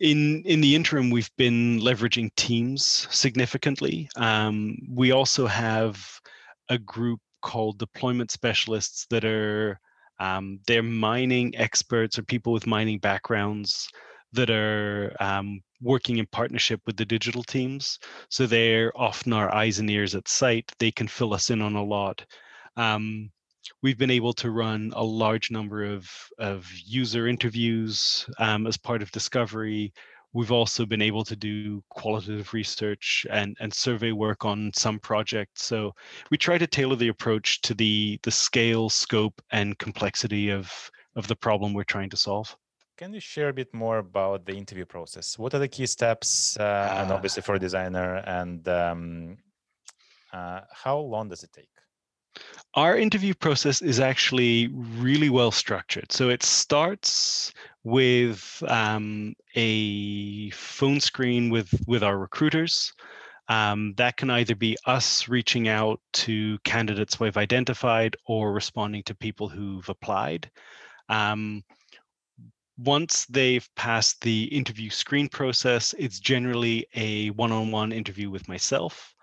in 0.00 0.42
in 0.44 0.60
the 0.60 0.74
interim, 0.74 1.10
we've 1.10 1.30
been 1.36 1.80
leveraging 1.80 2.34
teams 2.36 3.06
significantly. 3.10 4.08
Um, 4.16 4.76
we 4.88 5.12
also 5.12 5.46
have 5.46 6.20
a 6.68 6.78
group 6.78 7.20
called 7.42 7.78
deployment 7.78 8.30
specialists 8.30 9.06
that 9.10 9.24
are 9.24 9.78
um, 10.20 10.60
they're 10.66 10.82
mining 10.82 11.56
experts 11.56 12.18
or 12.18 12.22
people 12.22 12.52
with 12.52 12.66
mining 12.66 12.98
backgrounds 12.98 13.88
that 14.32 14.50
are 14.50 15.14
um, 15.20 15.60
working 15.84 16.18
in 16.18 16.26
partnership 16.26 16.80
with 16.86 16.96
the 16.96 17.04
digital 17.04 17.44
teams. 17.44 17.98
So 18.28 18.46
they're 18.46 18.90
often 18.96 19.32
our 19.32 19.54
eyes 19.54 19.78
and 19.78 19.90
ears 19.90 20.14
at 20.14 20.26
site. 20.26 20.72
They 20.78 20.90
can 20.90 21.08
fill 21.08 21.34
us 21.34 21.50
in 21.50 21.62
on 21.62 21.76
a 21.76 21.84
lot. 21.84 22.24
Um, 22.76 23.30
we've 23.82 23.98
been 23.98 24.10
able 24.10 24.32
to 24.34 24.50
run 24.50 24.92
a 24.96 25.04
large 25.04 25.50
number 25.50 25.84
of, 25.84 26.10
of 26.38 26.68
user 26.84 27.28
interviews 27.28 28.26
um, 28.38 28.66
as 28.66 28.76
part 28.76 29.02
of 29.02 29.10
discovery. 29.12 29.92
we've 30.34 30.52
also 30.52 30.84
been 30.84 31.00
able 31.00 31.24
to 31.24 31.36
do 31.36 31.82
qualitative 31.88 32.52
research 32.52 33.26
and, 33.30 33.56
and 33.60 33.72
survey 33.72 34.12
work 34.12 34.44
on 34.44 34.70
some 34.74 34.98
projects. 34.98 35.64
So 35.64 35.94
we 36.30 36.36
try 36.36 36.58
to 36.58 36.66
tailor 36.66 36.96
the 36.96 37.08
approach 37.08 37.62
to 37.62 37.74
the 37.74 38.18
the 38.22 38.30
scale, 38.30 38.90
scope, 38.90 39.40
and 39.50 39.78
complexity 39.78 40.50
of 40.50 40.90
of 41.16 41.26
the 41.28 41.36
problem 41.36 41.72
we're 41.72 41.84
trying 41.84 42.10
to 42.10 42.16
solve. 42.16 42.54
Can 42.96 43.12
you 43.12 43.18
share 43.18 43.48
a 43.48 43.52
bit 43.52 43.74
more 43.74 43.98
about 43.98 44.46
the 44.46 44.52
interview 44.52 44.84
process? 44.84 45.36
What 45.36 45.52
are 45.52 45.58
the 45.58 45.66
key 45.66 45.86
steps, 45.86 46.56
uh, 46.58 46.96
and 46.96 47.10
obviously 47.10 47.42
for 47.42 47.56
a 47.56 47.58
designer, 47.58 48.22
and 48.24 48.66
um, 48.68 49.36
uh, 50.32 50.60
how 50.72 50.98
long 50.98 51.28
does 51.28 51.42
it 51.42 51.50
take? 51.52 51.68
Our 52.74 52.96
interview 52.96 53.34
process 53.34 53.82
is 53.82 53.98
actually 53.98 54.68
really 54.72 55.28
well 55.28 55.50
structured. 55.50 56.12
So 56.12 56.28
it 56.28 56.44
starts 56.44 57.52
with 57.82 58.62
um, 58.68 59.34
a 59.56 60.50
phone 60.50 61.00
screen 61.00 61.50
with 61.50 61.74
with 61.88 62.04
our 62.04 62.16
recruiters. 62.16 62.92
Um, 63.48 63.94
that 63.96 64.16
can 64.16 64.30
either 64.30 64.54
be 64.54 64.76
us 64.86 65.28
reaching 65.28 65.66
out 65.68 66.00
to 66.24 66.58
candidates 66.60 67.18
we've 67.18 67.36
identified 67.36 68.16
or 68.26 68.52
responding 68.52 69.02
to 69.04 69.16
people 69.16 69.48
who've 69.48 69.88
applied. 69.88 70.48
Um, 71.08 71.62
once 72.78 73.26
they've 73.26 73.68
passed 73.76 74.20
the 74.22 74.44
interview 74.44 74.90
screen 74.90 75.28
process, 75.28 75.94
it's 75.98 76.18
generally 76.18 76.86
a 76.94 77.30
one 77.30 77.52
on 77.52 77.70
one 77.70 77.92
interview 77.92 78.30
with 78.30 78.48
myself, 78.48 79.14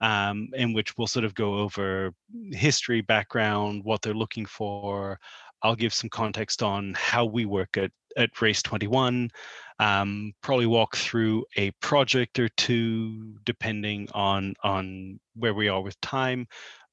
um, 0.00 0.48
in 0.54 0.72
which 0.72 0.96
we'll 0.96 1.06
sort 1.06 1.24
of 1.24 1.34
go 1.34 1.56
over 1.56 2.12
history, 2.52 3.00
background, 3.00 3.84
what 3.84 4.00
they're 4.02 4.14
looking 4.14 4.46
for. 4.46 5.18
I'll 5.62 5.76
give 5.76 5.92
some 5.92 6.10
context 6.10 6.62
on 6.62 6.94
how 6.96 7.24
we 7.24 7.44
work 7.44 7.76
at, 7.76 7.90
at 8.16 8.40
Race 8.40 8.62
21, 8.62 9.30
um, 9.78 10.32
probably 10.42 10.66
walk 10.66 10.96
through 10.96 11.44
a 11.56 11.70
project 11.82 12.38
or 12.38 12.48
two, 12.50 13.34
depending 13.44 14.08
on, 14.14 14.54
on 14.62 15.18
where 15.34 15.54
we 15.54 15.68
are 15.68 15.82
with 15.82 16.00
time. 16.00 16.46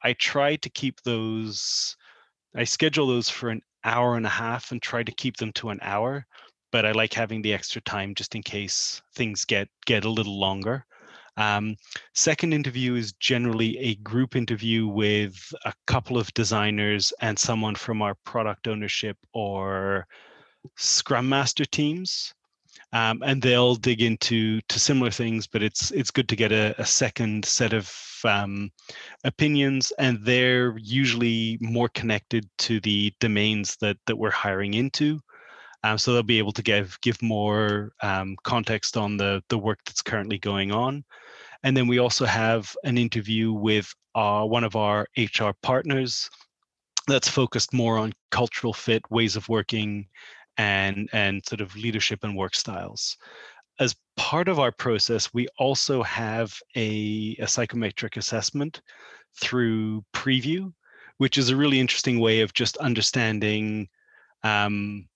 I 0.03 0.13
try 0.13 0.57
to 0.57 0.70
keep 0.70 1.01
those, 1.03 1.95
I 2.55 2.63
schedule 2.63 3.07
those 3.07 3.30
for 3.30 3.49
an 3.49 3.61
hour 3.84 4.15
and 4.15 4.25
a 4.25 4.30
half 4.30 4.71
and 4.71 4.82
try 4.82 5.03
to 5.03 5.11
keep 5.11 5.38
them 5.38 5.51
to 5.53 5.69
an 5.69 5.80
hour 5.82 6.25
but 6.71 6.86
i 6.86 6.91
like 6.91 7.13
having 7.13 7.41
the 7.41 7.53
extra 7.53 7.82
time 7.82 8.13
just 8.15 8.36
in 8.36 8.43
case 8.43 9.01
things 9.15 9.45
get 9.45 9.67
get 9.86 10.05
a 10.05 10.09
little 10.09 10.39
longer. 10.39 10.86
Um, 11.38 11.75
second 12.15 12.53
interview 12.53 12.95
is 12.95 13.13
generally 13.13 13.78
a 13.78 13.95
group 13.95 14.36
interview 14.36 14.88
with 14.88 15.36
a 15.65 15.73
couple 15.86 16.17
of 16.17 16.34
designers 16.34 17.13
and 17.21 17.38
someone 17.38 17.75
from 17.75 18.01
our 18.01 18.15
product 18.25 18.67
ownership 18.67 19.17
or 19.34 20.07
scrum 20.75 21.30
master 21.30 21.63
teams 21.63 22.34
um, 22.93 23.21
and 23.25 23.41
they'll 23.41 23.75
dig 23.75 24.01
into 24.01 24.61
to 24.69 24.79
similar 24.79 25.11
things 25.11 25.47
but 25.47 25.61
it's 25.61 25.91
it's 25.91 26.11
good 26.11 26.29
to 26.29 26.35
get 26.35 26.51
a, 26.51 26.73
a 26.79 26.85
second 26.85 27.43
set 27.45 27.73
of 27.73 27.91
um, 28.25 28.71
opinions 29.23 29.91
and 29.99 30.19
they're 30.23 30.77
usually 30.77 31.57
more 31.61 31.89
connected 31.89 32.47
to 32.57 32.79
the 32.81 33.13
domains 33.19 33.77
that 33.81 33.97
that 34.05 34.17
we're 34.17 34.31
hiring 34.31 34.73
into. 34.73 35.19
Um, 35.83 35.97
so 35.97 36.11
they'll 36.11 36.23
be 36.23 36.39
able 36.39 36.53
to 36.53 36.63
give 36.63 36.97
give 37.01 37.21
more 37.21 37.91
um, 38.01 38.35
context 38.43 38.97
on 38.97 39.17
the 39.17 39.43
the 39.49 39.57
work 39.57 39.79
that's 39.85 40.01
currently 40.01 40.38
going 40.39 40.71
on. 40.71 41.03
And 41.63 41.75
then 41.75 41.88
we 41.88 41.99
also 41.99 42.25
have 42.25 42.73
an 42.83 42.97
interview 42.97 43.51
with 43.51 43.91
uh, 44.15 44.43
one 44.43 44.63
of 44.63 44.75
our 44.75 45.07
hr 45.17 45.51
partners 45.61 46.29
that's 47.07 47.29
focused 47.29 47.73
more 47.73 47.97
on 47.97 48.13
cultural 48.31 48.73
fit 48.73 49.01
ways 49.09 49.35
of 49.35 49.47
working 49.47 50.07
and 50.58 51.10
and 51.14 51.45
sort 51.45 51.62
of 51.62 51.76
leadership 51.76 52.24
and 52.24 52.36
work 52.36 52.55
styles. 52.55 53.18
As 53.80 53.95
part 54.16 54.47
of 54.47 54.60
our 54.60 54.72
process 54.72 55.34
we 55.34 55.47
also 55.60 56.01
have 56.03 56.53
a, 56.76 57.36
a 57.39 57.47
psychometric 57.47 58.18
assessment 58.18 58.82
through 59.39 60.03
preview 60.14 60.74
which 61.18 61.38
is 61.38 61.49
a 61.49 61.55
really 61.55 61.80
interesting 61.80 62.20
way 62.20 62.41
of 62.41 62.53
just 62.53 62.78
understanding 62.78 63.88
um, 64.43 65.08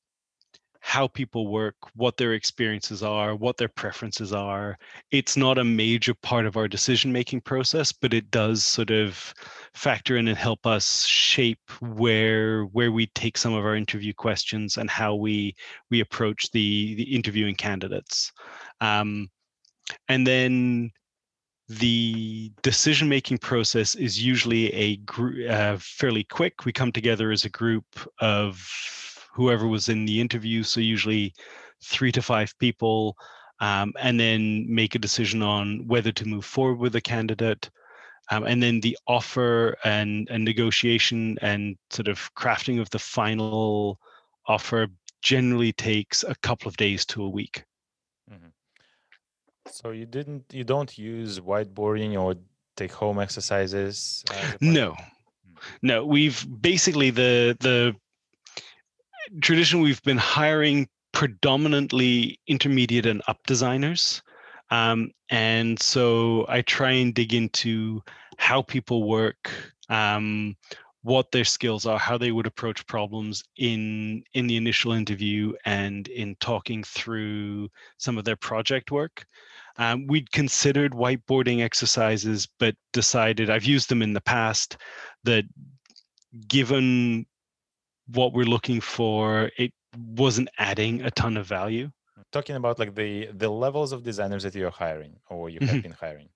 how 0.82 1.08
people 1.08 1.48
work, 1.48 1.76
what 1.96 2.18
their 2.18 2.34
experiences 2.34 3.04
are, 3.04 3.36
what 3.36 3.56
their 3.56 3.70
preferences 3.70 4.34
are. 4.34 4.78
It's 5.12 5.38
not 5.38 5.60
a 5.60 5.64
major 5.64 6.16
part 6.16 6.48
of 6.48 6.58
our 6.58 6.68
decision 6.68 7.12
making 7.12 7.42
process, 7.42 7.92
but 7.92 8.16
it 8.16 8.32
does 8.32 8.66
sort 8.66 8.90
of 8.90 9.34
factor 9.74 10.18
in 10.18 10.28
and 10.28 10.38
help 10.38 10.66
us 10.66 11.06
shape 11.06 11.70
where 11.82 12.64
where 12.66 12.92
we 12.92 13.06
take 13.08 13.38
some 13.38 13.54
of 13.54 13.64
our 13.64 13.76
interview 13.76 14.12
questions 14.12 14.78
and 14.78 14.90
how 14.90 15.14
we 15.14 15.56
we 15.92 16.00
approach 16.02 16.50
the 16.52 16.96
the 16.96 17.16
interviewing 17.16 17.56
candidates. 17.56 18.32
Um, 18.82 19.30
and 20.10 20.26
then 20.26 20.92
the 21.70 22.52
decision 22.64 23.08
making 23.08 23.38
process 23.38 23.94
is 23.96 24.22
usually 24.22 24.74
a 24.76 25.00
uh, 25.48 25.78
fairly 25.80 26.24
quick. 26.24 26.66
We 26.66 26.74
come 26.74 26.92
together 26.92 27.32
as 27.32 27.46
a 27.46 27.50
group 27.50 27.86
of 28.20 28.58
whoever 29.34 29.68
was 29.68 29.90
in 29.90 30.06
the 30.06 30.20
interview. 30.20 30.64
So 30.64 30.80
usually 30.80 31.34
three 31.84 32.12
to 32.12 32.22
five 32.22 32.54
people, 32.60 33.16
um, 33.60 33.94
and 34.00 34.20
then 34.20 34.66
make 34.74 34.96
a 34.96 35.00
decision 35.00 35.42
on 35.42 35.88
whether 35.88 36.12
to 36.12 36.28
move 36.28 36.46
forward 36.46 36.80
with 36.80 36.96
a 36.96 37.02
candidate. 37.02 37.70
Um, 38.30 38.44
and 38.46 38.64
then 38.64 38.80
the 38.80 38.98
offer 39.08 39.76
and, 39.84 40.28
and 40.32 40.46
negotiation 40.46 41.38
and 41.42 41.76
sort 41.90 42.08
of 42.08 42.34
crafting 42.36 42.80
of 42.80 42.90
the 42.92 43.00
final 43.00 44.00
offer 44.48 44.88
generally 45.22 45.74
takes 45.74 46.24
a 46.24 46.36
couple 46.36 46.70
of 46.70 46.78
days 46.78 47.06
to 47.08 47.24
a 47.24 47.30
week. 47.30 47.64
Mm-hmm. 48.32 48.48
So 49.68 49.92
you 49.92 50.06
didn't, 50.06 50.46
you 50.52 50.64
don't 50.64 50.98
use 50.98 51.40
whiteboarding 51.40 52.20
or 52.20 52.36
take 52.76 52.92
home 52.92 53.20
exercises? 53.20 54.24
No, 54.60 54.92
hmm. 54.92 55.56
no. 55.82 56.06
We've 56.06 56.46
basically 56.62 57.10
the 57.12 57.56
the 57.60 57.96
traditionally 59.42 59.86
we've 59.86 60.04
been 60.04 60.18
hiring 60.18 60.88
predominantly 61.14 62.40
intermediate 62.48 63.06
and 63.06 63.22
up 63.28 63.40
designers. 63.46 64.22
Um, 64.70 65.12
and 65.30 65.82
so 65.82 66.46
I 66.48 66.62
try 66.62 66.92
and 66.92 67.14
dig 67.14 67.34
into 67.34 68.02
how 68.38 68.62
people 68.62 69.08
work, 69.08 69.52
um, 69.90 70.56
what 71.04 71.32
their 71.32 71.44
skills 71.44 71.86
are, 71.86 72.00
how 72.00 72.18
they 72.18 72.32
would 72.32 72.48
approach 72.48 72.86
problems 72.88 73.44
in 73.58 74.24
in 74.34 74.48
the 74.48 74.56
initial 74.56 74.94
interview 74.94 75.54
and 75.66 76.08
in 76.08 76.36
talking 76.40 76.84
through 76.84 77.70
some 77.98 78.18
of 78.18 78.24
their 78.24 78.36
project 78.36 78.92
work. 78.92 79.26
Um, 79.78 80.06
we'd 80.08 80.32
considered 80.32 80.92
whiteboarding 80.92 81.62
exercises, 81.62 82.48
but 82.60 82.76
decided 82.94 83.50
I've 83.50 83.66
used 83.66 83.90
them 83.90 84.02
in 84.02 84.14
the 84.14 84.22
past 84.22 84.78
that 85.24 85.46
given 86.48 87.26
what 88.08 88.34
we're 88.34 88.46
looking 88.46 88.82
for, 88.82 89.52
it 89.58 89.74
wasn't 90.16 90.50
adding 90.58 91.02
a 91.02 91.12
ton 91.12 91.38
of 91.38 91.48
value. 91.48 91.92
Talking 92.32 92.56
about 92.56 92.80
like 92.80 92.96
the 92.96 93.30
the 93.34 93.50
levels 93.50 93.92
of 93.92 94.04
designers 94.04 94.44
that 94.44 94.56
you're 94.56 94.70
hiring 94.70 95.16
or 95.30 95.50
you 95.50 95.60
have 95.62 95.70
mm-hmm. 95.70 95.80
been 95.82 95.92
hiring. 95.92 96.30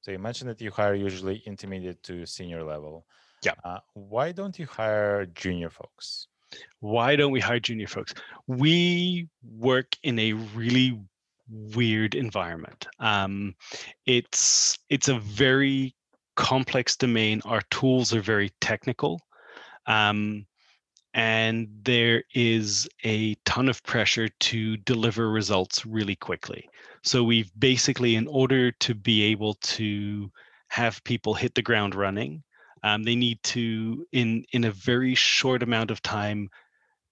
So 0.00 0.10
you 0.10 0.18
mentioned 0.18 0.50
that 0.50 0.60
you 0.60 0.70
hire 0.70 0.94
usually 0.94 1.42
intermediate 1.46 2.02
to 2.04 2.26
senior 2.26 2.62
level. 2.62 3.06
Yeah. 3.42 3.52
Uh, 3.64 3.78
why 3.94 4.32
don't 4.32 4.58
you 4.58 4.66
hire 4.66 5.26
junior 5.26 5.70
folks? 5.70 6.28
Why 6.80 7.16
don't 7.16 7.32
we 7.32 7.40
hire 7.40 7.60
junior 7.60 7.86
folks? 7.86 8.14
We 8.46 9.28
work 9.42 9.96
in 10.02 10.18
a 10.18 10.32
really 10.32 11.00
weird 11.50 12.14
environment. 12.14 12.86
Um, 12.98 13.54
it's 14.06 14.78
it's 14.88 15.08
a 15.08 15.18
very 15.18 15.94
complex 16.36 16.96
domain. 16.96 17.42
Our 17.44 17.62
tools 17.70 18.14
are 18.14 18.20
very 18.20 18.50
technical. 18.60 19.20
Um, 19.86 20.46
and 21.14 21.68
there 21.82 22.22
is 22.34 22.88
a 23.04 23.34
ton 23.44 23.68
of 23.68 23.82
pressure 23.82 24.28
to 24.28 24.76
deliver 24.78 25.30
results 25.30 25.86
really 25.86 26.16
quickly. 26.16 26.68
So 27.02 27.24
we've 27.24 27.50
basically, 27.58 28.16
in 28.16 28.26
order 28.26 28.70
to 28.72 28.94
be 28.94 29.22
able 29.24 29.54
to 29.54 30.30
have 30.68 31.02
people 31.04 31.34
hit 31.34 31.54
the 31.54 31.62
ground 31.62 31.94
running, 31.94 32.42
um, 32.82 33.02
they 33.02 33.16
need 33.16 33.42
to, 33.44 34.06
in 34.12 34.44
in 34.52 34.64
a 34.64 34.70
very 34.70 35.14
short 35.14 35.62
amount 35.62 35.90
of 35.90 36.02
time, 36.02 36.48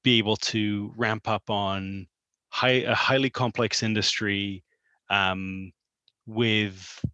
be 0.05 0.19
able 0.19 0.37
to 0.37 0.93
ramp 0.97 1.29
up 1.29 1.51
on 1.51 2.07
high, 2.51 2.85
a 2.87 2.95
highly 2.95 3.31
complex 3.31 3.83
industry 3.83 4.63
um, 5.11 5.73
with 6.27 7.05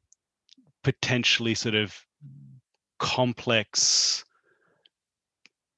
potentially 0.83 1.55
sort 1.55 1.74
of 1.74 1.95
complex 2.99 4.24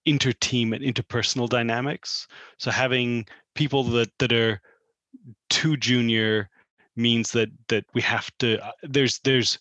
inter-team 0.07 0.73
and 0.73 0.85
interpersonal 0.85 1.49
dynamics. 1.49 2.27
So 2.59 2.71
having 2.71 3.27
people 3.55 3.85
that 3.85 4.11
that 4.19 4.33
are 4.33 4.61
too 5.51 5.77
junior 5.77 6.51
means 6.97 7.33
that 7.33 7.51
that 7.69 7.85
we 7.95 8.03
have 8.03 8.31
to 8.39 8.65
uh, 8.65 8.73
there's 8.83 9.19
there's 9.21 9.59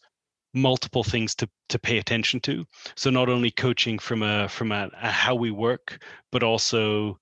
multiple 0.54 1.04
things 1.04 1.34
to 1.36 1.50
to 1.70 1.80
pay 1.80 1.98
attention 1.98 2.40
to. 2.42 2.66
So 2.96 3.10
not 3.10 3.30
only 3.30 3.52
coaching 3.52 4.00
from 4.00 4.24
a 4.24 4.48
from 4.50 4.72
a, 4.72 4.90
a 5.02 5.10
how 5.10 5.36
we 5.36 5.52
work, 5.52 6.04
but 6.32 6.44
also 6.44 7.18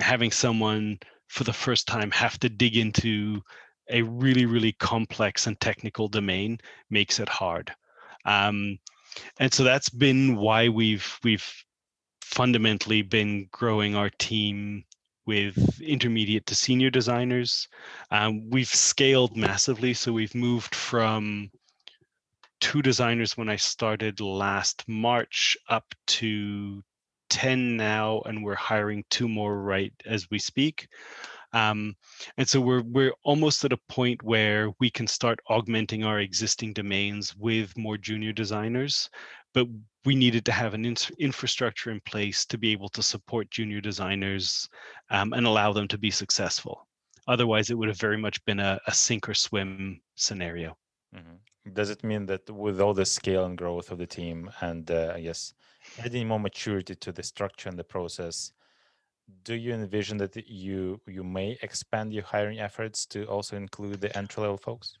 having 0.00 0.30
someone 0.30 0.98
for 1.28 1.44
the 1.44 1.52
first 1.52 1.86
time 1.86 2.10
have 2.10 2.38
to 2.40 2.48
dig 2.48 2.76
into 2.76 3.40
a 3.90 4.02
really 4.02 4.46
really 4.46 4.72
complex 4.72 5.46
and 5.46 5.58
technical 5.60 6.08
domain 6.08 6.58
makes 6.90 7.20
it 7.20 7.28
hard 7.28 7.72
um, 8.26 8.78
and 9.38 9.52
so 9.52 9.64
that's 9.64 9.88
been 9.88 10.36
why 10.36 10.68
we've 10.68 11.18
we've 11.24 11.64
fundamentally 12.28 13.02
been 13.02 13.48
growing 13.50 13.94
our 13.94 14.10
team 14.18 14.84
with 15.26 15.80
intermediate 15.80 16.46
to 16.46 16.54
senior 16.54 16.90
designers. 16.90 17.68
Um, 18.10 18.50
we've 18.50 18.68
scaled 18.68 19.36
massively 19.36 19.94
so 19.94 20.12
we've 20.12 20.34
moved 20.34 20.74
from 20.74 21.50
two 22.60 22.82
designers 22.82 23.36
when 23.36 23.48
i 23.48 23.54
started 23.54 24.18
last 24.20 24.82
march 24.88 25.56
up 25.68 25.94
to 26.08 26.82
10 27.30 27.76
now 27.76 28.20
and 28.26 28.42
we're 28.42 28.54
hiring 28.54 29.04
two 29.10 29.28
more 29.28 29.60
right 29.60 29.92
as 30.06 30.30
we 30.30 30.38
speak. 30.38 30.88
Um, 31.52 31.96
and 32.36 32.46
so 32.46 32.60
we're 32.60 32.82
we're 32.82 33.14
almost 33.22 33.64
at 33.64 33.72
a 33.72 33.80
point 33.88 34.22
where 34.22 34.70
we 34.80 34.90
can 34.90 35.06
start 35.06 35.40
augmenting 35.48 36.04
our 36.04 36.20
existing 36.20 36.74
domains 36.74 37.34
with 37.36 37.76
more 37.76 37.96
junior 37.96 38.32
designers, 38.32 39.08
but 39.58 39.66
we 40.04 40.14
needed 40.14 40.44
to 40.44 40.52
have 40.52 40.72
an 40.74 40.84
in- 40.84 41.16
infrastructure 41.18 41.90
in 41.90 42.00
place 42.12 42.46
to 42.46 42.56
be 42.56 42.70
able 42.70 42.88
to 42.90 43.02
support 43.02 43.50
junior 43.50 43.80
designers 43.80 44.68
um, 45.10 45.32
and 45.32 45.44
allow 45.46 45.72
them 45.72 45.88
to 45.88 45.98
be 45.98 46.12
successful. 46.12 46.86
Otherwise, 47.26 47.68
it 47.68 47.76
would 47.76 47.88
have 47.88 47.98
very 47.98 48.16
much 48.16 48.44
been 48.44 48.60
a, 48.60 48.78
a 48.86 48.94
sink 48.94 49.28
or 49.28 49.34
swim 49.34 50.00
scenario. 50.14 50.76
Mm-hmm. 51.12 51.72
Does 51.72 51.90
it 51.90 52.04
mean 52.04 52.24
that 52.26 52.48
with 52.48 52.80
all 52.80 52.94
the 52.94 53.04
scale 53.04 53.46
and 53.46 53.58
growth 53.58 53.90
of 53.90 53.98
the 53.98 54.06
team, 54.06 54.48
and 54.60 54.88
uh, 54.90 55.12
I 55.16 55.20
guess 55.22 55.54
adding 55.98 56.28
more 56.28 56.40
maturity 56.40 56.94
to 56.94 57.10
the 57.10 57.24
structure 57.24 57.68
and 57.68 57.78
the 57.78 57.90
process, 57.96 58.52
do 59.42 59.54
you 59.54 59.74
envision 59.74 60.16
that 60.18 60.34
you 60.48 61.00
you 61.06 61.24
may 61.24 61.58
expand 61.62 62.14
your 62.14 62.24
hiring 62.24 62.60
efforts 62.60 63.04
to 63.06 63.24
also 63.24 63.56
include 63.56 64.00
the 64.00 64.16
entry 64.16 64.40
level 64.42 64.56
folks 64.56 64.96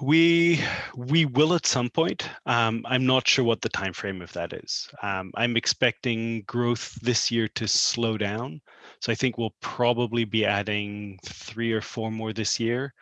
we 0.00 0.60
we 0.96 1.24
will 1.24 1.54
at 1.54 1.66
some 1.66 1.90
point. 1.90 2.28
Um, 2.46 2.84
i'm 2.88 3.06
not 3.06 3.26
sure 3.26 3.44
what 3.44 3.60
the 3.60 3.68
time 3.68 3.92
frame 3.92 4.20
of 4.22 4.32
that 4.32 4.52
is. 4.52 4.88
Um, 5.02 5.32
i'm 5.36 5.56
expecting 5.56 6.42
growth 6.42 6.94
this 7.02 7.30
year 7.30 7.48
to 7.48 7.66
slow 7.66 8.18
down. 8.18 8.60
So 9.00 9.12
i 9.12 9.14
think 9.14 9.38
we'll 9.38 9.54
probably 9.60 10.24
be 10.24 10.44
adding 10.44 11.18
three 11.24 11.72
or 11.72 11.80
four 11.80 12.10
more 12.10 12.32
this 12.32 12.60
year. 12.60 12.94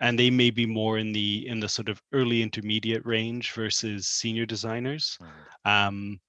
And 0.00 0.18
they 0.18 0.30
may 0.30 0.50
be 0.50 0.66
more 0.66 0.98
in 0.98 1.12
the 1.12 1.46
in 1.48 1.60
the 1.60 1.68
sort 1.68 1.88
of 1.88 2.00
early 2.12 2.42
intermediate 2.42 3.04
range 3.04 3.52
versus 3.52 4.06
senior 4.06 4.46
designers. 4.46 5.18
Mm-hmm. 5.20 5.70
um, 5.70 6.20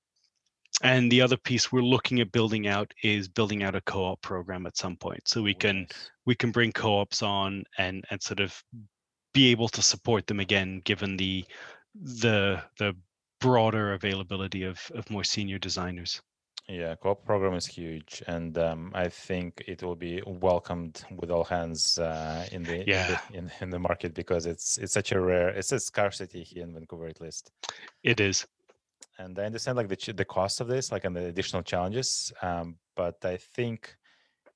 and 0.84 1.12
the 1.12 1.22
other 1.22 1.38
piece 1.38 1.72
we're 1.72 1.82
looking 1.82 2.20
at 2.20 2.32
building 2.32 2.68
out 2.68 2.94
is 3.02 3.28
building 3.28 3.64
out 3.64 3.74
a 3.74 3.82
co-op 3.82 4.22
program 4.22 4.68
at 4.68 4.78
some 4.78 4.96
point. 4.96 5.28
So 5.28 5.42
we 5.42 5.56
can 5.56 5.88
we 6.26 6.36
can 6.36 6.52
bring 6.52 6.72
co-ops 6.72 7.24
on 7.24 7.64
and 7.80 8.06
and 8.12 8.22
sort 8.22 8.40
of 8.40 8.62
be 9.42 9.52
able 9.52 9.70
to 9.78 9.82
support 9.82 10.26
them 10.28 10.40
again 10.40 10.82
given 10.90 11.12
the 11.24 11.46
the 12.24 12.40
the 12.80 12.90
broader 13.40 13.86
availability 14.00 14.64
of 14.72 14.78
of 14.96 15.10
more 15.16 15.24
senior 15.36 15.60
designers 15.68 16.22
yeah 16.68 16.96
co-op 17.02 17.24
program 17.24 17.54
is 17.54 17.68
huge 17.80 18.24
and 18.28 18.58
um, 18.58 18.92
i 19.06 19.08
think 19.28 19.52
it 19.74 19.80
will 19.84 20.00
be 20.08 20.16
welcomed 20.50 20.96
with 21.20 21.30
all 21.34 21.44
hands 21.58 22.00
uh, 22.00 22.46
in 22.56 22.64
the 22.64 22.78
yeah. 22.88 23.06
in, 23.06 23.12
the, 23.12 23.38
in, 23.38 23.52
in 23.64 23.70
the 23.70 23.82
market 23.90 24.12
because 24.22 24.44
it's 24.52 24.78
it's 24.82 24.94
such 25.00 25.12
a 25.12 25.20
rare 25.20 25.50
it's 25.60 25.72
a 25.72 25.80
scarcity 25.80 26.42
here 26.50 26.64
in 26.64 26.74
vancouver 26.74 27.08
at 27.08 27.22
least 27.22 27.52
it 28.04 28.20
is 28.20 28.48
and 29.20 29.38
I 29.40 29.46
understand 29.46 29.78
like 29.78 29.90
the 29.90 30.14
the 30.14 30.26
cost 30.26 30.62
of 30.62 30.68
this, 30.68 30.92
like 30.92 31.04
and 31.06 31.16
the 31.16 31.26
additional 31.26 31.64
challenges. 31.64 32.32
Um, 32.42 32.78
but 32.96 33.18
I 33.24 33.38
think 33.38 33.96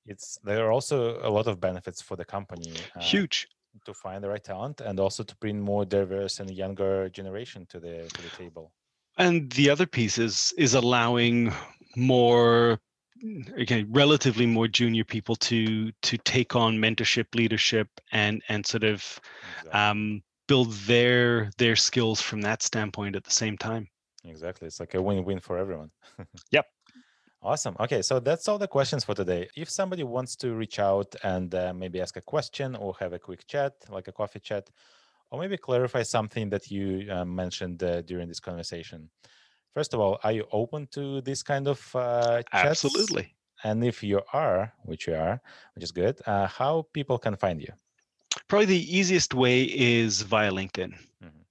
it's 0.06 0.38
there 0.44 0.64
are 0.66 0.72
also 0.72 1.18
a 1.28 1.30
lot 1.30 1.46
of 1.46 1.60
benefits 1.60 2.00
for 2.00 2.16
the 2.16 2.24
company. 2.24 2.72
Uh, 2.96 3.00
Huge 3.00 3.48
to 3.84 3.94
find 3.94 4.22
the 4.22 4.28
right 4.28 4.42
talent 4.42 4.80
and 4.80 5.00
also 5.00 5.22
to 5.22 5.36
bring 5.36 5.60
more 5.60 5.84
diverse 5.84 6.40
and 6.40 6.50
younger 6.50 7.08
generation 7.08 7.66
to 7.66 7.80
the 7.80 8.08
to 8.14 8.22
the 8.22 8.30
table. 8.36 8.72
And 9.18 9.50
the 9.52 9.70
other 9.70 9.86
piece 9.86 10.18
is 10.18 10.54
is 10.56 10.74
allowing 10.74 11.52
more 11.96 12.78
again 13.56 13.86
relatively 13.90 14.46
more 14.46 14.68
junior 14.68 15.04
people 15.04 15.36
to 15.36 15.92
to 16.02 16.16
take 16.18 16.56
on 16.56 16.78
mentorship 16.78 17.34
leadership 17.34 17.88
and 18.10 18.42
and 18.48 18.66
sort 18.66 18.84
of 18.84 19.20
exactly. 19.58 19.80
um, 19.80 20.22
build 20.48 20.72
their 20.86 21.50
their 21.58 21.76
skills 21.76 22.20
from 22.20 22.40
that 22.40 22.62
standpoint 22.62 23.14
at 23.14 23.24
the 23.24 23.30
same 23.30 23.56
time 23.56 23.86
Exactly. 24.24 24.68
It's 24.68 24.80
like 24.80 24.94
a 24.94 25.02
win-win 25.02 25.40
for 25.40 25.58
everyone. 25.58 25.90
yep. 26.50 26.66
Awesome. 27.44 27.74
Okay, 27.80 28.02
so 28.02 28.20
that's 28.20 28.46
all 28.46 28.58
the 28.58 28.68
questions 28.68 29.02
for 29.02 29.14
today. 29.14 29.48
If 29.56 29.68
somebody 29.68 30.04
wants 30.04 30.36
to 30.36 30.54
reach 30.54 30.78
out 30.78 31.12
and 31.24 31.52
uh, 31.52 31.74
maybe 31.74 32.00
ask 32.00 32.16
a 32.16 32.20
question 32.20 32.76
or 32.76 32.94
have 33.00 33.12
a 33.12 33.18
quick 33.18 33.46
chat, 33.48 33.72
like 33.90 34.06
a 34.06 34.12
coffee 34.12 34.38
chat, 34.38 34.70
or 35.30 35.40
maybe 35.40 35.56
clarify 35.56 36.02
something 36.02 36.50
that 36.50 36.70
you 36.70 37.10
uh, 37.10 37.24
mentioned 37.24 37.82
uh, 37.82 38.02
during 38.02 38.28
this 38.28 38.38
conversation. 38.38 39.10
First 39.74 39.92
of 39.92 39.98
all, 39.98 40.20
are 40.22 40.30
you 40.30 40.44
open 40.52 40.86
to 40.92 41.20
this 41.22 41.42
kind 41.42 41.66
of 41.66 41.80
uh, 41.96 42.42
chats? 42.52 42.84
Absolutely. 42.84 43.34
And 43.64 43.82
if 43.82 44.04
you 44.04 44.20
are, 44.32 44.72
which 44.84 45.08
you 45.08 45.14
are, 45.14 45.40
which 45.74 45.82
is 45.82 45.90
good, 45.90 46.20
uh, 46.26 46.46
how 46.46 46.86
people 46.92 47.18
can 47.18 47.34
find 47.34 47.60
you? 47.60 47.72
Probably 48.46 48.66
the 48.66 48.98
easiest 48.98 49.34
way 49.34 49.64
is 49.64 50.22
via 50.22 50.50
LinkedIn. 50.52 50.94
Mm-hmm. 51.24 51.42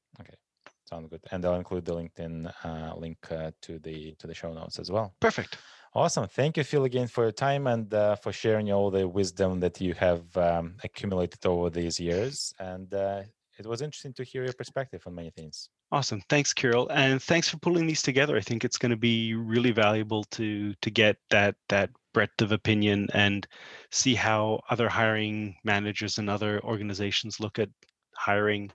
Sounds 0.91 1.07
good. 1.09 1.21
And 1.31 1.45
I'll 1.45 1.55
include 1.55 1.85
the 1.85 1.95
LinkedIn 1.95 2.53
uh, 2.65 2.95
link 2.97 3.17
uh, 3.31 3.51
to 3.61 3.79
the 3.79 4.13
to 4.19 4.27
the 4.27 4.33
show 4.33 4.51
notes 4.51 4.77
as 4.77 4.91
well. 4.91 5.13
Perfect. 5.21 5.57
Awesome. 5.93 6.27
Thank 6.27 6.55
you, 6.55 6.63
Phil, 6.63 6.85
again 6.85 7.07
for 7.07 7.25
your 7.25 7.33
time 7.33 7.67
and 7.67 7.93
uh, 7.93 8.15
for 8.15 8.31
sharing 8.31 8.71
all 8.71 8.89
the 8.89 9.05
wisdom 9.05 9.59
that 9.59 9.81
you 9.81 9.93
have 9.95 10.23
um, 10.37 10.75
accumulated 10.83 11.45
over 11.45 11.69
these 11.69 11.99
years. 11.99 12.53
And 12.59 12.93
uh, 12.93 13.23
it 13.59 13.65
was 13.65 13.81
interesting 13.81 14.13
to 14.13 14.23
hear 14.23 14.43
your 14.45 14.53
perspective 14.53 15.03
on 15.05 15.15
many 15.15 15.31
things. 15.31 15.69
Awesome. 15.91 16.21
Thanks, 16.29 16.53
Kirill, 16.53 16.87
and 16.91 17.21
thanks 17.21 17.49
for 17.49 17.57
pulling 17.57 17.85
these 17.85 18.01
together. 18.01 18.37
I 18.37 18.39
think 18.39 18.63
it's 18.63 18.77
going 18.77 18.91
to 18.91 18.97
be 18.97 19.33
really 19.33 19.71
valuable 19.71 20.23
to 20.31 20.73
to 20.81 20.89
get 20.89 21.17
that 21.29 21.55
that 21.67 21.89
breadth 22.13 22.41
of 22.41 22.53
opinion 22.53 23.09
and 23.13 23.45
see 23.91 24.15
how 24.15 24.61
other 24.69 24.87
hiring 24.87 25.57
managers 25.65 26.17
and 26.17 26.29
other 26.29 26.61
organizations 26.63 27.41
look 27.41 27.59
at 27.59 27.69
hiring 28.15 28.71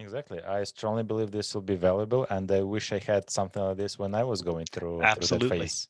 Exactly. 0.00 0.40
I 0.42 0.62
strongly 0.64 1.02
believe 1.02 1.32
this 1.32 1.54
will 1.54 1.62
be 1.62 1.74
valuable, 1.74 2.24
and 2.30 2.50
I 2.52 2.62
wish 2.62 2.92
I 2.92 2.98
had 2.98 3.28
something 3.28 3.60
like 3.60 3.76
this 3.76 3.98
when 3.98 4.14
I 4.14 4.22
was 4.22 4.42
going 4.42 4.66
through, 4.70 5.02
Absolutely. 5.02 5.48
through 5.48 5.58
that 5.58 5.64
phase. 5.64 5.88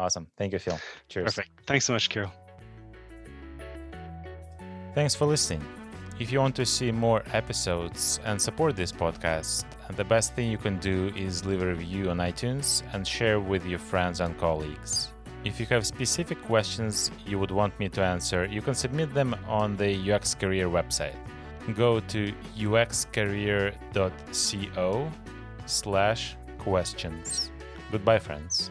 Awesome. 0.00 0.26
Thank 0.36 0.52
you, 0.52 0.58
Phil. 0.58 0.78
Cheers. 1.08 1.26
Perfect. 1.26 1.50
Thanks 1.66 1.84
so 1.84 1.92
much, 1.92 2.08
Kirill. 2.08 2.32
Thanks 4.94 5.14
for 5.14 5.26
listening. 5.26 5.64
If 6.18 6.32
you 6.32 6.40
want 6.40 6.56
to 6.56 6.66
see 6.66 6.90
more 6.90 7.22
episodes 7.32 8.20
and 8.24 8.40
support 8.40 8.76
this 8.76 8.92
podcast, 8.92 9.64
the 9.96 10.04
best 10.04 10.34
thing 10.34 10.50
you 10.50 10.58
can 10.58 10.78
do 10.78 11.12
is 11.16 11.44
leave 11.46 11.62
a 11.62 11.66
review 11.66 12.10
on 12.10 12.18
iTunes 12.18 12.82
and 12.92 13.06
share 13.06 13.40
with 13.40 13.64
your 13.64 13.78
friends 13.78 14.20
and 14.20 14.36
colleagues. 14.38 15.08
If 15.44 15.60
you 15.60 15.66
have 15.66 15.86
specific 15.86 16.42
questions 16.42 17.10
you 17.26 17.38
would 17.38 17.50
want 17.50 17.78
me 17.78 17.88
to 17.90 18.02
answer, 18.02 18.46
you 18.46 18.60
can 18.60 18.74
submit 18.74 19.14
them 19.14 19.34
on 19.48 19.76
the 19.76 20.12
UX 20.12 20.34
Career 20.34 20.68
website 20.68 21.16
go 21.74 22.00
to 22.00 22.32
uxcareer.co 22.56 23.72
slash 25.66 26.36
questions. 26.58 27.50
Goodbye, 27.90 28.18
friends. 28.18 28.70